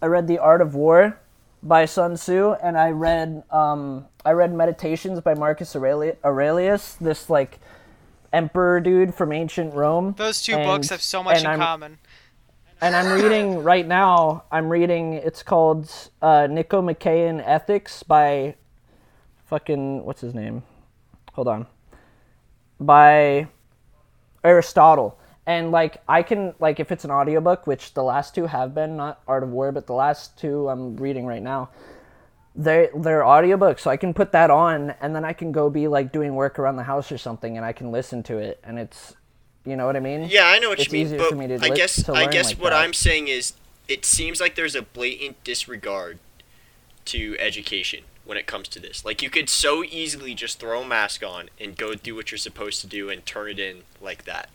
I 0.00 0.06
read 0.06 0.28
The 0.28 0.38
Art 0.38 0.62
of 0.62 0.76
War 0.76 1.18
by 1.62 1.84
Sun 1.84 2.14
Tzu, 2.14 2.52
and 2.62 2.78
I 2.78 2.90
read 2.92 3.42
um, 3.50 4.06
I 4.24 4.30
read 4.32 4.54
Meditations 4.54 5.20
by 5.20 5.34
Marcus 5.34 5.74
Aureli- 5.74 6.16
Aurelius. 6.24 6.94
This 6.94 7.28
like 7.28 7.58
emperor 8.32 8.78
dude 8.78 9.16
from 9.16 9.32
ancient 9.32 9.74
Rome. 9.74 10.14
Those 10.16 10.40
two 10.40 10.54
And- 10.54 10.64
books 10.64 10.90
have 10.90 11.02
so 11.02 11.24
much 11.24 11.40
in 11.40 11.46
I'm- 11.46 11.58
common. 11.58 11.98
And 12.80 12.96
I'm 12.96 13.20
reading 13.20 13.58
right 13.62 13.86
now. 13.86 14.44
I'm 14.50 14.68
reading. 14.68 15.14
It's 15.14 15.42
called 15.42 15.90
uh, 16.22 16.46
Nicomachean 16.50 17.40
Ethics 17.40 18.02
by 18.02 18.54
fucking 19.46 20.04
what's 20.04 20.20
his 20.20 20.34
name? 20.34 20.62
Hold 21.32 21.48
on. 21.48 21.66
By 22.78 23.48
Aristotle. 24.42 25.18
And 25.46 25.70
like 25.70 26.02
I 26.08 26.22
can 26.22 26.54
like 26.60 26.80
if 26.80 26.92
it's 26.92 27.04
an 27.04 27.10
audiobook, 27.10 27.66
which 27.66 27.94
the 27.94 28.02
last 28.02 28.34
two 28.34 28.46
have 28.46 28.74
been, 28.74 28.96
not 28.96 29.20
Art 29.26 29.42
of 29.42 29.50
War, 29.50 29.72
but 29.72 29.86
the 29.86 29.94
last 29.94 30.38
two 30.38 30.68
I'm 30.68 30.96
reading 30.96 31.26
right 31.26 31.42
now. 31.42 31.70
They 32.54 32.88
they're 32.96 33.22
audiobooks, 33.22 33.80
so 33.80 33.90
I 33.90 33.96
can 33.96 34.14
put 34.14 34.32
that 34.32 34.50
on 34.50 34.90
and 35.00 35.14
then 35.14 35.24
I 35.24 35.32
can 35.32 35.52
go 35.52 35.70
be 35.70 35.88
like 35.88 36.12
doing 36.12 36.34
work 36.34 36.58
around 36.58 36.76
the 36.76 36.82
house 36.84 37.12
or 37.12 37.18
something 37.18 37.56
and 37.56 37.64
I 37.64 37.72
can 37.72 37.90
listen 37.90 38.22
to 38.24 38.38
it 38.38 38.60
and 38.64 38.78
it's 38.78 39.14
you 39.66 39.76
know 39.76 39.86
what 39.86 39.96
I 39.96 40.00
mean? 40.00 40.28
Yeah, 40.30 40.44
I 40.46 40.58
know 40.58 40.68
what 40.70 40.78
It's 40.80 40.88
you 40.92 40.98
mean, 40.98 41.06
easier 41.06 41.18
but 41.18 41.28
for 41.30 41.34
me 41.36 41.46
to 41.48 41.54
I 41.54 41.68
li- 41.68 41.76
guess 41.76 42.02
to 42.04 42.12
I 42.12 42.26
guess 42.26 42.50
like 42.54 42.62
what 42.62 42.70
that. 42.70 42.80
I'm 42.82 42.92
saying 42.92 43.28
is 43.28 43.52
it 43.88 44.04
seems 44.04 44.40
like 44.40 44.54
there's 44.54 44.74
a 44.74 44.82
blatant 44.82 45.42
disregard 45.44 46.18
to 47.06 47.36
education 47.38 48.04
when 48.24 48.38
it 48.38 48.46
comes 48.46 48.68
to 48.68 48.78
this. 48.80 49.04
Like 49.04 49.22
you 49.22 49.30
could 49.30 49.48
so 49.48 49.82
easily 49.84 50.34
just 50.34 50.60
throw 50.60 50.82
a 50.82 50.86
mask 50.86 51.22
on 51.24 51.48
and 51.60 51.76
go 51.76 51.94
do 51.94 52.14
what 52.14 52.30
you're 52.30 52.38
supposed 52.38 52.80
to 52.82 52.86
do 52.86 53.10
and 53.10 53.24
turn 53.26 53.50
it 53.50 53.58
in 53.58 53.82
like 54.00 54.24
that. 54.24 54.48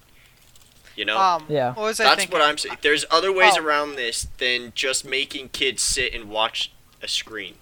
You 0.96 1.04
know? 1.06 1.18
Um, 1.20 1.46
Yeah. 1.50 1.74
What 1.74 1.84
was 1.84 2.00
I 2.00 2.06
That's 2.06 2.16
thinking? 2.22 2.40
what 2.40 2.48
I'm 2.48 2.58
saying. 2.58 2.78
There's 2.82 3.04
other 3.12 3.34
ways 3.34 3.56
Oh. 3.58 3.64
around 3.64 3.96
this 3.98 4.28
than 4.38 4.72
just 4.76 5.04
making 5.04 5.50
kids 5.50 5.84
sit 5.84 6.14
and 6.14 6.30
watch 6.30 6.72
a 7.02 7.08
screen. 7.08 7.56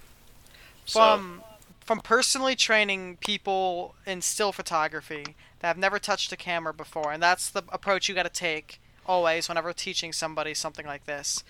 So 0.86 1.00
from 1.00 1.42
from 1.84 2.00
personally 2.00 2.54
training 2.56 3.16
people 3.18 3.94
in 4.06 4.22
still 4.22 4.52
photography 4.52 5.34
that 5.64 5.68
have 5.68 5.78
never 5.78 5.98
touched 5.98 6.30
a 6.30 6.36
camera 6.36 6.74
before, 6.74 7.10
and 7.10 7.22
that's 7.22 7.48
the 7.48 7.62
approach 7.70 8.06
you 8.06 8.14
got 8.14 8.24
to 8.24 8.28
take 8.28 8.82
always 9.06 9.48
whenever 9.48 9.72
teaching 9.72 10.12
somebody 10.12 10.52
something 10.52 10.84
like 10.84 11.06
this, 11.06 11.42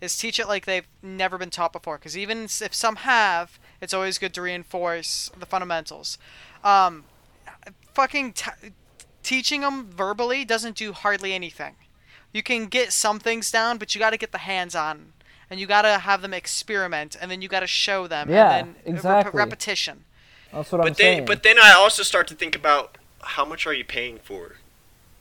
is 0.00 0.18
teach 0.18 0.40
it 0.40 0.48
like 0.48 0.66
they've 0.66 0.88
never 1.04 1.38
been 1.38 1.50
taught 1.50 1.72
before. 1.72 1.96
Because 1.96 2.18
even 2.18 2.46
if 2.46 2.74
some 2.74 2.96
have, 2.96 3.60
it's 3.80 3.94
always 3.94 4.18
good 4.18 4.34
to 4.34 4.42
reinforce 4.42 5.30
the 5.38 5.46
fundamentals. 5.46 6.18
Um, 6.64 7.04
fucking 7.94 8.32
t- 8.32 8.50
teaching 9.22 9.60
them 9.60 9.88
verbally 9.88 10.44
doesn't 10.44 10.74
do 10.74 10.92
hardly 10.92 11.32
anything. 11.32 11.76
You 12.32 12.42
can 12.42 12.66
get 12.66 12.92
some 12.92 13.20
things 13.20 13.52
down, 13.52 13.78
but 13.78 13.94
you 13.94 14.00
got 14.00 14.10
to 14.10 14.16
get 14.16 14.32
the 14.32 14.38
hands 14.38 14.74
on, 14.74 15.12
and 15.48 15.60
you 15.60 15.68
got 15.68 15.82
to 15.82 15.98
have 16.00 16.22
them 16.22 16.34
experiment, 16.34 17.16
and 17.20 17.30
then 17.30 17.40
you 17.40 17.46
got 17.46 17.60
to 17.60 17.68
show 17.68 18.08
them. 18.08 18.30
Yeah, 18.30 18.50
and 18.52 18.66
then 18.66 18.74
rep- 18.84 18.96
exactly. 18.96 19.38
repetition. 19.38 20.04
That's 20.52 20.72
what 20.72 20.80
I'm 20.80 20.86
then 20.88 20.94
saying. 20.96 21.24
but 21.26 21.44
then 21.44 21.56
I 21.56 21.70
also 21.70 22.02
start 22.02 22.26
to 22.26 22.34
think 22.34 22.56
about 22.56 22.98
how 23.22 23.44
much 23.44 23.66
are 23.66 23.72
you 23.74 23.84
paying 23.84 24.18
for 24.18 24.56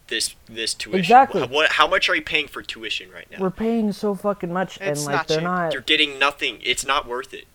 this 0.07 0.35
this 0.47 0.73
tuition? 0.73 0.99
Exactly. 0.99 1.41
What, 1.41 1.51
what 1.51 1.71
how 1.73 1.87
much 1.87 2.09
are 2.09 2.15
you 2.15 2.21
paying 2.21 2.47
for 2.47 2.61
tuition 2.61 3.11
right 3.11 3.29
now? 3.31 3.37
We're 3.39 3.51
paying 3.51 3.91
so 3.91 4.15
fucking 4.15 4.51
much, 4.51 4.77
It's 4.81 5.01
and 5.01 5.05
like 5.05 5.15
not 5.15 5.27
they're 5.27 5.37
cheap. 5.37 5.43
not. 5.43 5.73
You're 5.73 5.81
getting 5.81 6.17
nothing. 6.19 6.59
It's 6.63 6.85
not 6.85 7.07
worth 7.07 7.33
it. 7.33 7.45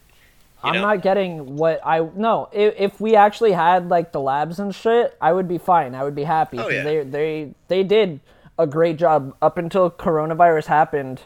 I'm 0.62 0.74
know? 0.74 0.80
not 0.82 1.02
getting 1.02 1.56
what 1.56 1.80
I 1.84 1.98
no. 2.14 2.48
If, 2.52 2.74
if 2.78 3.00
we 3.00 3.16
actually 3.16 3.52
had 3.52 3.88
like 3.88 4.12
the 4.12 4.20
labs 4.20 4.58
and 4.58 4.74
shit, 4.74 5.16
I 5.20 5.32
would 5.32 5.46
be 5.48 5.58
fine. 5.58 5.94
I 5.94 6.04
would 6.04 6.14
be 6.14 6.24
happy. 6.24 6.58
Oh, 6.58 6.62
'cause 6.62 6.72
yeah. 6.72 6.82
They 6.84 7.02
they 7.02 7.54
they 7.68 7.82
did 7.82 8.20
a 8.58 8.66
great 8.66 8.96
job 8.96 9.36
up 9.42 9.58
until 9.58 9.90
coronavirus 9.90 10.66
happened. 10.66 11.20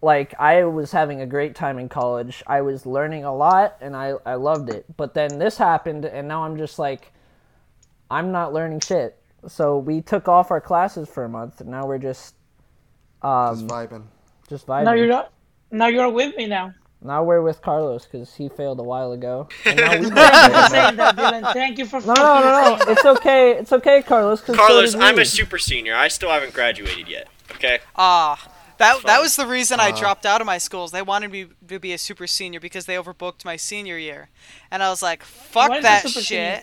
Like 0.00 0.34
I 0.38 0.64
was 0.64 0.92
having 0.92 1.20
a 1.20 1.26
great 1.26 1.54
time 1.54 1.78
in 1.78 1.88
college. 1.88 2.42
I 2.46 2.60
was 2.60 2.86
learning 2.86 3.24
a 3.24 3.34
lot 3.34 3.76
and 3.80 3.96
I 3.96 4.14
I 4.26 4.34
loved 4.34 4.68
it. 4.68 4.84
But 4.96 5.14
then 5.14 5.38
this 5.38 5.56
happened 5.56 6.04
and 6.04 6.28
now 6.28 6.44
I'm 6.44 6.56
just 6.58 6.78
like 6.78 7.10
I'm 8.12 8.30
not 8.30 8.52
learning 8.52 8.80
shit. 8.80 9.18
So 9.48 9.78
we 9.78 10.00
took 10.02 10.28
off 10.28 10.50
our 10.50 10.60
classes 10.60 11.08
for 11.08 11.24
a 11.24 11.28
month 11.28 11.60
and 11.60 11.70
now 11.70 11.86
we're 11.86 11.98
just 11.98 12.34
um 13.22 13.56
Just 13.56 13.66
vibing. 13.66 14.04
just 14.48 14.66
vibing. 14.66 14.84
Now 14.84 14.92
you're 14.92 15.06
not. 15.08 15.32
Now 15.70 15.86
you're 15.86 16.08
with 16.10 16.36
me 16.36 16.46
now. 16.46 16.74
Now 17.04 17.24
we're 17.24 17.42
with 17.42 17.60
Carlos 17.62 18.04
because 18.04 18.32
he 18.34 18.48
failed 18.48 18.78
a 18.78 18.82
while 18.84 19.10
ago. 19.12 19.48
And 19.66 19.76
now 19.76 19.98
we 19.98 20.08
Thank 20.10 20.44
you 20.52 20.62
for 20.62 20.68
saying 20.68 20.96
that, 20.96 21.16
Dylan. 21.16 21.52
Thank 21.52 21.78
you 21.78 21.86
for. 21.86 22.00
No, 22.02 22.14
no, 22.14 22.40
no, 22.40 22.76
no. 22.84 22.92
It's 22.92 23.04
okay. 23.04 23.52
It's 23.58 23.72
okay, 23.72 24.02
Carlos. 24.02 24.40
'cause 24.40 24.54
so 24.54 24.62
Carlos, 24.62 24.92
did 24.92 25.00
I'm 25.00 25.16
we. 25.16 25.22
a 25.22 25.24
super 25.24 25.58
senior. 25.58 25.94
I 25.96 26.06
still 26.08 26.30
haven't 26.30 26.54
graduated 26.54 27.08
yet. 27.08 27.26
Okay. 27.52 27.80
Ah, 27.96 28.38
that 28.78 29.02
that 29.04 29.20
was 29.20 29.34
the 29.34 29.46
reason 29.46 29.80
I 29.80 29.90
Uh, 29.90 29.96
dropped 29.96 30.26
out 30.26 30.40
of 30.40 30.46
my 30.46 30.58
schools. 30.58 30.92
They 30.92 31.02
wanted 31.02 31.32
me 31.32 31.46
to 31.68 31.80
be 31.80 31.92
a 31.92 31.98
super 31.98 32.26
senior 32.28 32.60
because 32.60 32.86
they 32.86 32.94
overbooked 32.94 33.44
my 33.44 33.56
senior 33.56 33.98
year, 33.98 34.28
and 34.70 34.80
I 34.82 34.88
was 34.90 35.02
like, 35.02 35.24
"Fuck 35.24 35.70
What 35.70 35.78
is 35.80 35.84
a 35.84 35.88
that 35.88 36.08
shit." 36.08 36.24
senior? 36.24 36.62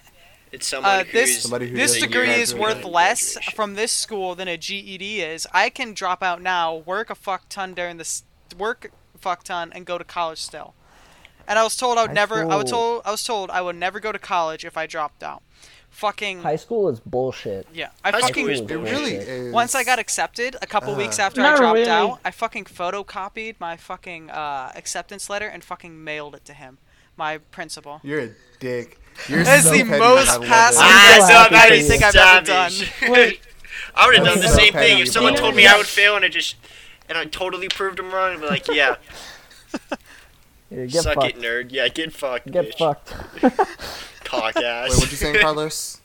It's 0.51 0.65
someone 0.67 0.91
Uh, 0.91 1.03
who's 1.03 1.13
this 1.13 1.41
Somebody 1.43 1.69
who 1.69 1.75
this 1.77 1.99
degree 1.99 2.31
is 2.31 2.55
worth 2.55 2.83
less 2.83 3.33
graduation. 3.33 3.55
from 3.55 3.75
this 3.75 3.91
school 3.91 4.33
than 4.35 4.47
a 4.47 4.57
GED 4.57 5.21
is. 5.21 5.47
I 5.53 5.69
can 5.69 5.93
drop 5.93 6.23
out 6.23 6.41
now, 6.41 6.75
work 6.75 7.09
a 7.09 7.15
fuck 7.15 7.47
ton 7.49 7.73
during 7.73 7.97
this, 7.97 8.23
work 8.57 8.91
a 9.13 9.17
fuck 9.17 9.43
ton, 9.43 9.71
and 9.73 9.85
go 9.85 9.97
to 9.99 10.03
college 10.03 10.39
still. 10.39 10.73
And 11.47 11.57
I 11.59 11.63
was 11.63 11.75
told 11.75 11.97
I 11.97 12.01
would 12.03 12.09
High 12.09 12.13
never. 12.13 12.43
I 12.51 12.55
was 12.55 12.69
told 12.69 13.01
I 13.05 13.12
was 13.12 13.23
told 13.23 13.49
I 13.51 13.62
would 13.62 13.75
never 13.75 13.99
go 13.99 14.12
to 14.12 14.19
college 14.19 14.65
if 14.65 14.75
I 14.77 14.85
dropped 14.88 15.23
out. 15.23 15.41
Fucking 15.91 16.43
High 16.43 16.55
school 16.55 16.88
is 16.89 16.99
bullshit. 16.99 17.65
yeah. 17.73 17.89
I 18.03 18.12
High 18.12 18.21
fucking 18.21 18.45
school 18.45 18.49
is 18.53 18.59
It 18.62 18.67
bullshit. 18.67 18.91
really 18.93 19.15
is. 19.15 19.53
Once 19.53 19.73
I 19.73 19.83
got 19.83 19.97
accepted, 19.97 20.55
a 20.62 20.67
couple 20.67 20.93
weeks 20.95 21.17
Uh. 21.19 21.23
after 21.23 21.41
I 21.41 21.55
dropped 21.57 21.75
really. 21.79 21.89
out, 21.89 22.19
I 22.23 22.29
fucking 22.31 22.65
photocopied 22.65 23.55
my 23.59 23.75
fucking 23.77 24.29
uh, 24.29 24.71
acceptance 24.75 25.29
letter 25.29 25.47
and 25.47 25.63
fucking 25.63 26.03
mailed 26.03 26.35
it 26.35 26.45
to 26.45 26.53
him, 26.53 26.77
my 27.17 27.39
principal. 27.39 27.99
You're 28.03 28.19
a 28.19 28.29
dick. 28.59 28.99
You're 29.28 29.43
That's 29.43 29.63
so 29.63 29.72
the 29.72 29.84
petty, 29.84 30.00
most 30.00 30.30
I 30.30 30.45
passive- 30.45 30.82
Ah, 30.82 31.17
so 31.19 31.28
so 31.28 31.34
happy 31.34 31.56
that 31.56 31.67
for 31.67 31.74
is 31.74 31.84
you. 31.84 31.89
Think 31.89 32.04
I've 32.04 32.15
ever 32.15 32.45
done. 32.45 32.72
Wait, 33.12 33.41
I 33.95 34.06
would 34.08 34.15
have 34.15 34.26
done 34.26 34.39
the 34.39 34.48
so 34.48 34.56
same 34.58 34.74
thing 34.74 35.00
if 35.00 35.10
someone 35.12 35.36
told 35.36 35.56
me 35.56 35.67
I 35.67 35.78
would 35.78 35.88
fail 35.88 36.15
and 36.15 36.24
I 36.26 36.30
just 36.30 36.56
and 37.10 37.17
I 37.17 37.26
totally 37.26 37.67
proved 37.69 37.98
them 38.00 38.12
wrong. 38.12 38.34
I'd 38.36 38.39
be 38.41 38.48
like, 38.48 38.67
yeah, 38.69 38.95
Yeah, 40.72 40.86
get 40.86 41.02
suck 41.04 41.15
fucked. 41.15 41.36
it, 41.38 41.39
nerd. 41.41 41.72
Yeah, 41.72 41.88
get 41.88 42.13
fucked, 42.13 42.52
Get 42.52 42.72
bitch. 42.72 42.78
fucked. 42.78 43.13
Cock 44.24 44.56
ass. 44.58 44.89
Wait, 44.91 45.00
what 45.00 45.12
you 45.12 45.17
saying, 45.17 45.39
Carlos? 45.41 46.00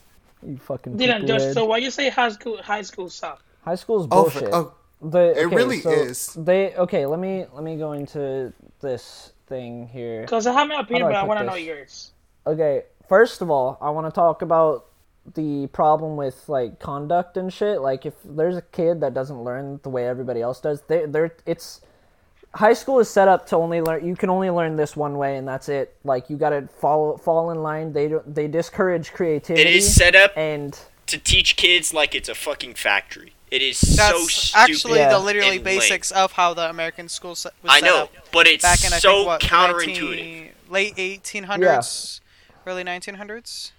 you 0.45 0.57
fucking. 0.57 0.97
Dylan, 0.97 1.21
poopy 1.21 1.27
just 1.27 1.53
so 1.53 1.65
why 1.65 1.77
you 1.77 1.91
say 1.91 2.09
high 2.09 2.29
school? 2.29 2.57
High 2.61 2.81
school 2.81 3.09
suck. 3.09 3.41
High 3.63 3.75
school 3.75 4.01
is 4.01 4.07
Oh, 4.11 4.29
for, 4.29 4.39
bullshit. 4.39 4.53
oh, 4.53 4.73
The, 5.01 5.39
It 5.39 5.45
really 5.49 5.81
so 5.81 5.91
is. 5.91 6.33
They 6.33 6.73
okay. 6.75 7.05
Let 7.05 7.19
me 7.19 7.45
let 7.53 7.63
me 7.63 7.77
go 7.77 7.91
into 7.93 8.51
this 8.81 9.31
thing 9.47 9.87
here. 9.87 10.21
Because 10.21 10.47
I 10.47 10.53
have 10.53 10.67
my 10.67 10.79
opinion, 10.81 11.07
do 11.07 11.09
I 11.09 11.11
but 11.13 11.17
I 11.19 11.23
want 11.25 11.39
to 11.41 11.45
know 11.45 11.55
yours. 11.55 12.11
Okay, 12.47 12.83
first 13.07 13.41
of 13.41 13.49
all, 13.49 13.77
I 13.81 13.89
want 13.89 14.07
to 14.07 14.11
talk 14.11 14.41
about 14.41 14.85
the 15.33 15.67
problem 15.67 16.15
with 16.17 16.47
like 16.47 16.79
conduct 16.79 17.35
and 17.37 17.51
shit. 17.51 17.81
Like 17.81 18.05
if 18.05 18.13
there's 18.23 18.57
a 18.57 18.61
kid 18.61 19.01
that 19.01 19.13
doesn't 19.13 19.43
learn 19.43 19.79
the 19.83 19.89
way 19.89 20.07
everybody 20.07 20.41
else 20.41 20.59
does, 20.61 20.81
they 20.87 21.05
they're 21.05 21.35
it's 21.45 21.81
high 22.53 22.73
school 22.73 22.99
is 22.99 23.09
set 23.09 23.27
up 23.27 23.45
to 23.47 23.55
only 23.55 23.81
learn 23.81 24.05
you 24.05 24.15
can 24.15 24.29
only 24.29 24.49
learn 24.49 24.75
this 24.75 24.95
one 24.95 25.17
way 25.17 25.35
and 25.37 25.47
that's 25.47 25.67
it. 25.67 25.95
Like 26.03 26.29
you 26.29 26.37
got 26.37 26.51
to 26.51 26.67
follow 26.79 27.17
fall 27.17 27.49
in 27.51 27.63
line. 27.63 27.91
They 27.93 28.13
they 28.27 28.47
discourage 28.47 29.13
creativity. 29.13 29.67
It 29.67 29.75
is 29.75 29.95
set 29.95 30.15
up 30.15 30.31
and 30.37 30.77
to 31.07 31.17
teach 31.17 31.55
kids 31.55 31.93
like 31.93 32.13
it's 32.13 32.29
a 32.29 32.35
fucking 32.35 32.75
factory. 32.75 33.33
It 33.51 33.61
is 33.61 33.77
so 33.77 34.03
That's 34.19 34.33
stupid. 34.33 34.59
actually 34.71 34.99
Yeah. 34.99 35.09
the 35.09 35.19
literally 35.19 35.57
and 35.57 35.65
lame. 35.65 35.79
basics 35.79 36.11
of 36.11 36.33
how 36.33 36.53
the 36.53 36.69
American 36.69 37.07
school 37.09 37.35
se- 37.35 37.49
was 37.63 37.71
I 37.71 37.79
set 37.79 37.85
know, 37.85 38.03
up 38.03 38.11
but 38.31 38.47
it's 38.47 38.63
back 38.63 38.83
in 38.85 38.93
I 38.93 38.97
so 38.99 39.09
think 39.15 39.27
what 39.27 39.41
counterintuitive. 39.41 40.09
19 40.17 40.49
late 40.69 40.95
1800s, 40.97 42.19
early 42.65 42.83
1900s. 42.83 43.71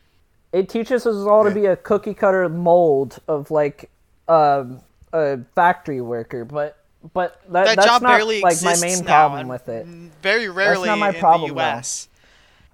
it 0.53 0.68
teaches 0.68 1.07
us 1.07 1.16
all 1.27 1.44
to 1.44 1.51
be 1.51 1.66
a 1.66 1.77
cookie 1.77 2.14
cutter 2.14 2.49
mold 2.49 3.18
of 3.29 3.51
like 3.51 3.90
um, 4.29 4.81
a 5.12 5.38
factory 5.55 6.01
worker, 6.01 6.44
but 6.44 6.79
but 7.14 7.40
that, 7.53 7.64
That 7.66 7.77
that's 7.77 7.87
job 7.87 8.03
not 8.03 8.16
barely 8.16 8.40
like 8.40 8.62
my 8.62 8.77
main 8.77 8.99
now, 9.05 9.29
problem 9.29 9.49
with 9.49 9.68
it. 9.68 9.87
Very 10.22 10.49
rarely 10.49 10.88
not 10.88 10.99
my 10.99 11.11
in 11.11 11.20
problem, 11.20 11.51
the 11.51 11.55
though. 11.55 11.61
U.S. 11.61 12.09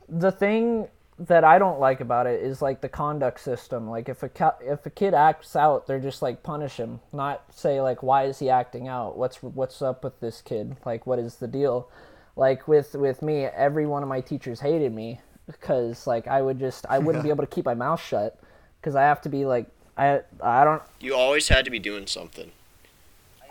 the 0.08 0.32
thing 0.32 0.88
that 1.18 1.44
I 1.44 1.58
don't 1.58 1.78
like 1.78 2.00
about 2.00 2.26
it 2.26 2.42
is 2.42 2.62
like 2.62 2.80
the 2.80 2.88
conduct 2.88 3.40
system. 3.40 3.88
Like 3.90 4.08
if 4.08 4.22
a 4.22 4.28
ca- 4.28 4.56
if 4.62 4.86
a 4.86 4.90
kid 4.90 5.12
acts 5.14 5.54
out, 5.54 5.86
they're 5.86 6.00
just 6.00 6.22
like 6.22 6.42
punish 6.42 6.76
him, 6.78 7.00
not 7.12 7.44
say 7.54 7.80
like 7.80 8.02
why 8.02 8.24
is 8.24 8.38
he 8.38 8.48
acting 8.48 8.88
out? 8.88 9.16
What's 9.18 9.42
what's 9.42 9.82
up 9.82 10.02
with 10.04 10.18
this 10.20 10.40
kid? 10.40 10.76
Like 10.86 11.06
what 11.06 11.18
is 11.18 11.36
the 11.36 11.46
deal? 11.48 11.90
Like 12.36 12.66
with 12.66 12.94
with 12.94 13.20
me, 13.22 13.44
every 13.44 13.86
one 13.86 14.02
of 14.02 14.08
my 14.08 14.20
teachers 14.22 14.60
hated 14.60 14.94
me 14.94 15.20
because 15.46 16.06
like 16.06 16.26
I 16.26 16.40
would 16.42 16.58
just 16.58 16.86
I 16.88 16.98
wouldn't 16.98 17.24
be 17.24 17.30
able 17.34 17.44
to 17.44 17.50
keep 17.50 17.64
my 17.64 17.74
mouth 17.74 18.02
shut 18.02 18.38
because 18.80 18.94
I 18.94 19.02
have 19.02 19.20
to 19.22 19.28
be 19.28 19.44
like 19.44 19.66
I 19.96 20.20
I 20.42 20.64
don't 20.64 20.82
You 21.00 21.14
always 21.14 21.48
had 21.48 21.64
to 21.64 21.70
be 21.70 21.78
doing 21.78 22.06
something. 22.06 22.52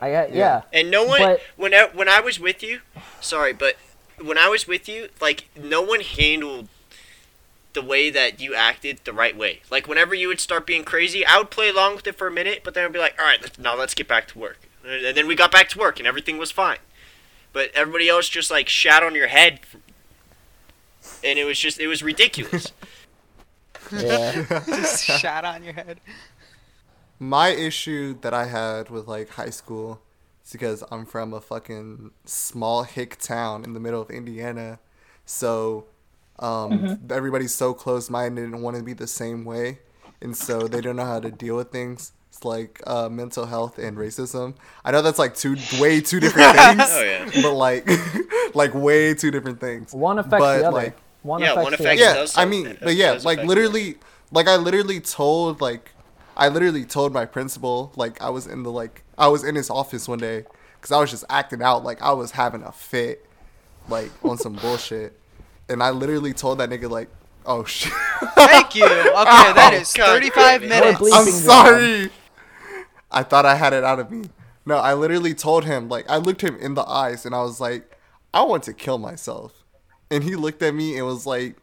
I 0.00 0.12
uh, 0.12 0.26
got 0.26 0.34
yeah. 0.34 0.62
And 0.72 0.90
no 0.90 1.04
one, 1.04 1.20
But- 1.20 1.40
when 1.56 1.72
I, 1.72 1.88
when 1.92 2.08
I 2.08 2.20
was 2.20 2.40
with 2.40 2.62
you, 2.62 2.80
sorry, 3.20 3.52
but 3.52 3.76
when 4.20 4.36
I 4.36 4.48
was 4.48 4.66
with 4.66 4.88
you, 4.88 5.08
like 5.20 5.48
no 5.56 5.80
one 5.80 6.00
handled 6.00 6.68
the 7.72 7.82
way 7.82 8.10
that 8.10 8.40
you 8.40 8.54
acted 8.54 9.00
the 9.04 9.12
right 9.12 9.36
way. 9.36 9.60
Like 9.70 9.86
whenever 9.86 10.14
you 10.14 10.28
would 10.28 10.40
start 10.40 10.66
being 10.66 10.84
crazy, 10.84 11.24
I 11.24 11.38
would 11.38 11.50
play 11.50 11.68
along 11.68 11.96
with 11.96 12.06
it 12.06 12.16
for 12.16 12.26
a 12.26 12.30
minute, 12.30 12.62
but 12.64 12.74
then 12.74 12.84
I'd 12.84 12.92
be 12.92 12.98
like, 12.98 13.14
all 13.18 13.24
right, 13.24 13.40
let's, 13.40 13.58
now 13.58 13.76
let's 13.76 13.94
get 13.94 14.08
back 14.08 14.28
to 14.28 14.38
work. 14.38 14.58
And 14.84 15.16
then 15.16 15.26
we 15.28 15.36
got 15.36 15.52
back 15.52 15.68
to 15.70 15.78
work, 15.78 15.98
and 16.00 16.08
everything 16.08 16.38
was 16.38 16.50
fine. 16.50 16.78
But 17.52 17.70
everybody 17.74 18.08
else 18.08 18.28
just 18.28 18.50
like 18.50 18.68
shat 18.68 19.02
on 19.02 19.14
your 19.14 19.28
head, 19.28 19.60
and 21.24 21.38
it 21.38 21.44
was 21.44 21.58
just 21.58 21.78
it 21.80 21.86
was 21.88 22.02
ridiculous. 22.02 22.72
Yeah. 23.90 24.44
Just 24.66 25.04
shot 25.04 25.44
on 25.44 25.62
your 25.64 25.74
head. 25.74 26.00
My 27.18 27.48
issue 27.48 28.16
that 28.22 28.32
I 28.32 28.46
had 28.46 28.88
with 28.88 29.06
like 29.06 29.28
high 29.30 29.50
school 29.50 30.00
is 30.46 30.52
because 30.52 30.82
I'm 30.90 31.04
from 31.04 31.34
a 31.34 31.40
fucking 31.42 32.12
small 32.24 32.84
hick 32.84 33.18
town 33.18 33.64
in 33.64 33.74
the 33.74 33.80
middle 33.80 34.00
of 34.00 34.08
Indiana. 34.10 34.78
So 35.26 35.86
um, 36.38 37.00
everybody's 37.10 37.54
so 37.54 37.74
close 37.74 38.08
minded 38.08 38.44
and 38.44 38.62
want 38.62 38.76
to 38.78 38.82
be 38.82 38.94
the 38.94 39.06
same 39.06 39.44
way. 39.44 39.80
And 40.22 40.34
so 40.36 40.60
they 40.68 40.80
don't 40.80 40.96
know 40.96 41.04
how 41.04 41.20
to 41.20 41.30
deal 41.30 41.56
with 41.56 41.70
things. 41.70 42.12
It's 42.30 42.46
like 42.46 42.80
uh, 42.86 43.10
mental 43.10 43.44
health 43.44 43.78
and 43.78 43.98
racism. 43.98 44.54
I 44.86 44.90
know 44.92 45.02
that's 45.02 45.18
like 45.18 45.34
two 45.34 45.56
way 45.78 46.00
two 46.00 46.18
different 46.18 46.56
things. 46.56 46.80
Oh, 46.88 47.02
yeah. 47.02 47.30
But 47.42 47.52
like 47.52 47.86
like 48.54 48.72
way 48.72 49.12
two 49.12 49.30
different 49.30 49.60
things. 49.60 49.92
One 49.92 50.18
affects 50.18 50.38
But, 50.38 50.58
the 50.60 50.68
other. 50.68 50.76
like, 50.76 50.96
one 51.22 51.40
Yeah, 51.40 51.52
affects 51.52 51.62
one 51.62 51.72
the 51.72 51.78
affects 51.78 52.00
yeah, 52.00 52.14
does 52.14 52.38
I 52.38 52.44
mean, 52.44 52.76
but 52.82 52.94
yeah, 52.94 53.12
like 53.12 53.38
affect 53.38 53.48
literally, 53.48 53.96
like 54.30 54.48
I 54.48 54.56
literally 54.56 55.00
told 55.00 55.60
like, 55.60 55.90
I 56.36 56.48
literally 56.48 56.84
told 56.84 57.12
my 57.12 57.24
principal 57.26 57.92
like 57.96 58.20
I 58.22 58.30
was 58.30 58.46
in 58.46 58.62
the 58.62 58.70
like 58.70 59.02
I 59.16 59.28
was 59.28 59.44
in 59.44 59.54
his 59.54 59.70
office 59.70 60.08
one 60.08 60.18
day 60.18 60.44
because 60.76 60.92
I 60.92 61.00
was 61.00 61.10
just 61.10 61.24
acting 61.30 61.62
out 61.62 61.84
like 61.84 62.02
I 62.02 62.12
was 62.12 62.32
having 62.32 62.62
a 62.62 62.72
fit, 62.72 63.26
like 63.88 64.10
on 64.24 64.38
some 64.38 64.54
bullshit, 64.54 65.18
and 65.68 65.82
I 65.82 65.90
literally 65.90 66.32
told 66.32 66.58
that 66.58 66.70
nigga 66.70 66.90
like, 66.90 67.08
oh 67.46 67.64
shit, 67.66 67.92
Thank 68.34 68.74
you. 68.74 68.84
Okay, 68.84 69.52
that 69.52 69.70
oh, 69.72 69.76
is 69.76 69.92
God 69.92 70.06
35 70.06 70.60
damn 70.60 70.68
minutes. 70.68 71.12
I'm 71.12 71.26
sorry. 71.26 72.10
I 73.10 73.22
thought 73.22 73.44
I 73.44 73.56
had 73.56 73.72
it 73.72 73.84
out 73.84 74.00
of 74.00 74.10
me. 74.10 74.28
No, 74.64 74.76
I 74.76 74.94
literally 74.94 75.34
told 75.34 75.64
him 75.64 75.88
like 75.88 76.08
I 76.08 76.16
looked 76.16 76.40
him 76.40 76.56
in 76.56 76.74
the 76.74 76.88
eyes 76.88 77.26
and 77.26 77.34
I 77.34 77.42
was 77.42 77.60
like, 77.60 77.96
I 78.32 78.42
want 78.42 78.62
to 78.64 78.72
kill 78.72 78.98
myself. 78.98 79.61
and 80.14 80.22
he 80.24 80.36
looked 80.36 80.62
at 80.62 80.74
me 80.74 80.96
and 80.96 81.06
was 81.06 81.26
like, 81.26 81.56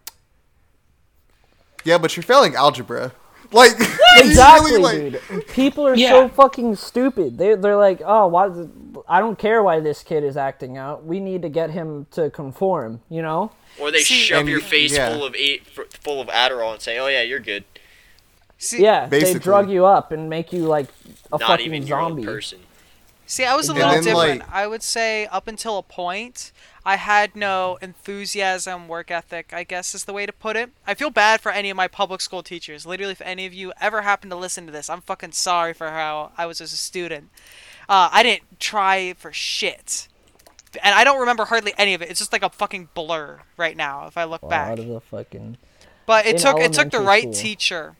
"Yeah, 1.84 1.98
but 1.98 2.16
you're 2.16 2.24
failing 2.24 2.56
algebra." 2.56 3.12
Like 3.52 3.72
Exactly, 4.18 4.74
really, 4.74 5.10
like- 5.10 5.28
dude. 5.28 5.48
People 5.48 5.88
are 5.88 5.96
Yeah. 5.96 6.10
so 6.10 6.30
fucking 6.30 6.76
stupid. 6.76 7.40
They 7.40 7.56
they're 7.56 7.76
like, 7.76 8.00
oh, 8.06 8.28
why? 8.28 8.46
Is 8.48 8.60
it, 8.60 8.70
I 9.08 9.20
don't 9.20 9.40
care 9.40 9.64
why 9.64 9.80
this 9.80 10.04
kid 10.04 10.24
is 10.24 10.38
acting 10.38 10.78
out. 10.78 11.04
We 11.04 11.20
need 11.20 11.42
to 11.42 11.50
get 11.50 11.72
him 11.72 12.06
to 12.12 12.30
conform. 12.30 13.02
You 13.10 13.24
know? 13.24 13.52
Or 13.80 13.90
they 13.90 14.02
See- 14.02 14.14
shove 14.14 14.48
your 14.48 14.60
face 14.60 14.94
yeah. 14.96 15.12
full 15.16 15.26
of 15.26 15.34
eight, 15.34 15.66
full 15.66 16.22
of 16.22 16.28
Adderall 16.28 16.74
and 16.74 16.82
say, 16.82 17.00
"Oh 17.00 17.08
yeah, 17.08 17.24
you're 17.24 17.40
good." 17.40 17.64
See, 18.60 18.84
Yeah, 18.84 19.08
Basically. 19.08 19.34
they 19.34 19.40
drug 19.40 19.72
you 19.72 19.84
up 19.84 20.12
and 20.12 20.30
make 20.30 20.54
you 20.54 20.66
like 20.66 20.90
a 21.34 21.40
Not 21.40 21.48
fucking 21.48 21.66
even 21.66 21.88
your 21.88 22.00
own 22.00 22.12
zombie. 22.12 22.26
person. 22.26 22.60
See, 23.26 23.46
I 23.46 23.56
was 23.56 23.68
a 23.68 23.72
And 23.72 23.80
little 23.80 23.94
then, 23.96 24.04
different. 24.04 24.40
like- 24.42 24.52
I 24.54 24.68
would 24.68 24.84
say 24.84 25.26
up 25.28 25.48
until 25.48 25.80
a 25.80 25.84
point, 25.84 26.52
I 26.90 26.96
had 26.96 27.36
no 27.36 27.78
enthusiasm, 27.84 28.88
work 28.88 29.12
ethic, 29.12 29.54
I 29.54 29.64
guess 29.64 29.94
is 29.94 30.06
the 30.06 30.12
way 30.14 30.26
to 30.26 30.34
put 30.34 30.56
it. 30.56 30.72
I 30.88 30.96
feel 30.96 31.12
bad 31.12 31.40
for 31.40 31.52
any 31.52 31.70
of 31.70 31.78
my 31.78 31.88
public 31.88 32.20
school 32.20 32.42
teachers. 32.42 32.84
Literally, 32.84 33.12
if 33.12 33.22
any 33.22 33.46
of 33.46 33.54
you 33.54 33.72
ever 33.80 34.02
happen 34.02 34.32
to 34.32 34.36
listen 34.36 34.66
to 34.66 34.72
this, 34.72 34.90
I'm 34.90 35.02
fucking 35.02 35.34
sorry 35.34 35.74
for 35.76 35.92
how 35.92 36.32
I 36.36 36.48
was 36.48 36.60
as 36.62 36.74
a 36.74 36.78
student. 36.78 37.30
Uh, 37.88 38.10
I 38.12 38.24
didn't 38.24 38.60
try 38.60 39.14
for 39.14 39.32
shit. 39.32 40.08
And 40.84 40.96
I 40.96 41.04
don't 41.04 41.20
remember 41.20 41.46
hardly 41.46 41.74
any 41.78 41.94
of 41.94 42.02
it. 42.02 42.10
It's 42.10 42.18
just 42.20 42.34
like 42.34 42.42
a 42.42 42.50
fucking 42.50 42.90
blur 42.96 43.42
right 43.56 43.78
now 43.78 44.08
if 44.08 44.18
I 44.18 44.24
look 44.24 44.42
Wow, 44.42 44.50
back. 44.50 44.72
out 44.72 44.80
of 44.80 44.88
the 44.88 45.00
fucking 45.00 45.58
But 46.08 46.26
it 46.26 46.38
in 46.38 46.42
took 46.42 46.60
it 46.60 46.74
took 46.74 46.90
the 46.90 47.02
right 47.02 47.22
school. 47.22 47.34
teacher 47.34 47.96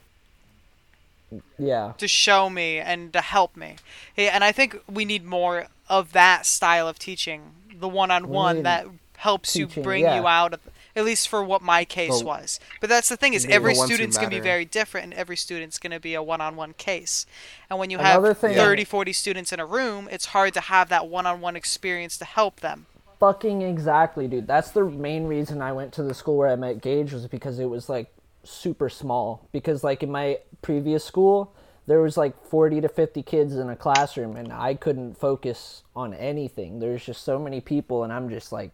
yeah. 1.60 1.94
to 2.00 2.08
show 2.08 2.50
me 2.50 2.80
and 2.80 3.14
to 3.14 3.22
help 3.22 3.56
me. 3.56 3.76
And 4.18 4.44
I 4.44 4.52
think 4.52 4.80
we 4.92 5.06
need 5.06 5.24
more 5.26 5.68
of 5.88 6.12
that 6.14 6.48
style 6.48 6.88
of 6.88 6.98
teaching, 6.98 7.52
the 7.80 7.90
one-on-one 7.90 8.64
that 8.64 8.88
helps 9.18 9.56
you 9.56 9.68
bring 9.68 10.04
yeah. 10.04 10.20
you 10.20 10.28
out 10.28 10.54
of 10.54 10.62
at 10.96 11.06
least 11.06 11.30
for 11.30 11.44
what 11.44 11.62
my 11.62 11.86
case 11.86 12.24
was. 12.24 12.60
But 12.82 12.90
that's 12.90 13.10
the 13.10 13.18
thing 13.18 13.34
is 13.34 13.46
every 13.46 13.76
student's 13.76 14.18
going 14.18 14.30
to 14.30 14.36
be 14.36 14.42
very 14.42 14.66
different 14.66 15.06
and 15.06 15.14
every 15.14 15.38
student's 15.38 15.78
going 15.78 15.92
to 15.92 16.00
be 16.00 16.14
a 16.14 16.22
one-on-one 16.22 16.74
case. 16.74 17.26
And 17.70 17.80
when 17.80 17.90
you 17.90 18.00
Another 18.00 18.30
have 18.30 18.38
thing- 18.40 18.56
30 18.56 18.84
40 18.84 19.14
students 19.14 19.54
in 19.54 19.60
a 19.60 19.66
room, 19.66 20.10
it's 20.12 20.28
hard 20.28 20.54
to 20.56 20.62
have 20.62 20.90
that 20.90 21.08
one-on-one 21.08 21.56
experience 21.56 22.18
to 22.18 22.26
help 22.26 22.60
them. 22.60 22.86
Fucking 23.20 23.62
exactly, 23.62 24.28
dude. 24.28 24.48
That's 24.48 24.72
the 24.72 24.86
main 24.86 25.26
reason 25.26 25.62
I 25.62 25.74
went 25.74 25.94
to 25.94 26.04
the 26.04 26.14
school 26.14 26.38
where 26.38 26.50
I 26.50 26.56
met 26.56 26.82
Gage 26.82 27.12
was 27.12 27.28
because 27.28 27.60
it 27.60 27.66
was 27.66 27.90
like 27.90 28.12
super 28.44 28.90
small. 28.90 29.48
Because 29.52 29.84
like 29.84 30.04
in 30.04 30.12
my 30.12 30.40
previous 30.62 31.04
school, 31.04 31.54
there 31.90 32.02
was 32.02 32.18
like 32.18 32.40
40 32.46 32.82
to 32.82 32.88
50 32.88 33.24
kids 33.24 33.56
in 33.56 33.68
a 33.68 33.76
classroom 33.76 34.36
and 34.36 34.54
I 34.54 34.76
couldn't 34.76 35.18
focus 35.18 35.82
on 35.96 36.14
anything. 36.14 36.78
There's 36.78 37.04
just 37.04 37.24
so 37.24 37.40
many 37.40 37.62
people 37.62 38.04
and 38.04 38.14
I'm 38.14 38.30
just 38.30 38.52
like 38.52 38.70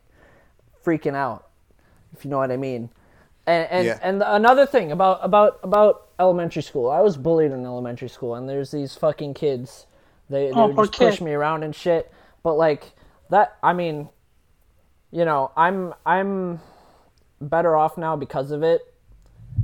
freaking 0.84 1.16
out. 1.16 1.48
If 2.14 2.26
you 2.26 2.30
know 2.30 2.40
what 2.40 2.52
I 2.52 2.58
mean. 2.58 2.90
And 3.48 3.68
and, 3.72 3.86
Yeah. 3.86 4.00
and 4.02 4.22
another 4.22 4.66
thing 4.66 4.92
about 4.92 5.20
about 5.24 5.62
about 5.64 6.08
elementary 6.20 6.62
school. 6.62 6.90
I 6.90 7.00
was 7.00 7.16
bullied 7.16 7.54
in 7.54 7.66
elementary 7.66 8.10
school 8.10 8.36
and 8.36 8.50
there's 8.50 8.72
these 8.72 8.96
fucking 8.98 9.34
kids 9.34 9.88
they, 10.30 10.52
oh, 10.52 10.54
they 10.54 10.62
Oh, 10.62 10.68
would 10.68 10.76
poor 10.76 10.86
just 10.88 10.98
push 10.98 11.22
me 11.22 11.32
around 11.32 11.64
and 11.64 11.74
shit. 11.74 12.12
But 12.44 12.56
like 12.56 12.92
that 13.30 13.58
I 13.64 13.72
mean 13.72 14.10
you 15.12 15.24
know, 15.24 15.54
I'm 15.56 15.94
I'm 16.06 16.60
better 17.40 17.78
off 17.78 17.98
now 17.98 18.18
because 18.18 18.52
of 18.52 18.62
it. 18.62 18.82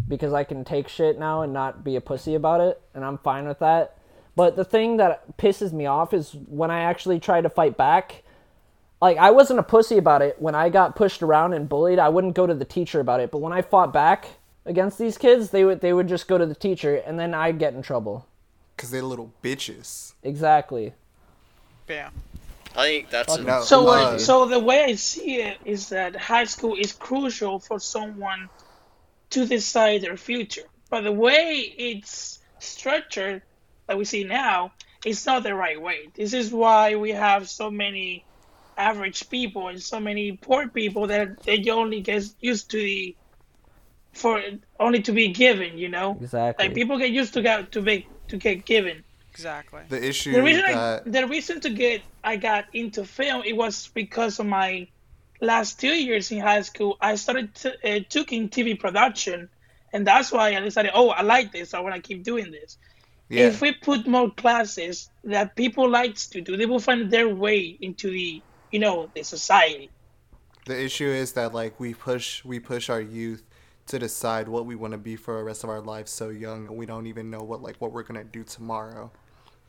Because 0.08 0.34
I 0.34 0.44
can 0.44 0.64
take 0.64 0.88
shit 0.88 1.18
now 1.20 1.42
and 1.42 1.54
not 1.54 1.84
be 1.84 1.96
a 1.96 2.02
pussy 2.02 2.36
about 2.36 2.62
it, 2.62 2.82
and 2.94 3.04
I'm 3.04 3.18
fine 3.18 3.48
with 3.48 3.60
that. 3.60 3.98
But 4.36 4.56
the 4.56 4.66
thing 4.66 4.98
that 4.98 5.38
pisses 5.38 5.74
me 5.74 5.86
off 5.86 6.14
is 6.14 6.36
when 6.48 6.72
I 6.72 6.82
actually 6.82 7.20
try 7.20 7.42
to 7.42 7.50
fight 7.50 7.78
back. 7.78 8.24
Like 9.02 9.18
I 9.18 9.32
wasn't 9.32 9.60
a 9.60 9.64
pussy 9.64 9.98
about 9.98 10.22
it 10.22 10.42
when 10.42 10.56
I 10.56 10.70
got 10.70 10.96
pushed 10.96 11.22
around 11.22 11.54
and 11.54 11.68
bullied. 11.68 12.00
I 12.00 12.10
wouldn't 12.10 12.36
go 12.36 12.46
to 12.46 12.54
the 12.54 12.66
teacher 12.66 13.00
about 13.00 13.20
it, 13.20 13.32
but 13.32 13.40
when 13.40 13.52
I 13.52 13.62
fought 13.62 13.92
back 13.92 14.28
against 14.66 14.98
these 14.98 15.18
kids, 15.18 15.50
they 15.50 15.66
would 15.66 15.82
they 15.82 15.92
would 15.92 16.08
just 16.08 16.28
go 16.28 16.38
to 16.38 16.46
the 16.46 16.56
teacher, 16.56 16.96
and 16.96 17.20
then 17.20 17.34
I'd 17.34 17.60
get 17.60 17.74
in 17.74 17.82
trouble. 17.82 18.28
Cause 18.78 18.90
they're 18.92 19.04
little 19.04 19.32
bitches. 19.44 20.14
Exactly. 20.24 20.94
Yeah. 21.88 22.10
I 22.76 22.86
think 22.86 23.10
that's 23.10 23.36
a, 23.36 23.44
No, 23.44 23.62
So, 23.62 23.88
uh, 23.90 24.18
so 24.18 24.46
the 24.46 24.60
way 24.60 24.84
I 24.86 24.96
see 24.96 25.42
it 25.42 25.58
is 25.66 25.90
that 25.90 26.16
high 26.16 26.46
school 26.46 26.76
is 26.76 26.94
crucial 26.94 27.60
for 27.60 27.80
someone 27.80 28.50
to 29.32 29.46
decide 29.46 30.02
their 30.02 30.18
future. 30.18 30.64
But 30.90 31.02
the 31.02 31.12
way 31.12 31.74
it's 31.78 32.40
structured, 32.60 33.42
that 33.88 33.98
we 33.98 34.06
see 34.06 34.24
now, 34.24 34.74
is 35.06 35.26
not 35.26 35.44
the 35.44 35.56
right 35.56 35.82
way. 35.82 36.10
This 36.14 36.34
is 36.34 36.54
why 36.54 36.96
we 36.96 37.12
have 37.12 37.50
so 37.50 37.72
many 37.72 38.24
average 38.78 39.30
people 39.30 39.68
and 39.68 39.82
so 39.82 40.00
many 40.00 40.34
poor 40.34 40.68
people 40.68 41.08
that 41.08 41.42
they 41.44 41.70
only 41.70 42.02
get 42.02 42.24
used 42.40 42.72
to 42.72 42.78
the 42.78 43.16
for 44.14 44.42
only 44.80 45.02
to 45.02 45.12
be 45.12 45.30
given. 45.30 45.78
You 45.78 45.90
know, 45.90 46.18
Exactly. 46.20 46.68
like 46.68 46.76
people 46.76 46.98
get 46.98 47.12
used 47.12 47.34
to 47.34 47.42
get 47.42 47.72
to 47.72 47.82
be 47.82 48.08
to 48.28 48.38
get 48.38 48.66
given. 48.66 49.04
Exactly. 49.32 49.82
the 49.88 50.06
issue 50.06 50.34
The 50.34 50.44
reason 50.44 50.66
I, 50.66 51.00
the 51.06 51.26
reason 51.26 51.62
to 51.62 51.70
get 51.70 52.02
I 52.24 52.36
got 52.36 52.66
into 52.74 53.06
film 53.06 53.44
it 53.46 53.56
was 53.56 53.88
because 53.94 54.40
of 54.40 54.46
my 54.46 54.88
last 55.42 55.80
two 55.80 55.94
years 55.94 56.32
in 56.32 56.40
high 56.40 56.62
school. 56.62 56.98
I 57.02 57.16
started 57.16 57.56
t- 57.56 57.70
uh, 57.84 58.00
taking 58.10 58.50
TV 58.50 58.80
production, 58.80 59.50
and 59.94 60.08
that's 60.08 60.32
why 60.32 60.56
I 60.56 60.60
decided, 60.62 60.92
oh, 60.96 61.10
I 61.10 61.22
like 61.24 61.52
this. 61.52 61.74
I 61.74 61.80
want 61.82 61.96
to 61.96 62.02
keep 62.02 62.24
doing 62.24 62.52
this. 62.52 62.78
yeah, 63.30 63.48
If 63.48 63.62
we 63.62 63.74
put 63.74 64.08
more 64.08 64.32
classes 64.32 65.10
that 65.24 65.56
people 65.56 65.90
like 65.90 66.16
to 66.32 66.42
do, 66.42 66.58
they 66.58 66.66
will 66.68 66.80
find 66.80 67.12
their 67.12 67.30
way 67.34 67.78
into 67.82 68.10
the 68.12 68.44
you 68.72 68.80
know 68.80 69.12
the 69.16 69.24
society. 69.24 69.92
the 70.66 70.80
issue 70.84 71.08
is 71.08 71.34
that 71.34 71.54
like 71.54 71.80
we 71.80 71.94
push 71.94 72.44
we 72.46 72.60
push 72.60 72.90
our 72.90 73.02
youth 73.02 73.44
to 73.88 74.00
decide 74.00 74.48
what 74.48 74.66
we 74.66 74.76
want 74.76 74.92
to 74.94 74.98
be 74.98 75.16
for 75.16 75.38
the 75.38 75.44
rest 75.44 75.64
of 75.64 75.70
our 75.70 75.82
lives 75.82 76.12
so 76.12 76.30
young 76.30 76.68
and 76.68 76.78
we 76.78 76.86
don't 76.86 77.08
even 77.08 77.30
know 77.30 77.44
what 77.44 77.62
like 77.62 77.76
what 77.80 77.92
we're 77.92 78.04
gonna 78.04 78.24
do 78.24 78.44
tomorrow 78.44 79.12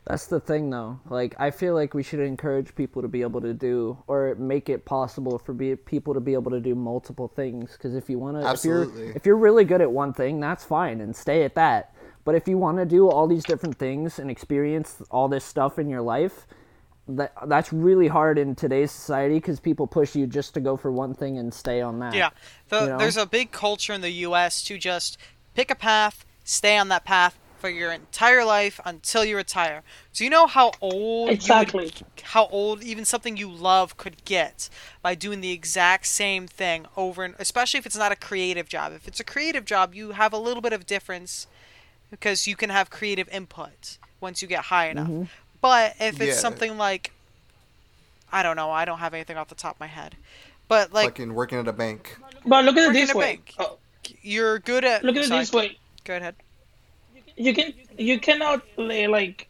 That's 0.05 0.27
the 0.27 0.39
thing, 0.39 0.69
though. 0.69 0.99
Like, 1.09 1.35
I 1.39 1.49
feel 1.49 1.73
like 1.73 1.93
we 1.93 2.03
should 2.03 2.19
encourage 2.19 2.75
people 2.75 3.01
to 3.01 3.07
be 3.07 3.21
able 3.21 3.39
to 3.41 3.53
do, 3.53 3.97
or 4.07 4.35
make 4.35 4.67
it 4.67 4.83
possible 4.83 5.39
for 5.39 5.53
be, 5.53 5.75
people 5.75 6.13
to 6.13 6.19
be 6.19 6.33
able 6.33 6.51
to 6.51 6.59
do 6.59 6.75
multiple 6.75 7.29
things. 7.29 7.71
Because 7.73 7.95
if 7.95 8.09
you 8.09 8.19
want 8.19 8.41
to, 8.41 8.51
if 8.51 8.65
you're 8.65 9.15
if 9.15 9.25
you're 9.25 9.37
really 9.37 9.63
good 9.63 9.79
at 9.81 9.89
one 9.89 10.13
thing, 10.13 10.41
that's 10.41 10.65
fine, 10.65 10.99
and 10.99 11.15
stay 11.15 11.43
at 11.43 11.55
that. 11.55 11.95
But 12.25 12.35
if 12.35 12.47
you 12.47 12.57
want 12.57 12.79
to 12.79 12.85
do 12.85 13.09
all 13.09 13.27
these 13.27 13.43
different 13.43 13.77
things 13.77 14.19
and 14.19 14.29
experience 14.29 15.01
all 15.09 15.29
this 15.29 15.45
stuff 15.45 15.79
in 15.79 15.89
your 15.89 16.01
life, 16.01 16.47
that 17.07 17.33
that's 17.47 17.71
really 17.71 18.09
hard 18.09 18.37
in 18.37 18.55
today's 18.55 18.91
society 18.91 19.35
because 19.35 19.61
people 19.61 19.87
push 19.87 20.15
you 20.15 20.27
just 20.27 20.53
to 20.55 20.59
go 20.59 20.75
for 20.75 20.91
one 20.91 21.13
thing 21.13 21.37
and 21.37 21.53
stay 21.53 21.79
on 21.79 21.99
that. 21.99 22.13
Yeah, 22.13 22.31
the, 22.67 22.81
You 22.81 22.89
know? 22.89 22.97
there's 22.97 23.17
a 23.17 23.25
big 23.25 23.51
culture 23.51 23.93
in 23.93 24.01
the 24.01 24.11
U.S. 24.11 24.63
to 24.63 24.77
just 24.77 25.17
pick 25.53 25.71
a 25.71 25.75
path, 25.75 26.25
stay 26.43 26.77
on 26.77 26.89
that 26.89 27.05
path 27.05 27.39
for 27.63 27.69
your 27.69 27.93
entire 27.93 28.43
life 28.43 28.77
until 28.83 29.23
you 29.23 29.37
retire. 29.37 29.83
Do 30.13 30.25
you 30.25 30.29
know 30.29 30.47
how 30.47 30.73
old 30.81 31.29
Exactly. 31.29 31.85
would, 31.85 32.03
how 32.23 32.47
old 32.47 32.83
even 32.83 33.05
something 33.05 33.37
you 33.37 33.49
love 33.49 33.95
could 33.95 34.25
get 34.25 34.67
by 35.01 35.15
doing 35.15 35.39
the 35.39 35.51
exact 35.53 36.07
same 36.07 36.45
thing 36.45 36.87
over 36.97 37.23
and 37.23 37.35
especially 37.39 37.77
if 37.77 37.85
it's 37.85 37.95
not 37.95 38.11
a 38.11 38.17
creative 38.17 38.67
job. 38.67 38.91
If 38.91 39.07
it's 39.07 39.21
a 39.21 39.23
creative 39.23 39.63
job, 39.63 39.95
you 39.95 40.11
have 40.11 40.33
a 40.33 40.37
little 40.37 40.59
bit 40.59 40.73
of 40.73 40.85
difference 40.85 41.47
because 42.11 42.47
you 42.47 42.57
can 42.57 42.69
have 42.69 42.89
creative 42.89 43.29
input 43.29 43.97
once 44.19 44.41
you 44.41 44.47
get 44.49 44.65
high 44.65 44.89
enough. 44.89 45.07
Mm-hmm. 45.07 45.23
But 45.61 45.95
if 46.01 46.19
it's 46.19 46.35
Yeah. 46.35 46.41
something 46.41 46.77
like 46.77 47.13
I 48.29 48.43
don't 48.43 48.57
know, 48.57 48.71
I 48.71 48.83
don't 48.83 48.99
have 48.99 49.13
anything 49.13 49.37
off 49.37 49.47
the 49.47 49.55
top 49.55 49.77
of 49.77 49.79
my 49.79 49.87
head. 49.87 50.17
But 50.67 50.91
like 50.91 51.05
fucking 51.05 51.33
working 51.33 51.59
at 51.59 51.67
a 51.69 51.71
bank 51.71 52.17
But 52.45 52.65
look 52.65 52.75
at 52.75 52.89
it 52.89 52.93
this 52.93 53.13
way. 53.13 53.37
bank. 53.37 53.53
Oh, 53.57 53.77
you're 54.21 54.59
good 54.59 54.83
at 54.83 55.05
look 55.05 55.15
at 55.15 55.23
it 55.23 55.27
sorry, 55.29 55.39
this 55.39 55.53
way. 55.53 55.77
Go 56.03 56.17
ahead. 56.17 56.35
You 57.35 57.53
can 57.53 57.73
you 57.97 58.19
cannot 58.19 58.61
like 58.77 59.47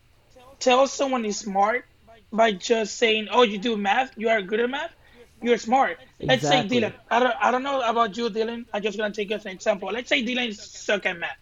tell 0.60 0.88
someone 0.88 1.26
is 1.26 1.38
smart 1.38 1.86
by 2.32 2.52
just 2.52 2.98
saying 2.98 3.28
oh 3.32 3.44
you 3.44 3.58
do 3.58 3.76
math 3.78 4.12
you 4.18 4.30
are 4.30 4.42
good 4.42 4.60
at 4.60 4.70
math 4.70 4.94
you're 5.42 5.58
smart 5.58 5.98
let's 6.22 6.48
say 6.48 6.64
dylan 6.68 6.94
I 7.12 7.20
don't, 7.20 7.36
I 7.42 7.52
don't 7.52 7.64
know 7.64 7.82
about 7.82 8.16
you 8.18 8.30
dylan 8.30 8.66
i'm 8.74 8.82
just 8.82 8.98
gonna 8.98 9.14
take 9.14 9.30
you 9.30 9.36
as 9.36 9.46
an 9.46 9.52
example 9.52 9.90
let's 9.92 10.10
say 10.10 10.24
dylan 10.24 10.54
suck 10.56 11.06
at 11.06 11.20
math 11.20 11.38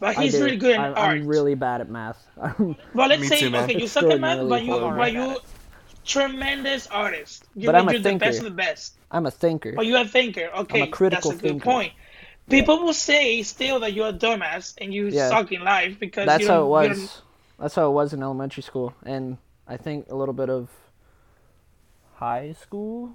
but 0.00 0.16
he's 0.16 0.34
really 0.40 0.56
good 0.56 0.72
at 0.74 0.80
I'm, 0.80 0.94
art 0.96 1.20
I'm 1.20 1.26
really 1.26 1.54
bad 1.54 1.80
at 1.80 1.88
math. 1.88 2.26
but 2.36 3.08
let's 3.08 3.20
Me 3.22 3.28
say 3.28 3.40
too, 3.40 3.50
man. 3.50 3.64
okay 3.64 3.78
you 3.80 3.86
suck 3.86 4.04
at 4.04 4.20
math 4.20 4.48
but 4.48 4.62
you 4.64 4.72
but 4.80 5.12
you 5.12 5.36
tremendous 6.04 6.86
artist 6.88 7.44
you, 7.54 7.66
But 7.66 7.76
I'm 7.76 7.88
a 7.88 7.92
you're 7.92 8.00
the 8.00 8.08
thinker. 8.10 8.24
best 8.26 8.38
of 8.38 8.44
the 8.44 8.50
best 8.50 8.96
I'm 9.10 9.26
a 9.26 9.30
thinker. 9.30 9.74
Oh, 9.78 9.82
you're 9.82 10.00
a 10.00 10.04
thinker 10.08 10.50
okay 10.56 10.86
critical 10.88 11.30
that's 11.30 11.40
a 11.40 11.42
good 11.42 11.50
thinker. 11.52 11.64
point 11.64 11.92
people 12.48 12.82
will 12.82 12.92
say 12.94 13.42
still 13.42 13.80
that 13.80 13.92
you're 13.92 14.08
a 14.08 14.12
dumbass 14.12 14.74
and 14.80 14.92
you 14.92 15.08
Yeah. 15.08 15.28
suck 15.30 15.50
in 15.52 15.62
life 15.64 15.98
because 15.98 16.26
That's 16.26 16.42
you 16.42 16.48
how 16.48 16.60
don't, 16.68 16.84
it 16.84 16.88
you 16.88 16.88
don't- 16.94 17.00
was. 17.02 17.22
That's 17.58 17.74
how 17.76 17.88
it 17.88 17.92
was 17.92 18.12
in 18.12 18.22
elementary 18.22 18.62
school, 18.64 18.94
and 19.06 19.38
I 19.68 19.76
think 19.76 20.08
a 20.10 20.14
little 20.16 20.34
bit 20.34 20.50
of 20.50 20.68
high 22.16 22.54
school, 22.60 23.12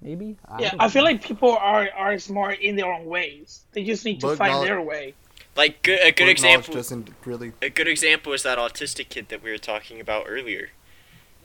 maybe. 0.00 0.36
Yeah, 0.58 0.72
I 0.78 0.88
feel 0.88 1.02
know. 1.02 1.10
like 1.10 1.22
people 1.22 1.56
are 1.56 1.88
are 1.96 2.18
smart 2.18 2.60
in 2.60 2.76
their 2.76 2.90
own 2.92 3.06
ways. 3.06 3.60
They 3.72 3.84
just 3.84 4.04
need 4.04 4.20
to 4.20 4.28
Book 4.28 4.38
find 4.38 4.52
knowledge- 4.52 4.68
their 4.68 4.80
way. 4.82 5.14
like 5.56 5.82
good, 5.82 5.98
a 6.00 6.12
good 6.12 6.24
Word 6.28 6.40
knowledge 6.42 6.58
example. 6.58 6.74
doesn't 6.74 7.10
really 7.24 7.52
A 7.60 7.68
good 7.70 7.88
example 7.88 8.32
is 8.32 8.42
that 8.44 8.56
autistic 8.58 9.08
kid 9.08 9.28
that 9.28 9.42
we 9.42 9.50
were 9.50 9.58
talking 9.58 10.00
about 10.00 10.24
earlier. 10.28 10.70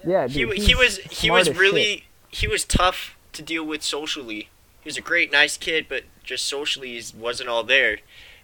yeah, 0.06 0.28
He 0.28 0.46
dude, 0.46 0.58
he 0.58 0.66
he's 0.68 0.78
was 0.78 0.98
he 1.00 1.30
was 1.32 1.50
really 1.58 1.84
shit. 1.98 2.04
he 2.30 2.48
was 2.48 2.64
tough 2.66 3.18
to 3.34 3.42
deal 3.42 3.64
with 3.66 3.84
socially 3.84 4.50
he 4.82 4.88
was 4.88 4.98
a 4.98 5.02
great, 5.02 5.32
nice 5.32 5.58
kid, 5.58 5.88
but 5.90 6.04
just 6.26 6.46
socially 6.46 7.02
wasn't 7.18 7.50
all 7.50 7.64
there. 7.64 8.00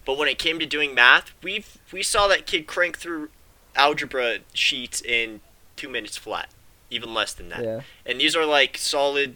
But 0.05 0.17
when 0.17 0.27
it 0.27 0.39
came 0.39 0.59
to 0.59 0.65
doing 0.65 0.95
math, 0.95 1.32
we 1.43 1.63
we 1.91 2.01
saw 2.03 2.27
that 2.27 2.45
kid 2.47 2.67
crank 2.67 2.97
through 2.97 3.29
algebra 3.75 4.39
sheets 4.53 5.01
in 5.01 5.41
two 5.75 5.89
minutes 5.89 6.17
flat, 6.17 6.49
even 6.89 7.13
less 7.13 7.34
than 7.34 7.49
that. 7.49 7.63
Yeah. 7.63 7.82
And 8.05 8.19
these 8.19 8.36
are 8.36 8.45
like 8.45 8.77
solid 8.77 9.36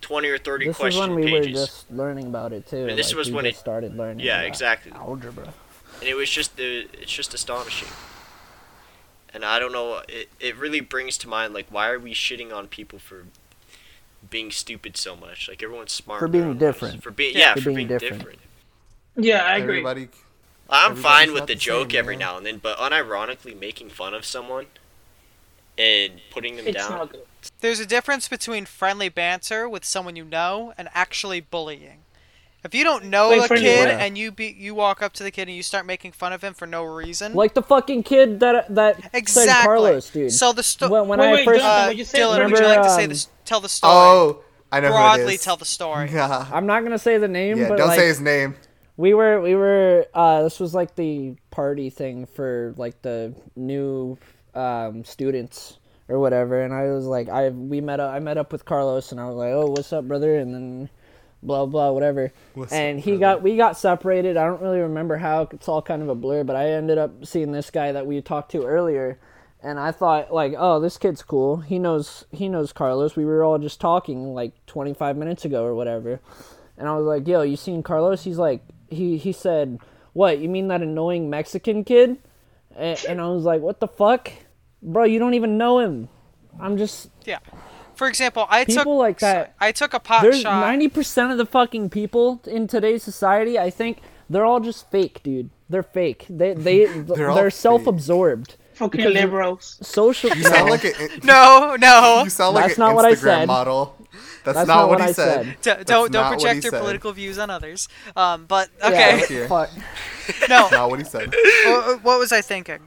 twenty 0.00 0.28
or 0.28 0.38
thirty 0.38 0.66
This 0.66 0.80
is 0.80 0.96
when 0.96 1.14
we 1.14 1.24
pages. 1.24 1.46
were 1.46 1.66
just 1.66 1.90
learning 1.90 2.26
about 2.28 2.52
it 2.52 2.66
too. 2.68 2.86
And 2.86 2.98
this 2.98 3.08
like, 3.10 3.16
was 3.18 3.30
when 3.30 3.46
it- 3.46 3.56
started 3.56 3.96
learning. 3.96 4.24
Yeah, 4.24 4.42
exactly. 4.42 4.92
Algebra. 4.92 5.52
and 6.00 6.08
it 6.08 6.14
was 6.14 6.30
just 6.30 6.52
uh, 6.60 6.62
it's 7.02 7.12
just 7.12 7.34
astonishing 7.34 7.88
and 9.34 9.44
i 9.44 9.58
don't 9.58 9.72
know 9.72 10.00
it, 10.08 10.28
it 10.40 10.56
really 10.56 10.80
brings 10.80 11.18
to 11.18 11.28
mind 11.28 11.52
like 11.52 11.66
why 11.70 11.88
are 11.90 11.98
we 11.98 12.14
shitting 12.14 12.52
on 12.54 12.66
people 12.68 12.98
for 12.98 13.24
being 14.30 14.50
stupid 14.50 14.96
so 14.96 15.16
much 15.16 15.48
like 15.48 15.62
everyone's 15.62 15.92
smart 15.92 16.20
For 16.20 16.28
being 16.28 16.42
their 16.44 16.50
own 16.50 16.58
different. 16.58 17.02
for 17.02 17.10
being 17.10 17.34
Yeah. 17.36 17.40
yeah, 17.50 17.54
For 17.54 17.60
for, 17.62 17.70
being 17.70 17.76
being, 17.88 17.88
different. 17.88 18.18
different, 18.20 18.38
Yeah, 19.16 19.44
I 19.44 19.56
agree. 19.58 19.78
Everybody. 19.78 20.08
i'm 20.70 20.96
fine 20.96 21.32
with 21.32 21.46
the 21.46 21.54
the 21.54 21.54
joke 21.54 21.92
same, 21.92 21.98
every 21.98 22.16
man. 22.16 22.26
now 22.26 22.36
and 22.36 22.46
then 22.46 22.58
but 22.58 22.76
unironically 22.78 23.58
making 23.58 23.88
fun 23.90 24.14
of 24.14 24.24
someone 24.24 24.66
and 25.78 26.20
putting 26.30 26.56
them 26.56 26.66
It's 26.66 26.76
down 26.76 26.90
not 26.90 27.12
good. 27.12 27.22
There's 27.60 27.80
a 27.80 27.86
difference 27.86 28.28
between 28.28 28.64
friendly 28.66 29.08
banter 29.08 29.68
with 29.68 29.84
someone 29.84 30.16
you 30.16 30.24
know 30.24 30.74
and 30.76 30.88
actually 30.92 31.40
bullying. 31.40 32.00
If 32.64 32.74
you 32.74 32.82
don't 32.84 33.04
know 33.06 33.28
Like 33.30 33.42
a 33.42 33.46
friendly 33.48 33.66
kid 33.66 33.84
banter. 33.86 34.04
and 34.04 34.18
you 34.18 34.32
be 34.32 34.54
you 34.58 34.74
walk 34.74 35.00
up 35.02 35.12
to 35.14 35.22
the 35.22 35.30
kid 35.30 35.48
and 35.48 35.56
you 35.56 35.62
start 35.62 35.86
making 35.86 36.12
fun 36.12 36.32
of 36.32 36.42
him 36.42 36.54
for 36.54 36.66
no 36.66 36.84
reason, 36.84 37.34
Like 37.34 37.54
the 37.54 37.62
fucking 37.62 38.02
kid 38.02 38.40
that 38.40 38.74
that 38.74 38.98
exactly. 39.14 39.52
said 39.52 39.62
Carlos, 39.64 40.10
dude. 40.10 40.32
So 40.32 40.52
the 40.52 40.62
story. 40.62 40.90
when 40.90 41.06
when 41.08 41.18
Wait, 41.20 41.28
I 41.28 41.32
wait, 41.34 41.44
first, 41.44 41.60
Jonathan, 41.60 41.84
uh, 41.84 41.86
what 41.88 41.96
you 41.96 42.04
say? 42.04 42.18
Dylan, 42.18 42.28
would 42.30 42.38
Remember, 42.44 42.62
you 42.62 42.66
like 42.68 42.82
to 42.82 42.90
say 42.90 43.04
um, 43.04 43.08
this? 43.10 43.28
Tell 43.44 43.60
the 43.60 43.68
story. 43.68 43.92
Oh, 43.94 44.40
I 44.72 44.80
know 44.80 44.88
who 44.88 44.94
it 44.94 44.96
broadly 44.96 45.34
is. 45.34 45.42
tell 45.44 45.56
the 45.56 45.64
story. 45.64 46.10
Yeah. 46.12 46.46
I'm 46.52 46.66
not 46.66 46.82
gonna 46.82 46.98
say 46.98 47.16
the 47.18 47.28
name, 47.28 47.58
Yeah. 47.58 47.68
but 47.68 47.78
Don't 47.78 47.88
like, 47.88 47.98
say 48.00 48.06
his 48.08 48.20
name. 48.20 48.56
we 48.96 49.14
were 49.14 49.40
we 49.40 49.54
were 49.54 50.06
uh 50.12 50.42
this 50.42 50.58
was 50.58 50.74
like 50.74 50.96
the 50.96 51.36
party 51.52 51.90
thing 51.90 52.26
for 52.26 52.74
like 52.76 53.00
the 53.02 53.32
new 53.54 54.18
um 54.54 55.04
students 55.04 55.78
or 56.08 56.18
whatever 56.18 56.60
and 56.62 56.72
i 56.74 56.84
was 56.90 57.04
like 57.04 57.28
i 57.28 57.50
we 57.50 57.80
met 57.80 58.00
up 58.00 58.12
i 58.12 58.18
met 58.18 58.36
up 58.38 58.50
with 58.50 58.64
carlos 58.64 59.12
and 59.12 59.20
i 59.20 59.26
was 59.26 59.36
like 59.36 59.52
oh 59.52 59.66
what's 59.66 59.92
up 59.92 60.08
brother 60.08 60.36
and 60.38 60.52
then 60.54 60.88
blah 61.42 61.66
blah 61.66 61.90
whatever 61.90 62.32
What's 62.54 62.72
and 62.72 62.98
up, 62.98 63.04
he 63.04 63.12
brother? 63.12 63.20
got 63.36 63.42
we 63.42 63.56
got 63.56 63.76
separated 63.78 64.36
i 64.36 64.44
don't 64.44 64.60
really 64.60 64.80
remember 64.80 65.16
how 65.18 65.42
it's 65.52 65.68
all 65.68 65.82
kind 65.82 66.02
of 66.02 66.08
a 66.08 66.14
blur 66.14 66.44
but 66.44 66.56
i 66.56 66.70
ended 66.70 66.98
up 66.98 67.24
seeing 67.24 67.52
this 67.52 67.70
guy 67.70 67.92
that 67.92 68.06
we 68.06 68.20
talked 68.20 68.50
to 68.52 68.64
earlier 68.64 69.18
and 69.62 69.78
i 69.78 69.92
thought 69.92 70.32
like 70.32 70.54
oh 70.58 70.80
this 70.80 70.98
kid's 70.98 71.22
cool 71.22 71.58
he 71.58 71.78
knows 71.78 72.24
he 72.32 72.48
knows 72.48 72.72
carlos 72.72 73.14
we 73.16 73.24
were 73.24 73.44
all 73.44 73.58
just 73.58 73.80
talking 73.80 74.34
like 74.34 74.52
25 74.66 75.16
minutes 75.16 75.44
ago 75.44 75.64
or 75.64 75.74
whatever 75.74 76.20
and 76.78 76.86
I 76.88 76.96
was 76.96 77.06
like, 77.06 77.26
"Yo, 77.26 77.42
you 77.42 77.56
seen 77.56 77.82
Carlos?" 77.82 78.22
He's 78.22 78.38
like, 78.38 78.62
he 78.88 79.16
he 79.18 79.32
said, 79.32 79.80
"What? 80.12 80.38
You 80.38 80.48
mean 80.48 80.68
that 80.68 80.80
annoying 80.80 81.28
Mexican 81.28 81.82
kid?" 81.82 82.18
And, 82.76 83.04
and 83.08 83.20
I 83.20 83.26
was 83.26 83.42
like, 83.42 83.60
"What 83.60 83.80
the 83.80 83.88
fuck, 83.88 84.30
bro? 84.80 85.02
You 85.02 85.18
don't 85.18 85.34
even 85.34 85.58
know 85.58 85.80
him." 85.80 86.08
I'm 86.60 86.76
just 86.78 87.10
Yeah. 87.24 87.40
For 87.98 88.06
example, 88.06 88.46
I 88.48 88.64
People 88.64 88.84
took 88.84 88.86
like 88.98 89.18
that- 89.18 89.54
I 89.58 89.72
took 89.72 89.92
a 89.92 89.98
pot 89.98 90.22
there's 90.22 90.40
shot. 90.42 90.60
ninety 90.60 90.86
percent 90.86 91.32
of 91.32 91.36
the 91.38 91.44
fucking 91.44 91.90
people 91.90 92.40
in 92.46 92.68
today's 92.68 93.02
society. 93.02 93.58
I 93.58 93.70
think 93.70 93.98
they're 94.30 94.44
all 94.44 94.60
just 94.60 94.88
fake, 94.88 95.20
dude. 95.24 95.50
They're 95.68 95.82
fake. 95.82 96.24
They 96.30 96.54
they 96.54 96.84
they're, 96.86 97.28
all 97.28 97.36
fake. 97.42 97.52
self-absorbed. 97.54 98.54
Fucking 98.74 98.98
Because- 99.00 99.14
liberals. 99.14 99.78
Social. 99.82 100.30
You 100.30 100.44
sound 100.44 100.66
no, 100.66 100.70
like 100.70 100.84
a. 100.84 100.92
no, 101.24 101.76
no. 101.80 102.22
You 102.22 102.30
sound 102.30 102.54
like 102.54 102.66
That's 102.66 102.78
an 102.78 102.80
not 102.82 102.92
Instagram 102.92 102.94
what 102.94 103.04
I 103.04 103.14
said. 103.14 103.46
model. 103.48 103.96
That's, 104.44 104.56
That's 104.58 104.68
not, 104.68 104.76
not 104.76 104.88
what 104.90 104.98
what 105.00 105.00
he 105.00 105.08
I 105.08 105.12
said. 105.12 105.56
said. 105.60 105.84
Don't 105.86 105.86
don't 105.86 106.12
not 106.12 106.30
what 106.30 106.38
he 106.38 106.44
project 106.44 106.64
your 106.64 106.70
said. 106.70 106.80
political 106.80 107.12
views 107.12 107.36
on 107.40 107.50
others. 107.50 107.88
Um, 108.14 108.46
but 108.46 108.68
yeah, 108.78 108.86
okay, 108.86 109.26
Here. 109.26 109.48
fuck. 109.48 109.70
no. 110.48 110.68
Not 110.70 110.88
what 110.88 111.00
he 111.00 111.04
said. 111.04 111.34
what, 111.66 112.04
what 112.04 112.18
was 112.20 112.30
I 112.30 112.42
thinking? 112.42 112.78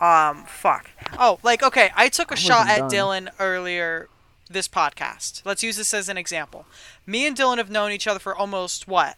Um, 0.00 0.44
fuck. 0.46 0.90
Oh, 1.16 1.38
like 1.44 1.62
okay, 1.62 1.90
I 1.94 2.08
took 2.08 2.32
a 2.32 2.36
shot 2.36 2.68
at 2.68 2.78
done. 2.78 2.90
Dylan 2.90 3.28
earlier 3.38 4.08
this 4.52 4.68
podcast. 4.68 5.42
Let's 5.44 5.62
use 5.62 5.76
this 5.76 5.92
as 5.94 6.08
an 6.08 6.16
example. 6.18 6.66
Me 7.06 7.26
and 7.26 7.36
Dylan 7.36 7.58
have 7.58 7.70
known 7.70 7.90
each 7.92 8.06
other 8.06 8.18
for 8.18 8.34
almost 8.34 8.86
what, 8.88 9.16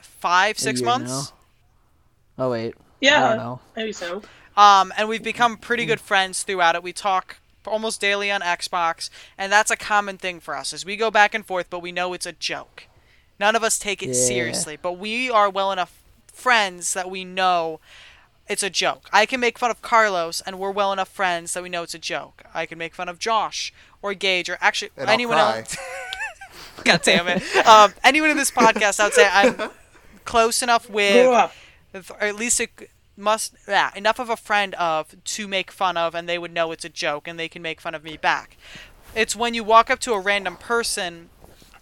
five, 0.00 0.58
six 0.58 0.80
year 0.80 0.86
months. 0.88 1.32
Oh 2.38 2.50
wait. 2.50 2.74
I 2.76 2.80
Yeah, 3.00 3.28
don't 3.30 3.38
know. 3.38 3.60
maybe 3.76 3.92
so. 3.92 4.22
Um, 4.56 4.92
and 4.96 5.08
we've 5.08 5.22
become 5.22 5.56
pretty 5.56 5.84
good 5.86 6.00
friends 6.00 6.42
throughout 6.42 6.74
it. 6.74 6.82
We 6.82 6.92
talk 6.92 7.36
almost 7.66 8.00
daily 8.00 8.30
on 8.30 8.40
Xbox, 8.40 9.10
and 9.36 9.52
that's 9.52 9.70
a 9.70 9.76
common 9.76 10.18
thing 10.18 10.40
for 10.40 10.56
us. 10.56 10.72
Is 10.72 10.84
we 10.84 10.96
go 10.96 11.10
back 11.10 11.34
and 11.34 11.44
forth, 11.46 11.68
but 11.70 11.80
we 11.80 11.92
know 11.92 12.12
it's 12.12 12.26
a 12.26 12.32
joke. 12.32 12.84
None 13.38 13.54
of 13.54 13.62
us 13.62 13.78
take 13.78 14.02
it 14.02 14.08
Yeah. 14.08 14.14
seriously, 14.26 14.76
but 14.76 14.92
we 14.94 15.30
are 15.30 15.48
well 15.50 15.70
enough 15.70 16.02
friends 16.32 16.92
that 16.94 17.08
we 17.10 17.24
know 17.24 17.78
it's 18.48 18.62
a 18.62 18.70
joke. 18.70 19.08
I 19.12 19.26
can 19.26 19.38
make 19.40 19.58
fun 19.58 19.70
of 19.70 19.82
Carlos, 19.82 20.40
and 20.40 20.58
we're 20.58 20.70
well 20.72 20.92
enough 20.92 21.08
friends 21.08 21.52
that 21.52 21.62
we 21.62 21.68
know 21.68 21.82
it's 21.82 21.94
a 21.94 21.98
joke. 21.98 22.42
I 22.54 22.66
can 22.66 22.78
make 22.78 22.94
fun 22.94 23.08
of 23.08 23.18
Josh 23.18 23.72
or 24.02 24.14
Gage 24.14 24.48
or 24.48 24.58
actually 24.60 24.90
And 24.96 25.08
I'll 25.08 25.14
anyone 25.14 25.36
cry. 25.36 25.58
else. 25.58 25.76
God 26.84 27.02
damn 27.02 27.26
it! 27.28 27.42
Um, 27.66 27.92
anyone 28.04 28.30
in 28.30 28.36
this 28.36 28.50
podcast, 28.52 29.00
I 29.00 29.04
would 29.04 29.12
say 29.14 29.28
I'm 29.30 29.70
close 30.24 30.62
enough 30.62 30.88
with 30.88 31.12
Grow 31.24 31.32
up. 31.34 31.52
if- 31.92 32.10
or 32.10 32.22
at 32.22 32.36
least 32.36 32.60
it 32.60 32.90
must 33.16 33.54
yeah 33.66 33.90
enough 33.96 34.20
of 34.20 34.30
a 34.30 34.36
friend 34.36 34.74
of 34.76 35.16
to 35.24 35.48
make 35.48 35.72
fun 35.72 35.96
of 35.96 36.14
and 36.14 36.28
they 36.28 36.38
would 36.38 36.52
know 36.52 36.70
it's 36.70 36.84
a 36.84 36.88
joke 36.88 37.26
and 37.26 37.36
they 37.36 37.48
can 37.48 37.60
make 37.60 37.80
fun 37.80 37.92
of 37.92 38.04
me 38.04 38.16
back 38.16 38.56
it's 39.16 39.34
when 39.34 39.54
you 39.54 39.64
walk 39.64 39.90
up 39.90 39.98
to 39.98 40.12
a 40.12 40.20
random 40.20 40.56
person 40.56 41.28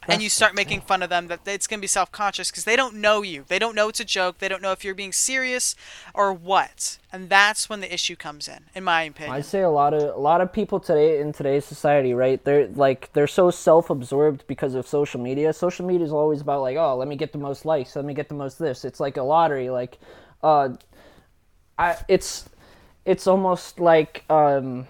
and 0.09 0.23
you 0.23 0.29
start 0.29 0.55
making 0.55 0.81
fun 0.81 1.03
of 1.03 1.11
them 1.11 1.29
that 1.29 1.41
it's 1.47 1.67
going 1.67 1.79
to 1.79 1.83
be 1.83 1.87
self-conscious 1.87 2.51
because 2.51 2.65
they 2.65 2.77
don't 2.77 2.95
know 2.95 3.23
you 3.23 3.45
they 3.49 3.59
don't 3.59 3.75
know 3.75 3.89
it's 3.89 4.01
a 4.01 4.05
joke 4.05 4.39
they 4.39 4.49
don't 4.49 4.63
know 4.63 4.73
if 4.73 4.85
you're 4.85 4.95
being 4.95 5.13
serious 5.13 5.75
or 6.15 6.33
what 6.33 6.99
and 7.13 7.29
that's 7.29 7.69
when 7.69 7.81
the 7.81 7.93
issue 7.93 8.17
comes 8.17 8.49
in 8.49 8.65
in 8.75 8.85
my 8.85 9.03
opinion 9.03 9.35
I'd 9.35 9.45
say 9.45 9.63
a 9.63 9.71
lot 9.71 9.95
of 9.95 10.15
a 10.15 10.19
lot 10.19 10.41
of 10.41 10.53
people 10.53 10.81
today 10.81 11.21
in 11.21 11.33
today's 11.33 11.65
society, 11.65 12.15
right? 12.15 12.43
They're 12.43 12.69
like 12.69 13.13
they're 13.13 13.27
so 13.27 13.51
self-absorbed 13.51 14.47
because 14.47 14.75
of 14.75 14.87
social 14.87 15.21
media. 15.21 15.53
Social 15.53 15.87
media 15.87 16.07
is 16.07 16.13
always 16.13 16.41
about 16.41 16.63
like, 16.63 16.77
oh, 16.77 16.97
let 16.97 17.09
me 17.09 17.17
get 17.17 17.33
the 17.33 17.39
most 17.39 17.65
likes, 17.65 17.95
let 17.97 18.05
me 18.05 18.15
get 18.15 18.29
the 18.29 18.35
most 18.35 18.59
this. 18.59 18.85
It's 18.85 19.01
like 19.01 19.17
a 19.17 19.23
lottery. 19.23 19.71
Like, 19.71 19.99
uh, 20.43 20.71
I 21.79 21.97
it's 22.09 22.49
it's 23.05 23.27
almost 23.27 23.79
like 23.79 24.25
um, 24.31 24.87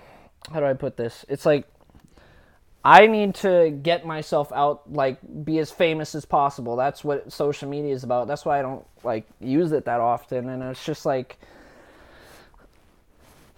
how 0.53 0.61
do 0.61 0.67
I 0.67 0.75
put 0.75 0.97
this? 0.97 1.25
It's 1.29 1.45
like 1.45 1.67
I 2.87 3.09
need 3.09 3.35
to 3.37 3.71
get 3.83 4.07
myself 4.07 4.53
out, 4.53 4.93
like 4.93 5.19
be 5.45 5.59
as 5.59 5.73
famous 5.73 6.15
as 6.15 6.25
possible. 6.25 6.77
That's 6.77 7.03
what 7.03 7.33
social 7.33 7.69
media 7.69 7.93
is 7.93 8.05
about. 8.05 8.29
That's 8.29 8.45
why 8.45 8.61
I 8.61 8.63
don't 8.63 8.87
like 9.03 9.27
use 9.41 9.73
it 9.73 9.87
that 9.87 9.99
often, 9.99 10.49
and 10.49 10.63
it's 10.63 10.85
just 10.85 11.05
like 11.05 11.37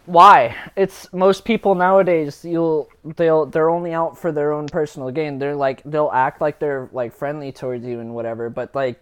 why 0.06 0.56
it's 0.76 1.12
most 1.12 1.44
people 1.44 1.74
nowadays 1.74 2.42
you'll 2.42 2.88
they'll 3.16 3.44
they're 3.44 3.68
only 3.68 3.92
out 3.92 4.16
for 4.16 4.32
their 4.32 4.54
own 4.54 4.66
personal 4.66 5.10
gain 5.10 5.38
they're 5.38 5.54
like 5.54 5.82
they'll 5.84 6.10
act 6.14 6.40
like 6.40 6.58
they're 6.58 6.88
like 6.92 7.12
friendly 7.12 7.52
towards 7.52 7.84
you 7.84 8.00
and 8.00 8.14
whatever 8.14 8.48
but 8.48 8.74
like 8.74 8.98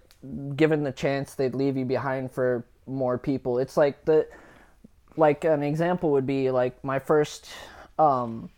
given 0.56 0.82
the 0.82 0.90
chance 0.90 1.34
they'd 1.34 1.54
leave 1.54 1.76
you 1.76 1.84
behind 1.84 2.28
for 2.32 2.66
more 2.88 3.16
people 3.16 3.60
it's 3.60 3.76
like 3.76 4.04
the 4.04 4.26
like 5.16 5.44
an 5.44 5.62
example 5.62 6.10
would 6.10 6.26
be 6.26 6.50
like 6.50 6.82
my 6.82 6.98
first 6.98 7.46
um 8.00 8.50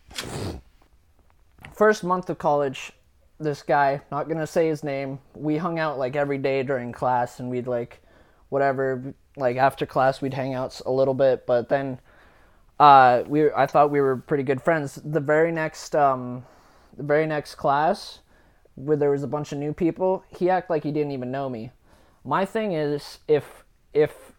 first 1.79 2.03
month 2.03 2.29
of 2.29 2.37
college 2.37 2.91
this 3.39 3.63
guy 3.63 3.99
not 4.11 4.27
gonna 4.29 4.45
say 4.45 4.67
his 4.67 4.83
name 4.83 5.17
we 5.33 5.57
hung 5.57 5.79
out 5.79 5.97
like 5.97 6.15
every 6.15 6.37
day 6.37 6.61
during 6.61 6.91
class 6.91 7.39
and 7.39 7.49
we'd 7.49 7.67
like 7.67 8.01
whatever 8.49 9.15
like 9.35 9.57
after 9.57 9.85
class 9.85 10.21
we'd 10.21 10.33
hang 10.33 10.53
out 10.53 10.79
a 10.85 10.91
little 10.91 11.15
bit 11.15 11.47
but 11.47 11.69
then 11.69 11.97
uh, 12.79 13.23
we 13.27 13.51
I 13.51 13.65
thought 13.67 13.91
we 13.91 13.99
were 13.99 14.17
pretty 14.17 14.43
good 14.43 14.61
friends. 14.61 14.95
The 15.03 15.19
very 15.19 15.51
next 15.51 15.95
um, 15.95 16.45
the 16.95 17.03
very 17.03 17.27
next 17.27 17.55
class, 17.55 18.19
where 18.75 18.97
there 18.97 19.11
was 19.11 19.23
a 19.23 19.27
bunch 19.27 19.51
of 19.51 19.57
new 19.57 19.73
people, 19.73 20.23
he 20.29 20.49
acted 20.49 20.69
like 20.69 20.83
he 20.83 20.91
didn't 20.91 21.11
even 21.11 21.31
know 21.31 21.49
me. 21.49 21.71
My 22.23 22.45
thing 22.45 22.71
is 22.71 23.19
if 23.27 23.65
if 23.93 24.31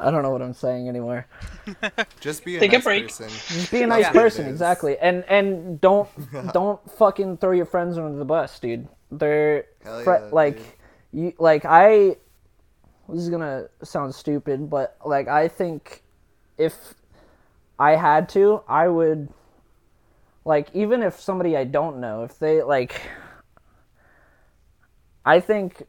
I 0.00 0.10
don't 0.10 0.22
know 0.22 0.30
what 0.30 0.40
I'm 0.42 0.54
saying 0.54 0.88
anymore. 0.88 1.26
Just 2.20 2.44
be 2.44 2.56
a 2.56 2.60
Take 2.60 2.72
a 2.72 2.76
nice 2.76 2.84
break. 2.84 3.04
person. 3.08 3.28
Just 3.28 3.70
be 3.70 3.82
a 3.82 3.86
nice 3.86 4.04
Yeah. 4.06 4.12
person, 4.12 4.46
exactly. 4.48 4.96
And 4.98 5.24
and 5.28 5.80
don't 5.80 6.08
don't 6.54 6.80
fucking 6.92 7.36
throw 7.38 7.52
your 7.52 7.66
friends 7.66 7.98
under 7.98 8.18
the 8.18 8.24
bus, 8.24 8.58
dude. 8.58 8.88
They're 9.12 9.66
Hell 9.84 10.02
fri- 10.02 10.14
yeah, 10.20 10.28
like 10.32 10.56
dude. 10.56 10.64
you 11.12 11.32
like 11.38 11.64
I 11.66 12.16
this 13.08 13.20
is 13.22 13.28
gonna 13.28 13.66
sound 13.82 14.14
stupid, 14.14 14.70
but 14.70 14.96
like 15.04 15.28
I 15.28 15.48
think 15.48 16.02
if 16.56 16.94
I 17.78 17.96
had 17.96 18.28
to, 18.30 18.62
I 18.68 18.88
would 18.88 19.28
like 20.44 20.68
even 20.74 21.02
if 21.02 21.20
somebody 21.20 21.56
I 21.56 21.64
don't 21.64 22.00
know, 22.00 22.22
if 22.24 22.38
they 22.38 22.62
like 22.62 23.00
I 25.24 25.40
think 25.40 25.82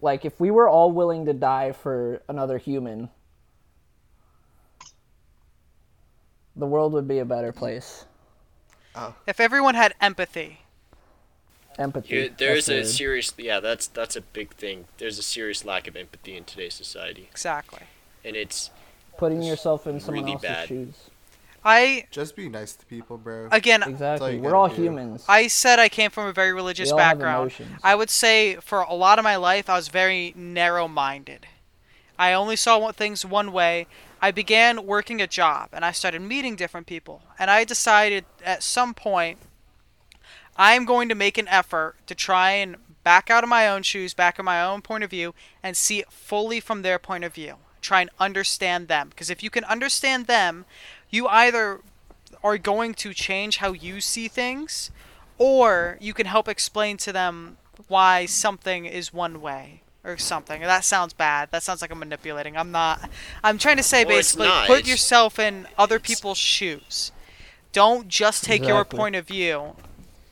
like 0.00 0.24
if 0.24 0.38
we 0.40 0.50
were 0.50 0.68
all 0.68 0.92
willing 0.92 1.26
to 1.26 1.32
die 1.32 1.72
for 1.72 2.22
another 2.28 2.58
human, 2.58 3.10
the 6.60 6.66
world 6.66 6.92
would 6.92 7.08
be 7.08 7.18
a 7.18 7.24
better 7.24 7.52
place. 7.52 8.04
Oh. 8.94 9.14
If 9.26 9.40
everyone 9.40 9.74
had 9.74 9.94
empathy, 10.00 10.60
Empathy. 11.78 12.14
Yeah, 12.16 12.28
there's 12.36 12.66
that's 12.66 12.68
a 12.68 12.72
the 12.72 12.78
word. 12.80 12.86
serious 12.88 13.34
yeah 13.38 13.60
that's 13.60 13.86
that's 13.86 14.16
a 14.16 14.20
big 14.20 14.54
thing. 14.54 14.84
There's 14.98 15.18
a 15.18 15.22
serious 15.22 15.64
lack 15.64 15.86
of 15.88 15.96
empathy 15.96 16.36
in 16.36 16.44
today's 16.44 16.74
society, 16.74 17.28
exactly. 17.30 17.80
and 18.24 18.36
it's 18.36 18.70
putting 19.16 19.42
yourself 19.42 19.86
in 19.86 20.00
someone 20.00 20.24
really 20.24 20.34
else's 20.34 20.48
bad. 20.48 20.68
shoes. 20.68 20.94
I 21.64 22.06
Just 22.10 22.36
be 22.36 22.48
nice 22.48 22.72
to 22.74 22.86
people, 22.86 23.18
bro. 23.18 23.48
again, 23.52 23.82
Exactly. 23.82 24.38
We're 24.38 24.54
all 24.54 24.68
do. 24.68 24.82
humans. 24.82 25.24
I 25.28 25.46
said 25.46 25.78
I 25.78 25.88
came 25.90 26.10
from 26.10 26.26
a 26.26 26.32
very 26.32 26.52
religious 26.54 26.88
We 26.88 26.92
all 26.92 26.98
background. 26.98 27.52
emotions. 27.52 27.80
I 27.84 27.94
would 27.94 28.08
say 28.10 28.56
for 28.56 28.80
a 28.80 28.94
lot 28.94 29.18
of 29.18 29.24
my 29.24 29.36
life, 29.36 29.68
I 29.70 29.76
was 29.76 29.88
very 29.88 30.32
narrow 30.34 30.88
minded. 30.88 31.46
I 32.18 32.32
only 32.32 32.56
saw 32.56 32.90
things 32.92 33.24
one 33.26 33.52
way. 33.52 33.86
I 34.22 34.30
began 34.30 34.86
working 34.86 35.20
a 35.20 35.26
job 35.26 35.70
and 35.72 35.84
I 35.84 35.92
started 35.92 36.20
meeting 36.20 36.56
different 36.56 36.86
people. 36.86 37.22
And 37.38 37.50
I 37.50 37.64
decided 37.64 38.24
at 38.44 38.62
some 38.62 38.94
point, 38.94 39.38
I'm 40.56 40.84
going 40.84 41.08
to 41.08 41.14
make 41.14 41.38
an 41.38 41.48
effort 41.48 41.96
to 42.06 42.14
try 42.14 42.52
and 42.52 42.76
back 43.02 43.30
out 43.30 43.42
of 43.42 43.48
my 43.48 43.66
own 43.66 43.82
shoes, 43.82 44.12
back 44.12 44.38
in 44.38 44.44
my 44.44 44.62
own 44.62 44.82
point 44.82 45.04
of 45.04 45.10
view, 45.10 45.34
and 45.62 45.76
see 45.76 46.00
it 46.00 46.12
fully 46.12 46.60
from 46.60 46.82
their 46.82 46.98
point 46.98 47.24
of 47.24 47.34
view. 47.34 47.56
Try 47.80 48.02
and 48.02 48.10
understand 48.18 48.88
them. 48.88 49.08
Because 49.08 49.30
if 49.30 49.42
you 49.42 49.48
can 49.48 49.64
understand 49.64 50.26
them, 50.26 50.66
you 51.08 51.26
either 51.28 51.80
are 52.44 52.58
going 52.58 52.92
to 52.94 53.14
change 53.14 53.56
how 53.56 53.72
you 53.72 54.02
see 54.02 54.28
things, 54.28 54.90
or 55.38 55.96
you 55.98 56.12
can 56.12 56.26
help 56.26 56.46
explain 56.46 56.98
to 56.98 57.12
them 57.12 57.56
why 57.88 58.26
something 58.26 58.84
is 58.84 59.14
one 59.14 59.40
way 59.40 59.82
or 60.04 60.16
something. 60.16 60.62
That 60.62 60.84
sounds 60.84 61.12
bad. 61.12 61.50
That 61.50 61.62
sounds 61.62 61.82
like 61.82 61.90
I'm 61.90 61.98
manipulating. 61.98 62.56
I'm 62.56 62.70
not. 62.70 63.08
I'm 63.44 63.58
trying 63.58 63.76
to 63.76 63.82
say 63.82 64.04
Well, 64.04 64.16
basically 64.16 64.48
put 64.66 64.86
yourself 64.86 65.38
in 65.38 65.66
other 65.76 65.98
people's 65.98 66.38
shoes. 66.38 67.12
Don't 67.72 68.08
just 68.08 68.44
take 68.44 68.66
your 68.66 68.84
point 68.84 69.14
of 69.16 69.26
view. 69.26 69.76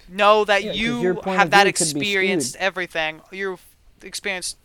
Know 0.08 0.44
that 0.46 0.62
Yeah, 0.64 0.70
'cause 0.70 0.78
you 0.80 1.20
have 1.26 1.50
that 1.50 1.64
view 1.64 1.72
could 1.72 1.94
be 1.94 2.00
experienced 2.00 2.56
everything. 2.56 3.20
You've 3.30 3.62
experienced 4.02 4.56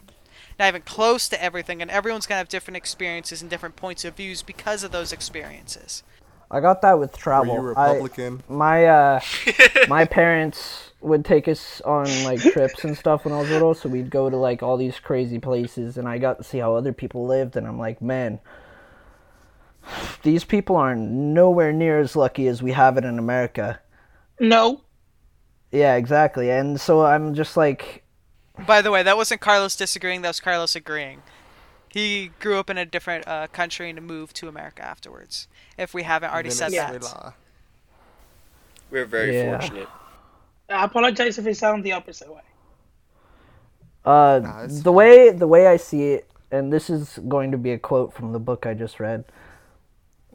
not 0.58 0.70
even 0.70 0.84
close 0.84 1.28
to 1.30 1.44
everything, 1.44 1.82
and 1.82 1.92
everyone's 1.92 2.26
gonna 2.26 2.38
have 2.38 2.48
different 2.50 2.78
experiences 2.78 3.42
and 3.42 3.50
different 3.50 3.76
points 3.76 4.06
of 4.06 4.16
views 4.16 4.42
because 4.42 4.84
of 4.84 4.92
those 4.92 5.12
experiences. 5.12 6.02
I 6.50 6.60
got 6.62 6.82
that 6.84 6.98
with 7.00 7.12
Were 7.14 7.18
travel. 7.18 7.56
you 7.56 7.74
I, 7.76 7.90
Republican? 7.94 8.44
my 8.48 8.86
uh, 8.86 9.20
my 9.90 10.06
parents 10.06 10.92
would 11.04 11.26
take 11.26 11.48
us 11.48 11.82
on 11.82 12.24
like 12.24 12.40
trips 12.54 12.84
and 12.84 12.98
stuff 12.98 13.26
when 13.26 13.34
I 13.34 13.40
was 13.40 13.50
little, 13.50 13.74
so 13.74 13.90
we'd 13.90 14.10
go 14.10 14.30
to 14.30 14.38
like 14.38 14.64
all 14.64 14.78
these 14.78 15.00
crazy 15.00 15.40
places, 15.40 15.98
and 15.98 16.08
I 16.08 16.18
got 16.18 16.38
to 16.38 16.44
see 16.44 16.60
how 16.60 16.76
other 16.76 16.94
people 16.94 17.26
lived, 17.26 17.56
and 17.56 17.68
I'm 17.68 17.78
like, 17.80 18.02
man, 18.02 18.40
these 20.24 20.44
people 20.44 20.76
are 20.76 20.96
nowhere 20.96 21.72
near 21.74 22.00
as 22.00 22.16
lucky 22.16 22.48
as 22.48 22.64
we 22.64 22.72
have 22.72 22.98
it 22.98 23.06
in 23.06 23.20
America. 23.20 23.80
No. 24.40 24.82
Yeah, 25.72 25.96
exactly, 25.96 26.50
and 26.52 26.80
so 26.80 27.06
I'm 27.06 27.34
just 27.34 27.58
like, 27.58 28.04
By 28.68 28.82
the 28.82 28.92
way, 28.92 29.04
that 29.04 29.18
wasn't 29.18 29.42
Carlos 29.42 29.76
disagreeing. 29.76 30.22
That 30.22 30.30
was 30.30 30.40
Carlos 30.40 30.76
agreeing. 30.76 31.24
He 31.90 32.32
grew 32.40 32.58
up 32.58 32.70
in 32.70 32.78
a 32.78 32.86
different 32.86 33.28
uh, 33.28 33.48
country 33.48 33.90
and 33.90 34.02
moved 34.02 34.36
to 34.38 34.48
America 34.48 34.84
afterwards. 34.84 35.48
If 35.78 35.94
we 35.94 36.04
haven't 36.04 36.32
already 36.32 36.50
said 36.50 36.72
that. 36.74 37.34
We're 38.90 39.06
very 39.06 39.36
Yeah. 39.36 39.60
fortunate. 39.60 39.90
I 40.70 40.86
apologize 40.86 41.38
if 41.38 41.46
it 41.48 41.58
sounds 41.58 41.84
the 41.84 41.92
opposite 41.92 42.34
way. 42.34 42.42
uh, 44.06 44.40
Nah, 44.44 44.64
it's 44.64 44.82
the 44.82 44.92
way 44.92 45.30
the 45.32 45.48
way 45.48 45.68
I 45.68 45.78
see 45.78 46.14
it, 46.14 46.30
and 46.52 46.72
this 46.72 46.90
is 46.90 47.20
going 47.28 47.52
to 47.52 47.58
be 47.58 47.72
a 47.72 47.78
quote 47.80 48.14
from 48.14 48.32
the 48.34 48.40
book 48.40 48.66
I 48.66 48.74
just 48.74 49.00
read. 49.00 49.26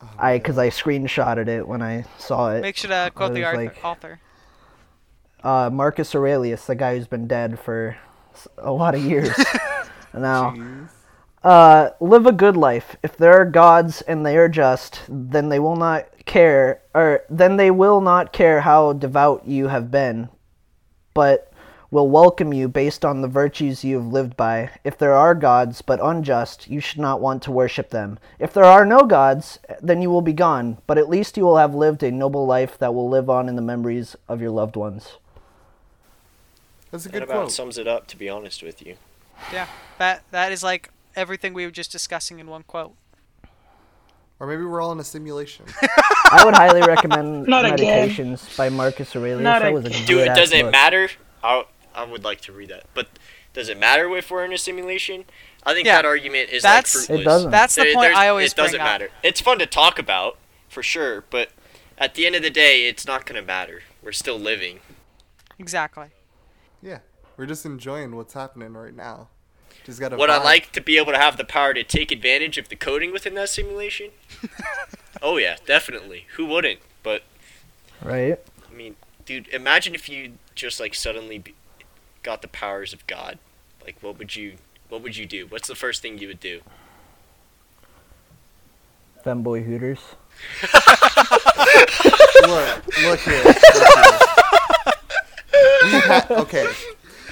Oh, 0.00 0.08
I 0.18 0.38
because 0.38 0.58
I 0.58 0.68
screenshotted 0.70 1.48
it 1.48 1.66
when 1.66 1.82
I 1.82 2.04
saw 2.18 2.52
it. 2.54 2.60
Make 2.62 2.76
sure 2.76 2.88
to 2.90 3.10
quote 3.14 3.34
the 3.34 3.40
was 3.40 3.48
author. 3.48 3.56
like- 3.56 3.84
author. 3.84 4.20
uh, 5.42 5.70
Marcus 5.72 6.14
Aurelius, 6.14 6.66
the 6.66 6.74
guy 6.76 6.96
who's 6.96 7.06
been 7.08 7.26
dead 7.26 7.58
for 7.58 7.96
a 8.58 8.70
lot 8.72 8.94
of 8.94 9.02
years 9.02 9.36
now. 10.14 10.50
Jeez. 10.52 10.88
Uh, 11.42 11.90
live 12.00 12.26
a 12.26 12.32
good 12.32 12.56
life. 12.56 12.96
If 13.02 13.16
there 13.16 13.32
are 13.40 13.44
gods 13.44 14.02
and 14.02 14.26
they 14.26 14.36
are 14.36 14.48
just, 14.48 15.02
then 15.08 15.48
they 15.48 15.58
will 15.60 15.76
not 15.76 16.06
care, 16.26 16.82
or 16.94 17.22
then 17.30 17.56
they 17.56 17.70
will 17.70 18.00
not 18.00 18.32
care 18.32 18.60
how 18.62 18.92
devout 18.92 19.46
you 19.46 19.68
have 19.68 19.90
been, 19.90 20.28
but 21.14 21.52
will 21.90 22.08
welcome 22.10 22.52
you 22.52 22.68
based 22.68 23.02
on 23.04 23.22
the 23.22 23.28
virtues 23.28 23.82
you 23.84 23.98
have 23.98 24.08
lived 24.12 24.36
by. 24.36 24.68
If 24.84 24.98
there 24.98 25.14
are 25.14 25.34
gods 25.34 25.80
but 25.80 26.00
unjust, 26.02 26.68
you 26.68 26.80
should 26.80 26.98
not 26.98 27.20
want 27.20 27.42
to 27.44 27.52
worship 27.52 27.90
them. 27.90 28.18
If 28.38 28.52
there 28.52 28.64
are 28.64 28.84
no 28.84 29.02
gods, 29.02 29.58
then 29.80 30.02
you 30.02 30.10
will 30.10 30.20
be 30.20 30.34
gone, 30.34 30.78
but 30.86 30.98
at 30.98 31.08
least 31.08 31.36
you 31.36 31.44
will 31.44 31.56
have 31.56 31.74
lived 31.74 32.02
a 32.02 32.10
noble 32.10 32.46
life 32.46 32.76
that 32.78 32.92
will 32.94 33.08
live 33.08 33.30
on 33.30 33.48
in 33.48 33.56
the 33.56 33.62
memories 33.62 34.16
of 34.28 34.42
your 34.42 34.50
loved 34.50 34.76
ones. 34.76 35.16
That's 36.90 37.06
a 37.06 37.08
That 37.08 37.12
good 37.12 37.22
about 37.22 37.36
quote. 37.42 37.52
sums 37.52 37.78
it 37.78 37.86
up. 37.86 38.06
To 38.08 38.16
be 38.16 38.28
honest 38.28 38.62
with 38.62 38.84
you, 38.84 38.96
Yeah, 39.52 39.66
that 39.98 40.24
that 40.30 40.52
is 40.52 40.62
like 40.62 40.90
everything 41.18 41.52
we 41.52 41.64
were 41.64 41.70
just 41.70 41.92
discussing 41.92 42.38
in 42.38 42.46
one 42.46 42.62
quote. 42.62 42.94
Or 44.40 44.46
maybe 44.46 44.62
we're 44.64 44.80
all 44.80 44.92
in 44.92 45.00
a 45.00 45.04
simulation. 45.04 45.66
I 46.30 46.42
would 46.44 46.54
highly 46.54 46.80
recommend 46.80 47.46
Not 47.48 47.64
again. 47.64 47.86
Meditations 47.86 48.56
by 48.56 48.68
Marcus 48.68 49.14
Aurelius. 49.16 49.42
Not 49.42 49.62
that 49.62 49.72
was 49.72 49.84
a 49.86 49.90
dude, 49.90 50.06
good 50.06 50.26
does 50.28 50.52
ass 50.52 50.58
it 50.60 50.62
book. 50.62 50.72
matter? 50.72 51.08
I 51.42 51.64
I 51.94 52.04
would 52.04 52.22
like 52.22 52.40
to 52.42 52.52
read 52.52 52.68
that, 52.68 52.84
but 52.94 53.08
does 53.52 53.68
it 53.68 53.76
matter 53.78 54.14
if 54.16 54.30
we're 54.30 54.44
in 54.44 54.52
a 54.52 54.58
simulation? 54.58 55.24
I 55.66 55.74
think 55.74 55.86
Yeah, 55.86 55.96
that 55.96 56.04
argument 56.04 56.50
is 56.50 56.62
that's- 56.62 57.08
like 57.10 57.20
It 57.20 57.24
doesn't. 57.24 57.50
That's 57.50 57.74
the 57.74 57.82
There- 57.82 57.94
point 57.94 58.14
I 58.14 58.28
always 58.28 58.52
It 58.52 58.56
doesn't 58.56 58.72
bring 58.78 58.80
up. 58.80 58.86
matter. 58.86 59.08
It's 59.24 59.40
fun 59.40 59.58
to 59.58 59.66
talk 59.66 59.98
about 59.98 60.38
for 60.68 60.84
sure, 60.84 61.24
but 61.30 61.50
at 61.98 62.14
the 62.14 62.24
end 62.24 62.36
of 62.36 62.42
the 62.42 62.50
day, 62.50 62.86
it's 62.86 63.04
not 63.06 63.26
gonna 63.26 63.42
matter. 63.42 63.82
We're 64.02 64.12
still 64.12 64.38
living. 64.38 64.78
Exactly. 65.58 66.10
yeah, 66.80 67.00
we're 67.36 67.46
just 67.46 67.66
enjoying 67.66 68.14
what's 68.14 68.34
happening 68.34 68.74
right 68.74 68.94
now. 68.94 69.28
Just 69.88 70.00
gotta. 70.00 70.18
Would 70.18 70.28
I 70.28 70.36
like 70.36 70.72
to 70.72 70.82
be 70.82 70.98
able 70.98 71.12
to 71.12 71.18
have 71.18 71.38
the 71.38 71.44
power 71.44 71.72
to 71.72 71.82
take 71.82 72.12
advantage 72.12 72.58
of 72.58 72.68
the 72.68 72.76
coding 72.76 73.10
within 73.10 73.32
that 73.36 73.48
simulation? 73.48 74.10
oh 75.22 75.38
yeah, 75.38 75.56
definitely. 75.64 76.26
Who 76.36 76.44
wouldn't? 76.44 76.80
But 77.02 77.22
Right? 78.02 78.38
I 78.70 78.74
mean, 78.74 78.96
dude, 79.24 79.48
imagine 79.48 79.94
if 79.94 80.06
you 80.06 80.34
just 80.54 80.78
like 80.78 80.94
suddenly 80.94 81.38
be, 81.38 81.54
got 82.22 82.42
the 82.42 82.48
powers 82.48 82.92
of 82.92 83.06
God. 83.06 83.38
Like, 83.82 83.96
what 84.02 84.18
would 84.18 84.36
you, 84.36 84.56
what 84.90 85.02
would 85.02 85.16
you 85.16 85.24
do? 85.24 85.46
What's 85.46 85.68
the 85.68 85.74
first 85.74 86.02
thing 86.02 86.18
you 86.18 86.28
would 86.28 86.40
do? 86.40 86.60
Femboy 89.24 89.64
Hooters. 89.64 90.00
Look, 92.46 92.86
look 93.02 93.20
here. 93.20 93.42
Look 93.42 93.58
here. 93.58 94.18
We 95.82 95.90
ha- 95.98 96.26
okay. 96.30 96.66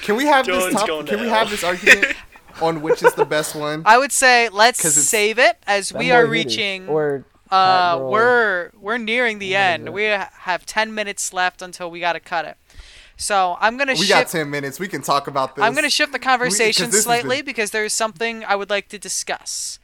Can 0.01 0.15
we 0.15 0.25
have 0.25 0.45
Jones 0.45 0.65
this 0.65 0.73
top- 0.73 1.05
Can 1.05 1.19
we 1.19 1.27
hell. 1.27 1.35
have 1.39 1.49
this 1.49 1.63
argument 1.63 2.15
on 2.61 2.81
which 2.81 3.03
is 3.03 3.13
the 3.13 3.25
best 3.25 3.55
one? 3.55 3.83
I 3.85 3.97
would 3.97 4.11
say 4.11 4.49
let's 4.49 4.79
save 4.81 5.39
it 5.39 5.57
as 5.67 5.93
we 5.93 6.11
are 6.11 6.25
reaching. 6.25 6.87
Or 6.87 7.25
uh, 7.51 7.99
we're 8.01 8.71
we're 8.79 8.97
nearing 8.97 9.39
the 9.39 9.55
end. 9.55 9.93
We 9.93 10.03
have 10.03 10.65
ten 10.65 10.93
minutes 10.93 11.33
left 11.33 11.61
until 11.61 11.89
we 11.89 11.99
gotta 11.99 12.19
cut 12.19 12.45
it. 12.45 12.57
So 13.15 13.57
I'm 13.59 13.77
gonna 13.77 13.93
We 13.97 14.07
got 14.07 14.19
shift. 14.19 14.31
ten 14.33 14.49
minutes. 14.49 14.79
We 14.79 14.87
can 14.87 15.01
talk 15.01 15.27
about 15.27 15.55
this. 15.55 15.63
I'm 15.63 15.73
gonna 15.73 15.89
shift 15.89 16.11
the 16.11 16.19
conversation 16.19 16.85
this 16.87 16.95
has 16.95 17.03
slightly 17.03 17.37
been- 17.37 17.45
because 17.45 17.71
there's 17.71 17.93
something 17.93 18.43
I 18.45 18.55
would 18.55 18.69
like 18.69 18.89
to 18.89 18.99
discuss. 18.99 19.79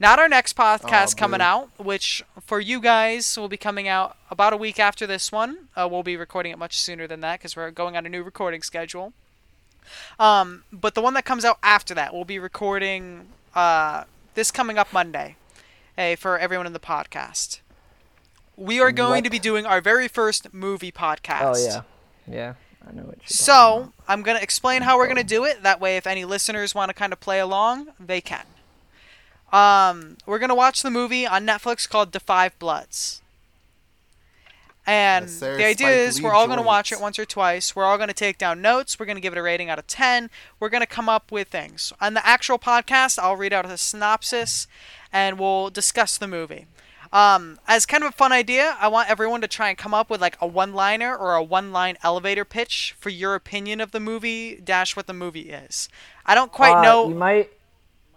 Not 0.00 0.18
our 0.18 0.28
next 0.28 0.56
podcast 0.56 1.14
Oh, 1.14 1.18
coming 1.18 1.38
boo. 1.38 1.44
out, 1.44 1.70
which 1.78 2.24
for 2.44 2.58
you 2.60 2.80
guys 2.80 3.38
will 3.38 3.48
be 3.48 3.56
coming 3.56 3.86
out 3.86 4.16
about 4.28 4.52
a 4.52 4.56
week 4.56 4.80
after 4.80 5.06
this 5.06 5.30
one. 5.30 5.68
Uh, 5.76 5.88
we'll 5.90 6.02
be 6.02 6.16
recording 6.16 6.50
it 6.52 6.58
much 6.58 6.78
sooner 6.80 7.06
than 7.06 7.20
that 7.20 7.38
because 7.38 7.54
we're 7.54 7.70
going 7.70 7.96
on 7.96 8.04
a 8.04 8.08
new 8.08 8.24
recording 8.24 8.60
schedule. 8.60 9.12
Um, 10.18 10.64
but 10.72 10.94
the 10.94 11.00
one 11.00 11.14
that 11.14 11.24
comes 11.24 11.44
out 11.44 11.58
after 11.62 11.94
that, 11.94 12.12
we'll 12.14 12.24
be 12.24 12.38
recording 12.38 13.28
uh, 13.54 14.04
this 14.34 14.50
coming 14.50 14.78
up 14.78 14.92
Monday. 14.92 15.36
Hey, 15.96 16.16
for 16.16 16.38
everyone 16.38 16.66
in 16.66 16.72
the 16.72 16.80
podcast, 16.80 17.60
we 18.56 18.80
are 18.80 18.90
going 18.92 19.22
to 19.24 19.30
be 19.30 19.38
doing 19.38 19.64
our 19.66 19.80
very 19.80 20.08
first 20.08 20.52
movie 20.52 20.92
podcast. 20.92 21.42
Oh 21.42 21.64
yeah, 21.64 21.82
yeah. 22.26 22.54
I 22.86 22.92
know 22.92 23.02
what 23.02 23.18
So 23.24 23.92
I'm 24.06 24.22
gonna 24.22 24.40
explain 24.40 24.82
how 24.82 24.98
we're 24.98 25.08
gonna 25.08 25.24
do 25.24 25.44
it. 25.44 25.62
That 25.62 25.80
way, 25.80 25.96
if 25.96 26.06
any 26.06 26.24
listeners 26.24 26.74
want 26.74 26.90
to 26.90 26.94
kind 26.94 27.12
of 27.12 27.20
play 27.20 27.40
along, 27.40 27.88
they 27.98 28.20
can. 28.20 28.44
Um, 29.52 30.16
we're 30.26 30.38
gonna 30.38 30.54
watch 30.54 30.82
the 30.82 30.90
movie 30.90 31.26
on 31.26 31.46
Netflix 31.46 31.88
called 31.88 32.12
The 32.12 32.20
Five 32.20 32.58
Bloods. 32.58 33.22
And 34.86 35.24
Yes, 35.26 35.34
sir. 35.38 35.56
the 35.56 35.64
idea 35.64 35.86
Spike 35.86 35.96
is 36.08 36.18
Lee 36.18 36.24
we're 36.24 36.34
all 36.34 36.46
gonna 36.46 36.62
watch 36.62 36.92
it 36.92 37.00
once 37.00 37.18
or 37.18 37.24
twice. 37.24 37.74
We're 37.74 37.84
all 37.84 37.96
gonna 37.96 38.12
take 38.12 38.36
down 38.38 38.60
notes. 38.60 38.98
We're 38.98 39.06
gonna 39.06 39.20
give 39.20 39.32
it 39.32 39.38
a 39.38 39.42
rating 39.42 39.70
out 39.70 39.78
of 39.78 39.86
ten. 39.86 40.30
We're 40.60 40.68
gonna 40.68 40.86
come 40.86 41.08
up 41.08 41.32
with 41.32 41.48
things. 41.48 41.92
On 42.00 42.14
the 42.14 42.26
actual 42.26 42.58
podcast, 42.58 43.18
I'll 43.18 43.36
read 43.36 43.52
out 43.52 43.64
a 43.64 43.76
synopsis, 43.78 44.66
and 45.12 45.38
we'll 45.38 45.70
discuss 45.70 46.18
the 46.18 46.28
movie. 46.28 46.66
Um, 47.12 47.60
as 47.68 47.86
kind 47.86 48.02
of 48.02 48.08
a 48.10 48.12
fun 48.12 48.32
idea, 48.32 48.76
I 48.80 48.88
want 48.88 49.08
everyone 49.08 49.40
to 49.42 49.46
try 49.48 49.68
and 49.68 49.78
come 49.78 49.94
up 49.94 50.10
with 50.10 50.20
like 50.20 50.36
a 50.40 50.48
one-liner 50.48 51.16
or 51.16 51.34
a 51.34 51.42
one-line 51.44 51.96
elevator 52.02 52.44
pitch 52.44 52.94
for 52.98 53.08
your 53.08 53.36
opinion 53.36 53.80
of 53.80 53.92
the 53.92 54.00
movie 54.00 54.56
dash 54.56 54.96
what 54.96 55.06
the 55.06 55.12
movie 55.12 55.50
is. 55.50 55.88
I 56.26 56.34
don't 56.34 56.50
quite 56.50 56.76
Uh, 56.78 56.82
know. 56.82 57.08
You 57.08 57.14
might 57.14 57.50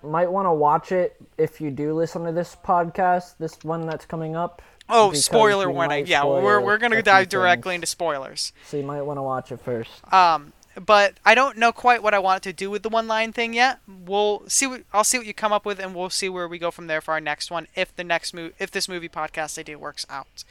might 0.03 0.31
want 0.31 0.45
to 0.47 0.53
watch 0.53 0.91
it 0.91 1.15
if 1.37 1.59
you 1.61 1.69
do 1.69 1.93
listen 1.93 2.23
to 2.23 2.31
this 2.31 2.55
podcast. 2.63 3.35
This 3.39 3.57
one 3.63 3.85
that's 3.87 4.05
coming 4.05 4.35
up. 4.35 4.61
Oh, 4.89 5.13
spoiler 5.13 5.69
warning. 5.69 6.07
Yeah, 6.07 6.21
spoil 6.21 6.41
we're 6.41 6.61
we're 6.61 6.77
gonna 6.77 7.01
dive 7.01 7.29
directly 7.29 7.75
into 7.75 7.87
spoilers. 7.87 8.53
So 8.65 8.77
you 8.77 8.83
might 8.83 9.01
want 9.01 9.17
to 9.17 9.23
watch 9.23 9.51
it 9.51 9.59
first. 9.61 9.91
Um, 10.13 10.53
but 10.79 11.15
I 11.25 11.33
don't 11.35 11.57
know 11.57 11.71
quite 11.71 12.03
what 12.03 12.13
I 12.13 12.19
want 12.19 12.43
to 12.43 12.53
do 12.53 12.69
with 12.69 12.83
the 12.83 12.89
one 12.89 13.07
line 13.07 13.33
thing 13.33 13.53
yet. 13.53 13.79
We'll 13.87 14.43
see. 14.47 14.67
What, 14.67 14.83
I'll 14.93 15.03
see 15.03 15.17
what 15.17 15.27
you 15.27 15.33
come 15.33 15.51
up 15.51 15.65
with, 15.65 15.79
and 15.79 15.95
we'll 15.95 16.09
see 16.09 16.29
where 16.29 16.47
we 16.47 16.59
go 16.59 16.71
from 16.71 16.87
there 16.87 17.01
for 17.01 17.13
our 17.13 17.21
next 17.21 17.49
one. 17.51 17.67
If 17.75 17.95
the 17.95 18.03
next 18.03 18.33
move, 18.33 18.53
if 18.59 18.71
this 18.71 18.87
movie 18.87 19.09
podcast 19.09 19.57
idea 19.57 19.77
works 19.77 20.05
out. 20.09 20.43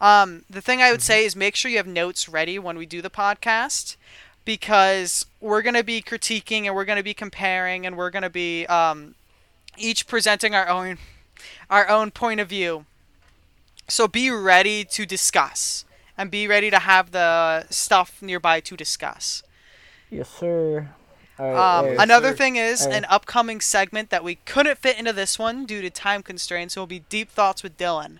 Um, 0.00 0.44
the 0.48 0.62
thing 0.62 0.80
I 0.80 0.90
would 0.90 1.02
say 1.02 1.24
is 1.24 1.36
make 1.36 1.54
sure 1.54 1.70
you 1.70 1.76
have 1.76 1.86
notes 1.86 2.28
ready 2.28 2.58
when 2.58 2.78
we 2.78 2.86
do 2.86 3.02
the 3.02 3.10
podcast, 3.10 3.96
because 4.44 5.26
we're 5.40 5.62
gonna 5.62 5.84
be 5.84 6.02
critiquing 6.02 6.64
and 6.64 6.74
we're 6.74 6.84
gonna 6.84 7.02
be 7.02 7.14
comparing 7.14 7.86
and 7.86 7.96
we're 7.96 8.10
gonna 8.10 8.30
be 8.30 8.66
um, 8.66 9.14
each 9.76 10.06
presenting 10.06 10.54
our 10.54 10.68
own 10.68 10.98
our 11.68 11.88
own 11.88 12.10
point 12.10 12.40
of 12.40 12.48
view. 12.48 12.86
So 13.90 14.06
be 14.08 14.30
ready 14.30 14.84
to 14.84 15.04
discuss 15.04 15.84
and 16.16 16.30
be 16.30 16.46
ready 16.46 16.70
to 16.70 16.78
have 16.78 17.10
the 17.10 17.66
stuff 17.70 18.22
nearby 18.22 18.60
to 18.60 18.76
discuss. 18.76 19.42
Yes, 20.10 20.28
sir. 20.28 20.88
Right, 21.38 21.54
Um, 21.78 21.98
another 21.98 22.30
sir. 22.30 22.36
thing 22.36 22.56
is 22.56 22.84
Hey. 22.84 22.98
an 22.98 23.04
upcoming 23.06 23.60
segment 23.60 24.10
that 24.10 24.22
we 24.22 24.36
couldn't 24.36 24.78
fit 24.78 24.98
into 24.98 25.12
this 25.12 25.38
one 25.38 25.64
due 25.66 25.82
to 25.82 25.90
time 25.90 26.22
constraints 26.22 26.76
will 26.76 26.86
be 26.86 27.00
Deep 27.00 27.30
Thoughts 27.30 27.62
with 27.62 27.76
Dylan, 27.78 28.18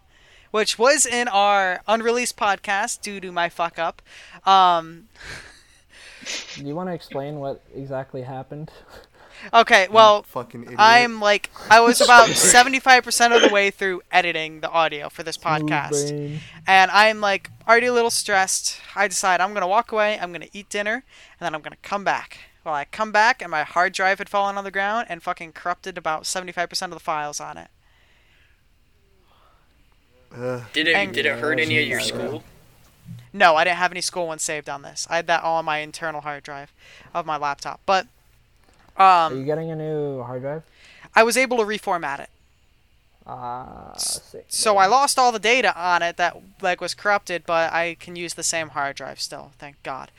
which 0.51 0.79
was 0.79 1.05
in 1.07 1.29
our 1.29 1.83
unreleased 1.87 2.37
podcast 2.37 3.01
due 3.03 3.21
to 3.21 3.31
my 3.31 3.49
fuck 3.49 3.79
up. 3.79 4.03
Um, 4.47 5.09
do 6.57 6.65
you 6.65 6.75
want 6.75 6.89
to 6.89 6.95
explain 6.95 7.39
what 7.41 7.63
exactly 7.75 8.23
happened? 8.23 8.71
okay, 9.53 9.89
well, 9.91 10.23
Fucking 10.25 10.63
idiot. 10.65 10.77
I'm 10.79 11.21
like, 11.21 11.51
I 11.71 11.81
was 11.81 12.01
about 12.05 12.29
75% 12.29 13.35
of 13.37 13.43
the 13.43 13.49
way 13.49 13.71
through 13.71 14.03
editing 14.11 14.61
the 14.61 14.71
audio 14.71 15.09
for 15.09 15.23
this 15.23 15.37
podcast. 15.37 16.39
And 16.67 16.91
I'm 16.91 17.21
like 17.21 17.51
already 17.69 17.87
a 17.87 17.93
little 17.93 18.11
stressed. 18.11 18.79
I 18.95 19.09
decide 19.09 19.41
I'm 19.41 19.55
gonna 19.55 19.69
walk 19.69 19.93
away. 19.93 20.19
I'm 20.19 20.33
gonna 20.33 20.49
eat 20.53 20.69
dinner, 20.69 20.95
and 20.95 21.45
then 21.47 21.55
I'm 21.55 21.61
gonna 21.63 21.77
come 21.83 22.05
back. 22.05 22.39
Well, 22.65 22.75
I 22.75 22.85
come 22.85 23.11
back, 23.13 23.41
and 23.41 23.51
my 23.51 23.63
hard 23.63 23.93
drive 23.95 24.19
had 24.19 24.29
fallen 24.29 24.59
on 24.59 24.65
the 24.65 24.71
ground 24.71 25.07
and 25.09 25.23
fucking 25.23 25.53
corrupted 25.53 25.97
about 25.97 26.25
75% 26.25 26.83
of 26.83 26.91
the 26.91 27.01
files 27.01 27.41
on 27.41 27.57
it. 27.57 27.69
Ugh. 30.37 30.63
Did 30.73 30.89
it 30.89 30.95
And- 30.95 31.13
did 31.15 31.27
it 31.27 31.39
hurt 31.39 31.59
any 31.59 31.81
of 31.83 31.89
your 31.89 32.01
school? 32.01 32.45
No, 33.33 33.57
I 33.57 33.65
didn't 33.65 33.79
have 33.79 33.93
any 33.93 34.01
school 34.01 34.27
ones 34.27 34.43
saved 34.43 34.69
on 34.69 34.83
this. 34.83 35.07
I 35.11 35.17
had 35.17 35.27
that 35.29 35.43
all 35.43 35.57
on 35.59 35.65
my 35.65 35.79
internal 35.79 36.21
hard 36.21 36.43
drive 36.43 36.73
of 37.15 37.27
my 37.27 37.37
laptop. 37.37 37.81
But 37.87 38.07
Are 38.97 39.31
you 39.33 39.39
um, 39.41 39.45
getting 39.47 39.71
a 39.71 39.77
new 39.77 40.23
hard 40.23 40.43
drive? 40.43 40.63
I 41.15 41.23
was 41.23 41.37
able 41.37 41.57
to 41.59 41.65
reformat 41.65 42.21
it. 42.21 42.31
Ah, 43.27 43.93
sick, 43.97 44.47
So. 44.49 44.77
I 44.77 44.87
lost 44.87 45.19
all 45.19 45.31
the 45.31 45.39
data 45.39 45.79
on 45.79 46.03
it 46.03 46.17
that 46.17 46.37
like 46.63 46.81
was 46.81 46.95
corrupted, 46.95 47.45
but 47.47 47.73
I 47.73 47.97
can 48.01 48.17
use 48.17 48.35
the 48.35 48.43
same 48.43 48.71
hard 48.71 48.97
drive 48.97 49.21
still. 49.21 49.53
Thank 49.59 49.81
God. 49.83 50.11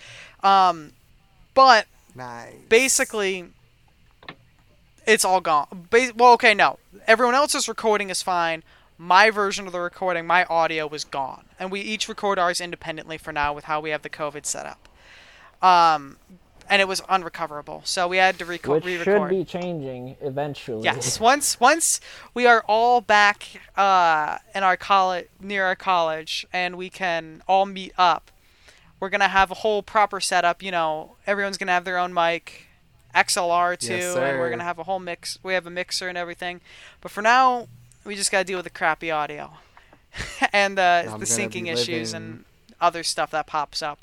Um, 0.43 0.93
but 1.53 1.87
Nice. 2.15 2.53
basically 2.69 3.47
it's 5.05 5.25
all 5.25 5.41
gone 5.41 5.87
ba- 5.89 6.11
well 6.15 6.33
okay 6.33 6.53
no 6.53 6.77
everyone 7.07 7.33
else's 7.35 7.67
recording 7.67 8.09
is 8.09 8.21
fine 8.21 8.63
my 8.97 9.29
version 9.31 9.65
of 9.65 9.73
the 9.73 9.79
recording 9.79 10.27
my 10.27 10.43
audio 10.45 10.85
was 10.85 11.03
gone 11.03 11.45
and 11.59 11.71
we 11.71 11.79
each 11.81 12.07
record 12.07 12.37
ours 12.37 12.61
independently 12.61 13.17
for 13.17 13.31
now 13.31 13.51
with 13.53 13.63
how 13.65 13.79
we 13.79 13.89
have 13.89 14.01
the 14.03 14.09
covid 14.09 14.45
set 14.45 14.65
up 14.65 14.87
um 15.65 16.17
and 16.69 16.81
it 16.81 16.87
was 16.87 17.01
unrecoverable. 17.09 17.81
So 17.85 18.07
we 18.07 18.17
had 18.17 18.37
to 18.39 18.45
reco- 18.45 18.73
which 18.75 18.85
re-record. 18.85 19.29
should 19.31 19.37
be 19.37 19.43
changing 19.45 20.15
eventually. 20.21 20.83
yes. 20.83 21.19
Once 21.31 21.59
once 21.59 21.99
we 22.33 22.45
are 22.47 22.63
all 22.67 23.01
back 23.01 23.47
uh 23.77 24.37
in 24.55 24.63
our 24.63 24.77
college 24.77 25.27
near 25.39 25.65
our 25.65 25.75
college 25.75 26.45
and 26.53 26.77
we 26.77 26.89
can 26.89 27.41
all 27.47 27.65
meet 27.65 27.93
up 27.97 28.31
we're 28.99 29.09
gonna 29.09 29.27
have 29.27 29.51
a 29.51 29.55
whole 29.55 29.81
proper 29.83 30.19
setup 30.19 30.61
you 30.63 30.71
know 30.71 31.15
everyone's 31.27 31.57
gonna 31.57 31.71
have 31.71 31.85
their 31.85 31.97
own 31.97 32.13
mic 32.13 32.67
xlr 33.15 33.77
too 33.77 33.93
Yes, 33.93 34.15
and 34.15 34.39
we're 34.39 34.49
gonna 34.49 34.63
have 34.63 34.79
a 34.79 34.83
whole 34.83 34.99
mix 34.99 35.37
we 35.43 35.53
have 35.53 35.65
a 35.67 35.69
mixer 35.71 36.07
and 36.07 36.17
everything. 36.17 36.61
But 37.01 37.11
for 37.11 37.21
now 37.21 37.67
we 38.05 38.15
just 38.15 38.31
gotta 38.31 38.45
deal 38.45 38.57
with 38.57 38.65
the 38.65 38.69
crappy 38.69 39.11
audio 39.11 39.51
and 40.53 40.77
uh, 40.79 41.03
I'm 41.09 41.19
the 41.19 41.25
syncing 41.25 41.67
issues 41.71 42.13
living- 42.13 42.27
and 42.27 42.45
other 42.79 43.03
stuff 43.03 43.31
that 43.31 43.47
pops 43.47 43.81
up 43.81 43.99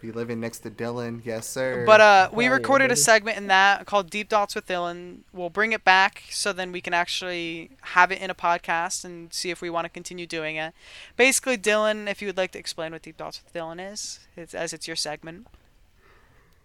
Be 0.00 0.12
living 0.12 0.38
next 0.38 0.60
to 0.60 0.70
Dylan, 0.70 1.22
yes 1.24 1.48
sir. 1.48 1.84
But 1.84 2.00
uh, 2.00 2.28
we 2.32 2.44
Hell 2.44 2.52
yeah, 2.52 2.56
recorded 2.56 2.92
a 2.92 2.96
segment 2.96 3.36
in 3.36 3.48
that 3.48 3.84
called 3.84 4.10
Deep 4.10 4.28
Dots 4.28 4.54
with 4.54 4.66
Dylan. 4.66 5.20
We'll 5.32 5.50
bring 5.50 5.72
it 5.72 5.84
back 5.84 6.22
so 6.30 6.52
then 6.52 6.70
we 6.70 6.80
can 6.80 6.94
actually 6.94 7.70
have 7.80 8.12
it 8.12 8.20
in 8.20 8.30
a 8.30 8.34
podcast 8.34 9.04
and 9.04 9.32
see 9.32 9.50
if 9.50 9.60
we 9.60 9.70
want 9.70 9.86
to 9.86 9.88
continue 9.88 10.26
doing 10.26 10.54
it. 10.54 10.72
Basically, 11.16 11.58
Dylan, 11.58 12.08
if 12.08 12.22
you 12.22 12.28
would 12.28 12.36
like 12.36 12.52
to 12.52 12.58
explain 12.58 12.92
what 12.92 13.02
Deep 13.02 13.16
Dots 13.16 13.42
with 13.42 13.52
Dylan 13.52 13.92
is, 13.92 14.20
it's, 14.36 14.54
as 14.54 14.72
it's 14.72 14.86
your 14.86 14.96
segment. 14.96 15.48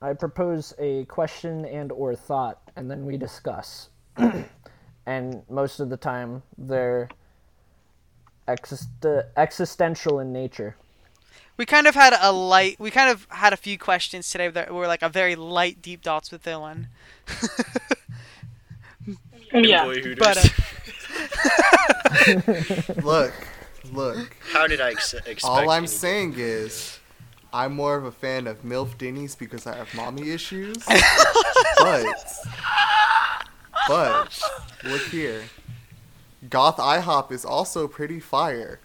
I 0.02 0.14
propose 0.14 0.74
a 0.78 1.06
question 1.06 1.66
and 1.66 1.92
or 1.92 2.16
thought, 2.16 2.62
and 2.76 2.92
then 2.92 3.06
we 3.06 3.18
discuss. 3.18 3.90
and 5.06 5.42
most 5.50 5.80
of 5.80 5.90
the 5.90 5.98
time, 5.98 6.44
they're 6.58 7.10
exist- 8.48 9.06
existential 9.38 10.20
in 10.20 10.32
nature. 10.34 10.76
We 11.56 11.66
kind 11.66 11.88
of 11.88 11.96
had 11.96 12.14
a 12.20 12.32
light. 12.32 12.80
We 12.80 12.90
kind 12.92 13.10
of 13.10 13.28
had 13.30 13.54
a 13.54 13.58
few 13.58 13.78
questions 13.78 14.30
today 14.30 14.48
that 14.50 14.74
were 14.74 14.88
like 14.88 15.02
a 15.02 15.10
very 15.10 15.36
light 15.36 15.82
Deep 15.82 16.02
Dots 16.02 16.32
with 16.32 16.44
Dylan. 16.44 16.88
Yeah. 19.54 19.86
But 20.18 20.38
uh, 20.38 20.50
look, 23.04 23.34
look. 23.92 24.36
How 24.52 24.68
did 24.68 24.82
I 24.82 24.92
ex- 24.92 25.14
expect? 25.14 25.44
All 25.44 25.70
I'm 25.70 25.80
any- 25.80 25.88
saying 25.88 26.36
is, 26.38 27.00
I'm 27.54 27.76
more 27.76 27.96
of 27.96 28.06
a 28.06 28.12
fan 28.12 28.48
of 28.48 28.64
MILF 28.64 28.98
Denny's 28.98 29.36
because 29.36 29.68
I 29.68 29.76
have 29.76 29.94
mommy 29.94 30.32
issues. 30.32 30.78
but, 31.78 32.06
but, 33.88 34.42
look 34.84 35.04
here. 35.04 35.44
Goth 36.50 36.78
IHOP 36.78 37.32
is 37.32 37.46
also 37.46 37.88
pretty 37.88 38.20
fire. 38.20 38.80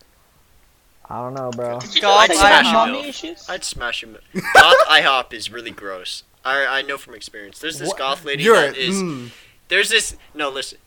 I 1.11 1.23
don't 1.23 1.35
know, 1.35 1.51
bro. 1.51 1.81
Did 1.81 2.03
God, 2.03 2.31
I 2.31 2.35
have 2.35 2.65
know. 2.67 2.73
mommy 2.73 3.09
issues? 3.09 3.49
I'd 3.49 3.65
smash 3.65 4.05
him. 4.05 4.19
Goth 4.35 4.77
IHOP 4.89 5.33
is 5.33 5.51
really 5.51 5.71
gross. 5.71 6.23
I 6.45 6.67
I 6.67 6.83
know 6.83 6.99
from 6.99 7.15
experience. 7.15 7.59
There's 7.59 7.79
this 7.79 7.89
What? 7.89 7.99
goth 7.99 8.25
lady 8.25 8.43
You're, 8.45 8.57
that 8.57 8.77
is. 8.77 8.97
mm, 8.97 9.31
There's 9.69 9.89
this 9.89 10.17
no 10.35 10.51
listen. 10.51 10.79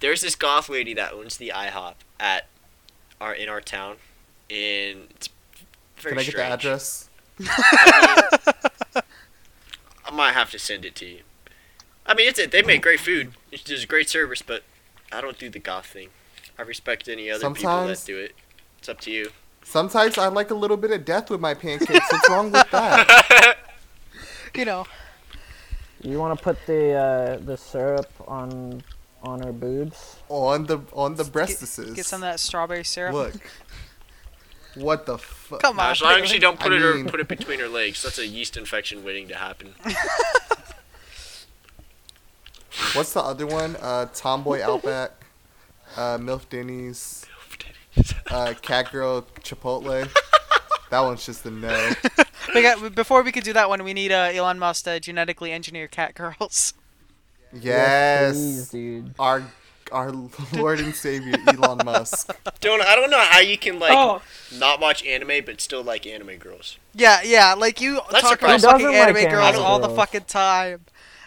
There's 0.00 0.20
this 0.20 0.36
goth 0.36 0.68
lady 0.68 0.92
that 0.94 1.12
owns 1.12 1.38
the 1.38 1.50
IHOP 1.54 1.94
at 2.20 2.46
our 3.20 3.34
in 3.34 3.48
our 3.48 3.60
town, 3.62 3.96
and 4.50 5.06
it's 5.10 5.30
very 5.96 6.12
can 6.14 6.18
I 6.18 6.24
get 6.24 6.36
the 6.36 6.44
address? 6.44 7.08
I 7.40 9.02
might 10.12 10.32
have 10.32 10.50
to 10.50 10.58
send 10.58 10.84
it 10.84 10.94
to 10.96 11.06
you. 11.06 11.20
I 12.06 12.14
mean, 12.14 12.28
it's 12.28 12.38
a, 12.38 12.46
they 12.46 12.62
make 12.62 12.82
great 12.82 13.00
food. 13.00 13.32
It's 13.50 13.62
just 13.62 13.88
great 13.88 14.08
service, 14.10 14.42
but 14.42 14.62
I 15.10 15.20
don't 15.22 15.38
do 15.38 15.48
the 15.48 15.58
goth 15.58 15.86
thing. 15.86 16.08
I 16.58 16.62
respect 16.62 17.08
any 17.08 17.30
other 17.30 17.50
people 17.50 17.86
that 17.86 18.02
do 18.04 18.18
it. 18.18 18.34
It's 18.78 18.88
up 18.88 19.00
to 19.02 19.10
you. 19.10 19.30
Sometimes 19.64 20.18
I 20.18 20.28
like 20.28 20.50
a 20.50 20.54
little 20.54 20.76
bit 20.76 20.90
of 20.92 21.04
death 21.04 21.30
with 21.30 21.40
my 21.40 21.54
pancakes. 21.54 22.12
What's 22.12 22.28
wrong 22.30 22.52
with 22.52 22.70
that? 22.70 23.56
you 24.54 24.64
know, 24.64 24.86
You 26.02 26.18
want 26.18 26.38
to 26.38 26.42
put 26.44 26.58
the 26.66 26.92
uh, 26.92 27.36
the 27.44 27.56
syrup 27.56 28.10
on 28.28 28.82
on 29.22 29.40
her 29.42 29.52
boobs? 29.52 30.16
On 30.28 30.66
the 30.66 30.80
on 30.92 31.14
the 31.16 31.24
breastises. 31.24 31.94
get 31.96 32.04
some 32.06 32.22
of 32.22 32.28
that 32.30 32.38
strawberry 32.40 32.84
syrup. 32.84 33.14
Look. 33.14 33.34
What 34.76 35.06
the 35.06 35.18
fuck? 35.18 35.60
Come 35.62 35.78
on. 35.78 35.92
as 35.92 36.02
long 36.02 36.20
as 36.20 36.30
Dylan. 36.30 36.34
you 36.34 36.40
don't 36.40 36.58
put 36.60 36.72
I 36.72 36.76
it 36.76 36.80
mean- 36.96 37.06
or 37.06 37.10
put 37.10 37.20
it 37.20 37.28
between 37.28 37.60
her 37.60 37.68
legs, 37.68 38.02
that's 38.02 38.18
a 38.18 38.26
yeast 38.26 38.56
infection 38.56 39.04
waiting 39.04 39.28
to 39.28 39.36
happen. 39.36 39.74
What's 42.94 43.12
the 43.12 43.22
other 43.22 43.46
one? 43.46 43.76
Uh, 43.80 44.06
Tomboy 44.12 44.60
Outback, 44.62 45.12
uh, 45.96 46.18
MILF 46.18 46.48
Denny's, 46.48 47.24
uh, 48.30 48.54
Catgirl 48.62 49.24
Chipotle. 49.40 50.08
That 50.90 51.00
one's 51.00 51.26
just 51.26 51.44
a 51.44 51.50
no. 51.50 51.90
We 52.54 52.62
got, 52.62 52.94
before 52.94 53.22
we 53.22 53.32
could 53.32 53.42
do 53.42 53.52
that 53.54 53.68
one, 53.68 53.82
we 53.82 53.94
need 53.94 54.12
uh, 54.12 54.30
Elon 54.32 54.60
Musk 54.60 54.84
to 54.84 55.00
genetically 55.00 55.50
engineer 55.50 55.88
cat 55.88 56.14
girls. 56.14 56.74
Yes, 57.60 58.34
please, 58.34 58.70
dude. 58.70 59.14
our 59.16 59.44
our 59.92 60.10
Lord 60.54 60.80
and 60.80 60.92
Savior 60.92 61.36
Elon 61.46 61.78
Musk. 61.84 62.36
Don't 62.60 62.82
I 62.82 62.96
don't 62.96 63.10
know 63.10 63.20
how 63.20 63.38
you 63.38 63.56
can 63.56 63.78
like 63.78 63.92
oh, 63.92 64.22
not 64.58 64.80
watch 64.80 65.04
anime 65.04 65.44
but 65.46 65.60
still 65.60 65.84
like 65.84 66.04
anime 66.04 66.36
girls. 66.38 66.78
Yeah, 66.94 67.22
yeah, 67.22 67.54
like 67.54 67.80
you 67.80 68.00
That's 68.10 68.28
talk 68.28 68.40
about 68.40 68.60
fucking 68.60 68.86
Who 68.86 68.92
doesn't 68.92 69.08
anime 69.08 69.22
like 69.22 69.30
girls 69.30 69.56
all 69.56 69.78
the 69.78 69.90
fucking 69.90 70.24
time. 70.24 70.80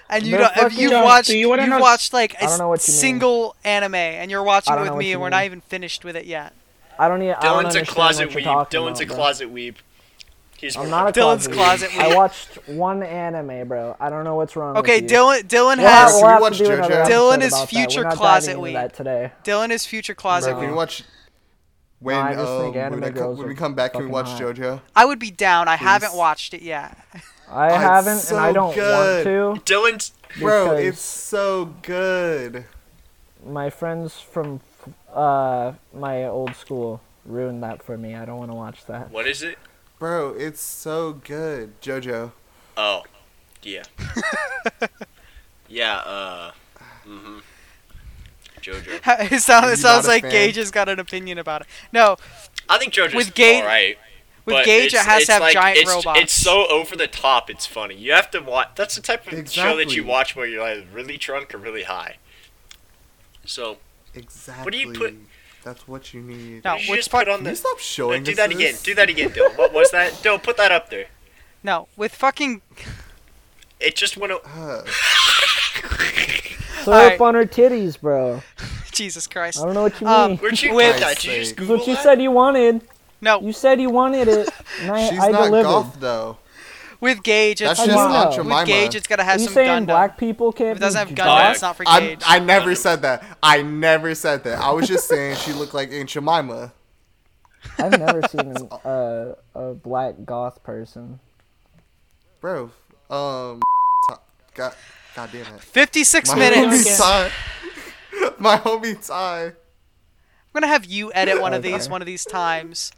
And 0.09 0.25
you 0.25 0.37
don't, 0.37 0.55
if 0.57 0.77
you've 0.77 0.91
Yo, 0.91 1.03
watched, 1.03 1.27
do 1.27 1.37
you 1.37 1.49
you've 1.53 1.67
know- 1.69 1.79
watched 1.79 2.13
like 2.13 2.33
a 2.35 2.43
I 2.45 2.47
don't 2.47 2.59
know 2.59 2.69
what 2.69 2.87
you 2.87 2.91
mean. 2.93 2.99
single 2.99 3.55
anime, 3.65 3.95
and 3.95 4.31
you're 4.31 4.43
watching 4.43 4.73
it 4.73 4.81
with 4.81 4.95
me, 4.95 5.11
and 5.11 5.21
we're 5.21 5.27
mean. 5.27 5.31
not 5.31 5.43
even 5.45 5.61
finished 5.61 6.05
with 6.05 6.15
it 6.15 6.25
yet. 6.25 6.53
I 6.97 7.07
don't. 7.09 7.21
e- 7.21 7.31
I 7.31 7.41
don't 7.41 7.65
Dylan's 7.65 7.75
a 7.75 7.85
closet 7.85 8.27
what 8.27 8.33
you're 8.33 8.41
weeb. 8.41 8.45
talking 8.45 8.79
Dylan's 8.79 8.99
a 9.01 9.03
about, 9.03 9.07
bro. 9.09 9.15
closet 9.17 9.53
weeb. 9.53 9.75
He's 10.57 10.75
I'm 10.75 10.89
not 10.89 11.09
a 11.09 11.11
Dylan's 11.11 11.47
closet. 11.47 11.53
closet 11.53 11.89
weeb. 11.91 11.99
I 12.11 12.15
watched 12.15 12.67
one 12.67 13.03
anime, 13.03 13.67
bro. 13.67 13.95
I 13.99 14.09
don't 14.09 14.23
know 14.23 14.35
what's 14.35 14.55
wrong. 14.55 14.75
Okay, 14.77 15.01
with 15.01 15.11
you. 15.11 15.17
Dylan, 15.17 15.41
Dylan 15.43 15.77
We'll 15.77 15.87
has 15.87 16.11
have, 16.13 16.21
we'll 16.21 16.27
have 16.29 16.41
watch 16.41 16.57
to 16.57 16.63
do 16.63 16.69
JoJo? 16.71 17.05
Dylan 17.05 17.41
is 17.41 17.53
about 17.53 17.59
that. 17.59 17.69
future 17.69 18.03
closet 18.05 18.47
diving 18.55 18.65
into 18.65 18.79
weeb. 18.79 18.81
that 18.81 18.93
today. 18.95 19.31
Dylan 19.43 19.69
is 19.69 19.85
future 19.85 20.15
closet. 20.15 20.51
Bro, 20.51 20.59
can 20.61 20.69
you 20.69 20.73
weeb. 20.73 20.77
watch? 20.77 21.03
When, 21.99 22.15
I 22.15 22.33
just 22.33 22.47
um, 22.47 22.73
when, 22.73 23.03
I 23.03 23.09
co- 23.11 23.31
when 23.31 23.47
we 23.47 23.55
come 23.55 23.73
back, 23.75 23.93
can 23.93 24.01
we 24.03 24.07
watch 24.07 24.27
hot. 24.29 24.41
JoJo? 24.41 24.81
I 24.95 25.05
would 25.05 25.19
be 25.19 25.29
down. 25.31 25.67
I 25.67 25.75
haven't 25.75 26.15
watched 26.15 26.53
it 26.53 26.61
yet. 26.63 26.97
I 27.49 27.69
Oh, 27.71 27.77
haven't, 27.77 28.19
so 28.19 28.35
and 28.35 28.45
I 28.45 28.51
don't 28.51 28.75
good. 28.75 29.25
want 29.25 29.65
Dylan's 29.65 30.11
Bro, 30.39 30.73
it's 30.73 30.99
so 31.01 31.73
good. 31.81 32.65
My 33.45 33.69
friends 33.69 34.19
from 34.19 34.59
uh 35.13 35.73
my 35.93 36.25
old 36.25 36.55
school 36.55 37.01
ruined 37.25 37.63
that 37.63 37.81
for 37.83 37.97
me. 37.97 38.15
I 38.15 38.25
don't 38.25 38.37
want 38.37 38.51
to 38.51 38.55
watch 38.55 38.85
that. 38.87 39.09
what 39.11 39.27
is 39.27 39.41
it? 39.43 39.57
Bro, 39.99 40.35
it's 40.37 40.61
so 40.61 41.13
good. 41.13 41.79
JoJo. 41.81 42.31
Oh, 42.75 43.03
yeah. 43.63 43.83
yeah. 45.67 45.95
Uh. 45.97 46.51
Mhm. 47.07 47.41
JoJo. 48.61 49.31
it 49.31 49.41
sounds, 49.41 49.71
it 49.71 49.77
sounds 49.77 50.07
like? 50.07 50.29
Gage 50.29 50.55
has 50.57 50.71
got 50.71 50.89
an 50.89 50.99
opinion 50.99 51.37
about 51.37 51.61
it. 51.61 51.67
No, 51.93 52.17
I 52.69 52.77
think 52.77 52.93
JoJo's 52.93 53.15
With 53.15 53.33
Gage- 53.33 53.61
alright. 53.61 53.97
With 54.47 54.55
but 54.55 54.65
Gage, 54.65 54.85
it 54.93 54.95
it's- 54.95 55.05
has 55.05 55.25
to 55.27 55.31
have 55.33 55.41
like- 55.43 55.53
giant 55.53 55.77
it's, 55.77 55.93
robots. 55.93 56.19
It's 56.21 56.33
so 56.33 56.65
over 56.67 56.95
the 56.95 57.05
top. 57.07 57.49
It's 57.51 57.67
funny. 57.67 57.93
You 57.95 58.13
have 58.13 58.31
to 58.31 58.39
watch. 58.39 58.69
That's 58.75 58.95
the 58.95 59.01
type 59.01 59.31
of 59.31 59.51
show 59.51 59.75
that 59.77 59.95
you 59.95 60.03
watch 60.03 60.35
where 60.35 60.47
you're 60.47 60.63
like 60.63 60.87
really 60.91 61.17
drunk 61.17 61.53
or 61.53 61.59
really 61.59 61.83
high. 61.83 62.15
So 63.45 63.77
Exactly. 64.15 64.63
What 64.65 64.71
do 64.73 64.79
you 64.79 64.93
put- 64.93 65.15
That's 65.63 65.87
what 65.87 66.13
you 66.13 66.21
need. 66.21 66.63
No, 66.63 66.75
you 66.77 66.89
which 66.91 66.99
just 67.01 67.11
part- 67.11 67.25
put 67.27 67.33
on 67.33 67.37
Can 67.39 67.43
the. 67.43 67.49
you 67.51 67.55
stop 67.57 67.77
showing 67.79 68.23
do 68.23 68.31
us 68.31 68.37
that 68.37 68.51
again. 68.51 68.73
Do 68.81 68.95
that 68.95 69.09
again, 69.09 69.29
Dylan. 69.31 69.57
What 69.57 69.73
was 69.73 69.91
that? 69.91 70.13
Dylan, 70.23 70.41
put 70.41 70.57
that 70.57 70.71
up 70.71 70.89
there. 70.89 71.07
no, 71.61 71.87
with 71.97 72.15
fucking 72.15 72.61
It 73.79 73.95
just 73.95 74.17
went. 74.17 74.31
o- 74.33 74.41
Uh, 74.45 74.83
Surf 76.83 76.87
Alright. 76.87 77.19
on 77.21 77.35
her 77.35 77.45
titties, 77.45 77.99
bro. 77.99 78.41
Jesus 78.91 79.27
Christ. 79.27 79.59
I 79.59 79.65
don't 79.65 79.73
know 79.73 79.83
what 79.83 79.99
you 80.01 80.07
Um, 80.07 80.31
mean. 80.31 80.37
Where'd 80.39 80.61
you 80.61 80.73
With- 80.73 80.95
get 80.95 80.99
that? 81.01 81.15
Did 81.19 81.25
you 81.25 81.39
just 81.39 81.55
That's 81.57 81.67
That's 81.67 81.79
what 81.79 81.87
you 81.87 81.93
that? 81.95 82.03
said 82.03 82.21
you 82.21 82.31
wanted. 82.31 82.81
No, 83.21 83.41
You 83.41 83.51
said 83.53 83.81
you 83.81 83.89
wanted 83.89 84.27
it, 84.27 84.49
and 84.81 84.91
I, 84.91 85.09
she's 85.09 85.19
I 85.19 85.29
not 85.29 85.45
delivered. 85.45 85.63
goth 85.63 85.99
though. 85.99 86.37
with 86.99 87.23
Gage, 87.23 87.61
it's 87.61 87.69
That's 87.69 87.79
just 87.79 87.87
do 87.89 87.93
you 87.93 87.99
Aunt 87.99 88.37
know? 88.37 88.43
with 88.57 88.67
Gage, 88.67 88.95
it's 88.95 89.07
gotta 89.07 89.23
Are 89.23 89.25
have 89.25 89.39
you 89.39 89.45
some 89.45 89.53
saying 89.55 89.83
Gundam. 89.83 89.85
black 89.87 90.17
people 90.17 90.51
can't 90.51 90.77
it 90.77 90.79
doesn't 90.79 90.99
have 90.99 91.07
be 91.09 91.15
Gundam, 91.15 91.25
Black. 91.25 91.53
it's 91.53 91.61
not 91.61 91.75
for 91.75 91.83
I, 91.87 91.99
Gage. 91.99 92.21
I 92.25 92.39
never 92.39 92.71
Gundam. 92.71 92.77
said 92.77 93.01
that. 93.03 93.37
I 93.41 93.61
never 93.63 94.13
said 94.15 94.43
that. 94.43 94.59
I 94.59 94.71
was 94.71 94.87
just 94.87 95.07
saying 95.07 95.37
she 95.37 95.53
looked 95.53 95.73
like 95.73 95.91
Aunt 95.91 96.09
Jemima. 96.09 96.73
I've 97.79 97.99
never 97.99 98.21
seen 98.27 98.55
a, 98.85 99.33
a 99.55 99.73
black 99.73 100.15
goth 100.25 100.61
person. 100.63 101.19
Bro, 102.39 102.71
um, 103.09 103.59
God, 104.53 104.73
God 105.15 105.29
damn 105.31 105.53
it. 105.55 105.61
56 105.61 106.29
My 106.29 106.35
minutes. 106.35 106.87
homie 106.87 106.97
Ty. 106.97 107.31
My 108.39 108.57
homie 108.57 109.05
Ty. 109.07 109.45
I'm 109.47 109.53
gonna 110.61 110.67
have 110.67 110.85
you 110.85 111.11
edit 111.13 111.41
one 111.41 111.53
of 111.53 111.61
these 111.63 111.89
one 111.89 112.01
of 112.01 112.05
these 112.05 112.23
times. 112.25 112.91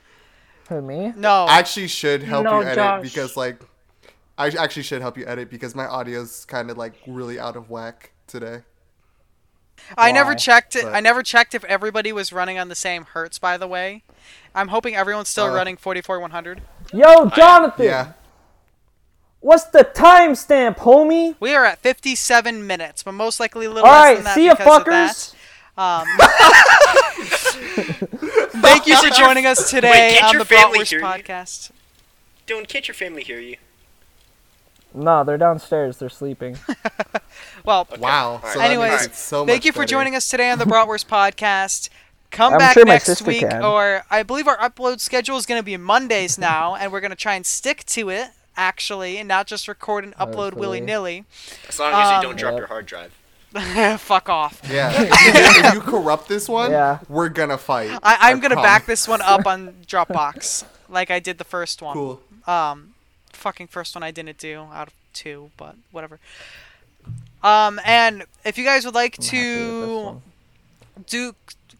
Who 0.69 0.81
me? 0.81 1.13
No, 1.15 1.45
I 1.45 1.59
actually 1.59 1.87
should 1.87 2.23
help 2.23 2.43
No, 2.45 2.59
you 2.61 2.65
edit 2.65 2.75
Josh. 2.75 3.01
because 3.03 3.35
like 3.37 3.61
I 4.37 4.47
actually 4.49 4.83
should 4.83 5.01
help 5.01 5.17
you 5.17 5.25
edit 5.27 5.49
because 5.49 5.75
my 5.75 5.85
audio's 5.85 6.45
kind 6.45 6.69
of 6.71 6.77
like 6.77 6.93
really 7.07 7.39
out 7.39 7.55
of 7.55 7.69
whack 7.69 8.11
today. 8.27 8.61
I 9.97 10.11
never 10.11 10.35
checked 10.35 10.75
it. 10.75 10.83
But- 10.83 10.93
I 10.93 10.99
never 10.99 11.23
checked 11.23 11.55
if 11.55 11.63
everybody 11.65 12.11
was 12.11 12.31
running 12.31 12.59
on 12.59 12.67
the 12.69 12.75
same 12.75 13.05
hertz. 13.05 13.39
By 13.39 13.57
the 13.57 13.67
way, 13.67 14.03
I'm 14.53 14.67
hoping 14.69 14.95
everyone's 14.95 15.29
still 15.29 15.45
Uh, 15.45 15.53
running 15.55 15.77
44100. 15.77 16.61
Yo, 16.93 17.29
Jonathan. 17.29 17.85
Yeah. 17.85 18.11
What's 19.41 19.63
the 19.65 19.85
timestamp, 19.85 20.77
homie? 20.79 21.35
We 21.39 21.55
are 21.55 21.63
at 21.63 21.79
57 21.79 22.67
minutes, 22.67 23.03
but 23.03 23.13
most 23.13 23.39
likely 23.39 23.65
a 23.67 23.69
little 23.71 23.87
All 23.87 23.93
less 23.93 24.03
right, 24.05 24.15
than 24.15 24.23
that 24.25 24.35
see 24.35 24.45
ya, 24.47 24.53
because 24.55 24.79
of 24.79 24.85
that. 24.85 25.15
fuckers. 25.15 25.35
Um, 25.79 26.05
thank 28.61 28.85
you 28.85 28.97
for 29.01 29.09
joining 29.11 29.45
us 29.45 29.69
today 29.69 30.17
can't 30.19 30.25
on 30.25 30.37
the 30.37 30.43
family 30.45 30.79
Bratwurst 30.79 30.89
hear 30.89 30.99
you? 30.99 31.05
podcast. 31.05 31.71
Dylan, 32.45 32.67
can't 32.67 32.85
your 32.87 32.95
family 32.95 33.23
hear 33.23 33.39
you? 33.39 33.55
No, 34.93 35.23
they're 35.23 35.37
downstairs. 35.37 35.97
They're 35.97 36.09
sleeping. 36.09 36.57
Well, 37.63 37.87
Wow. 37.99 38.35
Alright. 38.35 38.53
So 38.53 38.59
Anyways, 38.61 38.91
makes 38.91 39.05
it 39.05 39.15
so 39.15 39.45
thank 39.45 39.63
you 39.65 39.71
for 39.71 39.79
better. 39.79 39.91
joining 39.91 40.15
us 40.15 40.29
today 40.29 40.49
on 40.49 40.57
the 40.59 40.65
Bratwurst 40.73 41.05
podcast. 41.07 41.89
Come 42.31 42.53
I'm 42.53 42.59
back 42.59 42.73
sure 42.73 42.85
next 42.85 43.21
week, 43.23 43.41
can. 43.41 43.63
or 43.63 44.03
I 44.09 44.23
believe 44.23 44.47
our 44.47 44.57
upload 44.57 44.99
schedule 45.01 45.37
is 45.37 45.45
going 45.45 45.59
to 45.59 45.63
be 45.65 45.75
Mondays 45.77 46.37
now, 46.37 46.75
and 46.75 46.91
we're 46.91 47.01
going 47.01 47.11
to 47.11 47.15
try 47.17 47.35
and 47.35 47.45
stick 47.45 47.85
to 47.87 48.09
it 48.09 48.29
actually, 48.57 49.17
and 49.17 49.27
not 49.27 49.45
just 49.47 49.67
record 49.67 50.03
and 50.05 50.15
upload 50.15 50.53
willy 50.53 50.79
nilly. 50.81 51.25
As 51.67 51.79
long 51.79 51.93
as 51.93 52.07
Um, 52.09 52.15
you 52.15 52.21
don't 52.27 52.37
drop 52.37 52.51
Yep. 52.53 52.57
your 52.59 52.67
hard 52.67 52.85
drive. 52.85 53.13
Fuck 53.97 54.29
off. 54.29 54.61
Yeah. 54.69 54.91
if, 54.95 55.73
you, 55.73 55.81
corrupt 55.81 56.27
this 56.27 56.47
one, 56.47 56.71
Yeah. 56.71 56.99
we're 57.09 57.29
gonna 57.29 57.57
fight. 57.57 57.89
I, 58.03 58.17
I'm 58.29 58.39
gonna 58.39 58.55
promise. 58.55 58.69
back 58.69 58.85
this 58.85 59.07
one 59.07 59.21
up 59.21 59.47
on 59.47 59.73
Dropbox, 59.87 60.65
like 60.87 61.09
I 61.09 61.19
did 61.19 61.37
the 61.37 61.43
first 61.43 61.81
one. 61.81 61.93
Cool. 61.93 62.21
Um, 62.45 62.93
fucking 63.33 63.67
first 63.67 63.95
one 63.95 64.03
I 64.03 64.11
didn't 64.11 64.37
do 64.37 64.67
out 64.71 64.89
of 64.89 64.93
two, 65.13 65.51
but 65.57 65.75
whatever. 65.91 66.19
Um, 67.41 67.79
and 67.85 68.23
if 68.43 68.57
you 68.57 68.65
guys 68.65 68.85
would 68.85 68.95
like 68.95 69.17
I'm 69.19 69.23
happy 69.25 69.39
with 69.39 69.81
this 69.81 69.89
to 69.91 70.21
do 71.07 71.35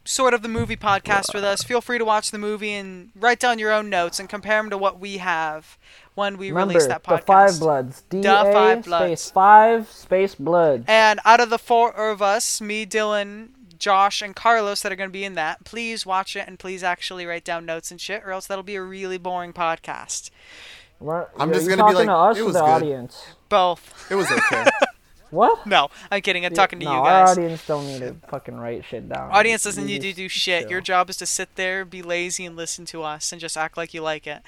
sort 0.05 0.33
of 0.33 0.41
the 0.41 0.47
movie 0.47 0.77
podcast 0.77 1.33
with 1.35 1.43
us, 1.43 1.61
feel 1.61 1.81
free 1.81 1.99
to 1.99 2.05
watch 2.05 2.31
the 2.31 2.39
movie 2.39 2.71
and 2.71 3.09
write 3.15 3.39
down 3.39 3.59
your 3.59 3.71
own 3.71 3.89
notes 3.89 4.19
and 4.19 4.27
compare 4.27 4.59
them 4.59 4.69
to 4.71 4.77
what 4.77 4.99
we 4.99 5.17
have 5.17 5.77
when 6.19 6.37
we 6.37 6.49
Remember, 6.51 6.73
release 6.75 6.87
that 6.87 7.03
the. 7.03 7.17
Five 7.25 7.59
Bloods. 7.59 8.03
D 8.09 8.21
Five 8.53 8.79
A 8.79 8.81
Bloods. 8.81 9.21
space 9.21 9.31
five 9.31 9.89
space 9.89 10.35
blood. 10.35 10.83
And 10.87 11.19
out 11.25 11.39
of 11.39 11.49
the 11.49 11.57
four 11.57 11.91
of 11.95 12.21
us, 12.21 12.61
me, 12.61 12.85
Dylan, 12.85 13.49
Josh, 13.79 14.21
and 14.21 14.35
Carlos 14.35 14.81
that 14.83 14.91
are 14.91 14.95
going 14.95 15.09
to 15.09 15.13
be 15.13 15.23
in 15.23 15.33
that, 15.35 15.63
please 15.63 16.05
watch 16.05 16.35
it 16.35 16.47
and 16.47 16.59
please 16.59 16.83
actually 16.83 17.25
write 17.25 17.43
down 17.45 17.65
notes 17.65 17.89
and 17.91 17.99
shit, 17.99 18.23
or 18.23 18.31
else 18.31 18.45
that'll 18.45 18.63
be 18.63 18.75
a 18.75 18.81
really 18.81 19.17
boring 19.17 19.53
podcast. 19.53 20.29
We're- 20.99 21.25
I'm 21.39 21.49
are 21.49 21.53
just 21.53 21.67
gonna 21.69 21.77
be 21.77 21.93
talking 21.93 21.95
like, 21.95 22.07
to 22.07 22.13
us 22.13 22.37
it 22.37 22.41
was 22.45 22.53
the 22.55 22.59
good. 22.61 22.69
audience. 22.69 23.25
Both. 23.47 24.11
It 24.11 24.15
was 24.15 24.29
okay. 24.31 24.65
What? 25.31 25.63
No, 25.67 25.89
I'm 26.09 26.21
kidding. 26.21 26.43
I'm 26.43 26.55
talking 26.55 26.79
to 26.79 26.85
no, 26.85 26.91
you 26.91 26.97
our 27.01 27.25
guys. 27.27 27.37
audience 27.37 27.67
don't 27.67 27.85
need 27.85 27.99
to 27.99 28.15
fucking 28.29 28.57
write 28.57 28.83
shit 28.83 29.07
down. 29.07 29.29
Audience 29.31 29.63
doesn't 29.63 29.87
You 29.87 29.99
need 29.99 30.01
to 30.01 30.13
do 30.13 30.27
shit. 30.27 30.71
Your 30.71 30.81
job 30.81 31.07
is 31.07 31.17
to 31.17 31.27
sit 31.27 31.55
there, 31.55 31.85
be 31.85 32.01
lazy, 32.01 32.47
and 32.47 32.55
listen 32.55 32.83
to 32.85 33.03
us, 33.03 33.31
and 33.31 33.39
just 33.39 33.55
act 33.55 33.77
like 33.77 33.93
you 33.93 34.01
like 34.01 34.25
it. 34.25 34.41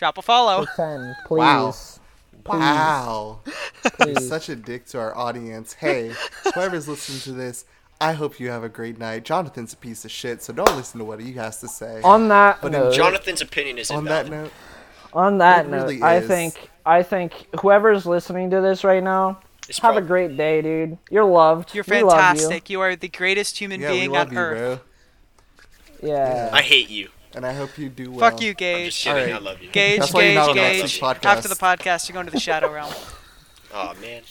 Drop 0.00 0.16
a 0.16 0.22
follow. 0.22 0.64
Pretend, 0.64 1.14
please. 1.26 1.38
Wow. 1.38 1.66
Please. 1.66 2.00
wow. 2.46 3.40
You're 3.84 4.14
Please. 4.14 4.28
such 4.30 4.48
a 4.48 4.56
dick 4.56 4.86
to 4.86 4.98
our 4.98 5.14
audience. 5.14 5.74
Hey, 5.74 6.12
whoever's 6.54 6.88
listening 6.88 7.20
to 7.20 7.32
this, 7.32 7.66
I 8.00 8.14
hope 8.14 8.40
you 8.40 8.48
have 8.48 8.64
a 8.64 8.70
great 8.70 8.98
night. 8.98 9.24
Jonathan's 9.24 9.74
a 9.74 9.76
piece 9.76 10.06
of 10.06 10.10
shit, 10.10 10.42
so 10.42 10.54
don't 10.54 10.74
listen 10.74 11.00
to 11.00 11.04
what 11.04 11.20
he 11.20 11.34
has 11.34 11.60
to 11.60 11.68
say. 11.68 12.00
On 12.02 12.28
that 12.28 12.62
But 12.62 12.68
in 12.74 12.80
note, 12.80 12.94
Jonathan's 12.94 13.42
opinion 13.42 13.76
is 13.76 13.90
On 13.90 13.98
invalid. 13.98 14.26
that 14.28 14.30
note, 14.30 14.52
on 15.12 15.36
that 15.36 15.68
note, 15.68 15.82
really 15.82 16.00
I 16.00 16.16
is. 16.16 16.26
think 16.26 16.70
I 16.86 17.02
think 17.02 17.34
whoever's 17.60 18.06
listening 18.06 18.48
to 18.52 18.62
this 18.62 18.84
right 18.84 19.02
now, 19.02 19.38
It's 19.68 19.80
have 19.80 19.98
a 19.98 20.00
great 20.00 20.34
day, 20.34 20.62
dude. 20.62 20.96
You're 21.10 21.26
loved. 21.26 21.74
You're 21.74 21.84
We 21.86 22.02
love 22.02 22.14
you. 22.14 22.18
fantastic. 22.18 22.70
You. 22.70 22.80
are 22.80 22.96
the 22.96 23.08
greatest 23.08 23.58
human 23.58 23.82
yeah, 23.82 23.90
we 23.90 23.98
being 23.98 24.12
love 24.12 24.28
on 24.28 24.32
you, 24.32 24.38
earth. 24.40 24.80
bro. 26.00 26.08
Yeah. 26.08 26.48
I 26.54 26.62
hate 26.62 26.88
you. 26.88 27.10
And 27.34 27.46
I 27.46 27.52
hope 27.52 27.78
you 27.78 27.88
do 27.88 28.10
well. 28.10 28.20
Fuck 28.30 28.40
you, 28.40 28.50
I'm 28.50 28.56
just 28.56 28.58
Gage. 28.58 29.04
kidding. 29.04 29.18
Alright. 29.22 29.34
I 29.34 29.38
love 29.38 29.62
you. 29.62 29.70
Gage, 29.70 30.00
That's 30.00 30.12
why 30.12 30.22
you're 30.22 30.30
Gage, 30.34 30.46
not 30.46 30.54
Gage. 30.54 30.82
this 30.82 30.98
podcast. 30.98 31.24
After 31.24 31.48
the 31.48 31.54
podcast, 31.54 32.08
you're 32.08 32.14
going 32.14 32.26
to 32.26 32.32
the 32.32 32.40
Shadow 32.40 32.72
Realm. 32.72 32.92
Oh 33.72 33.94
man. 34.00 34.22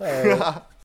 Alright. 0.00 0.62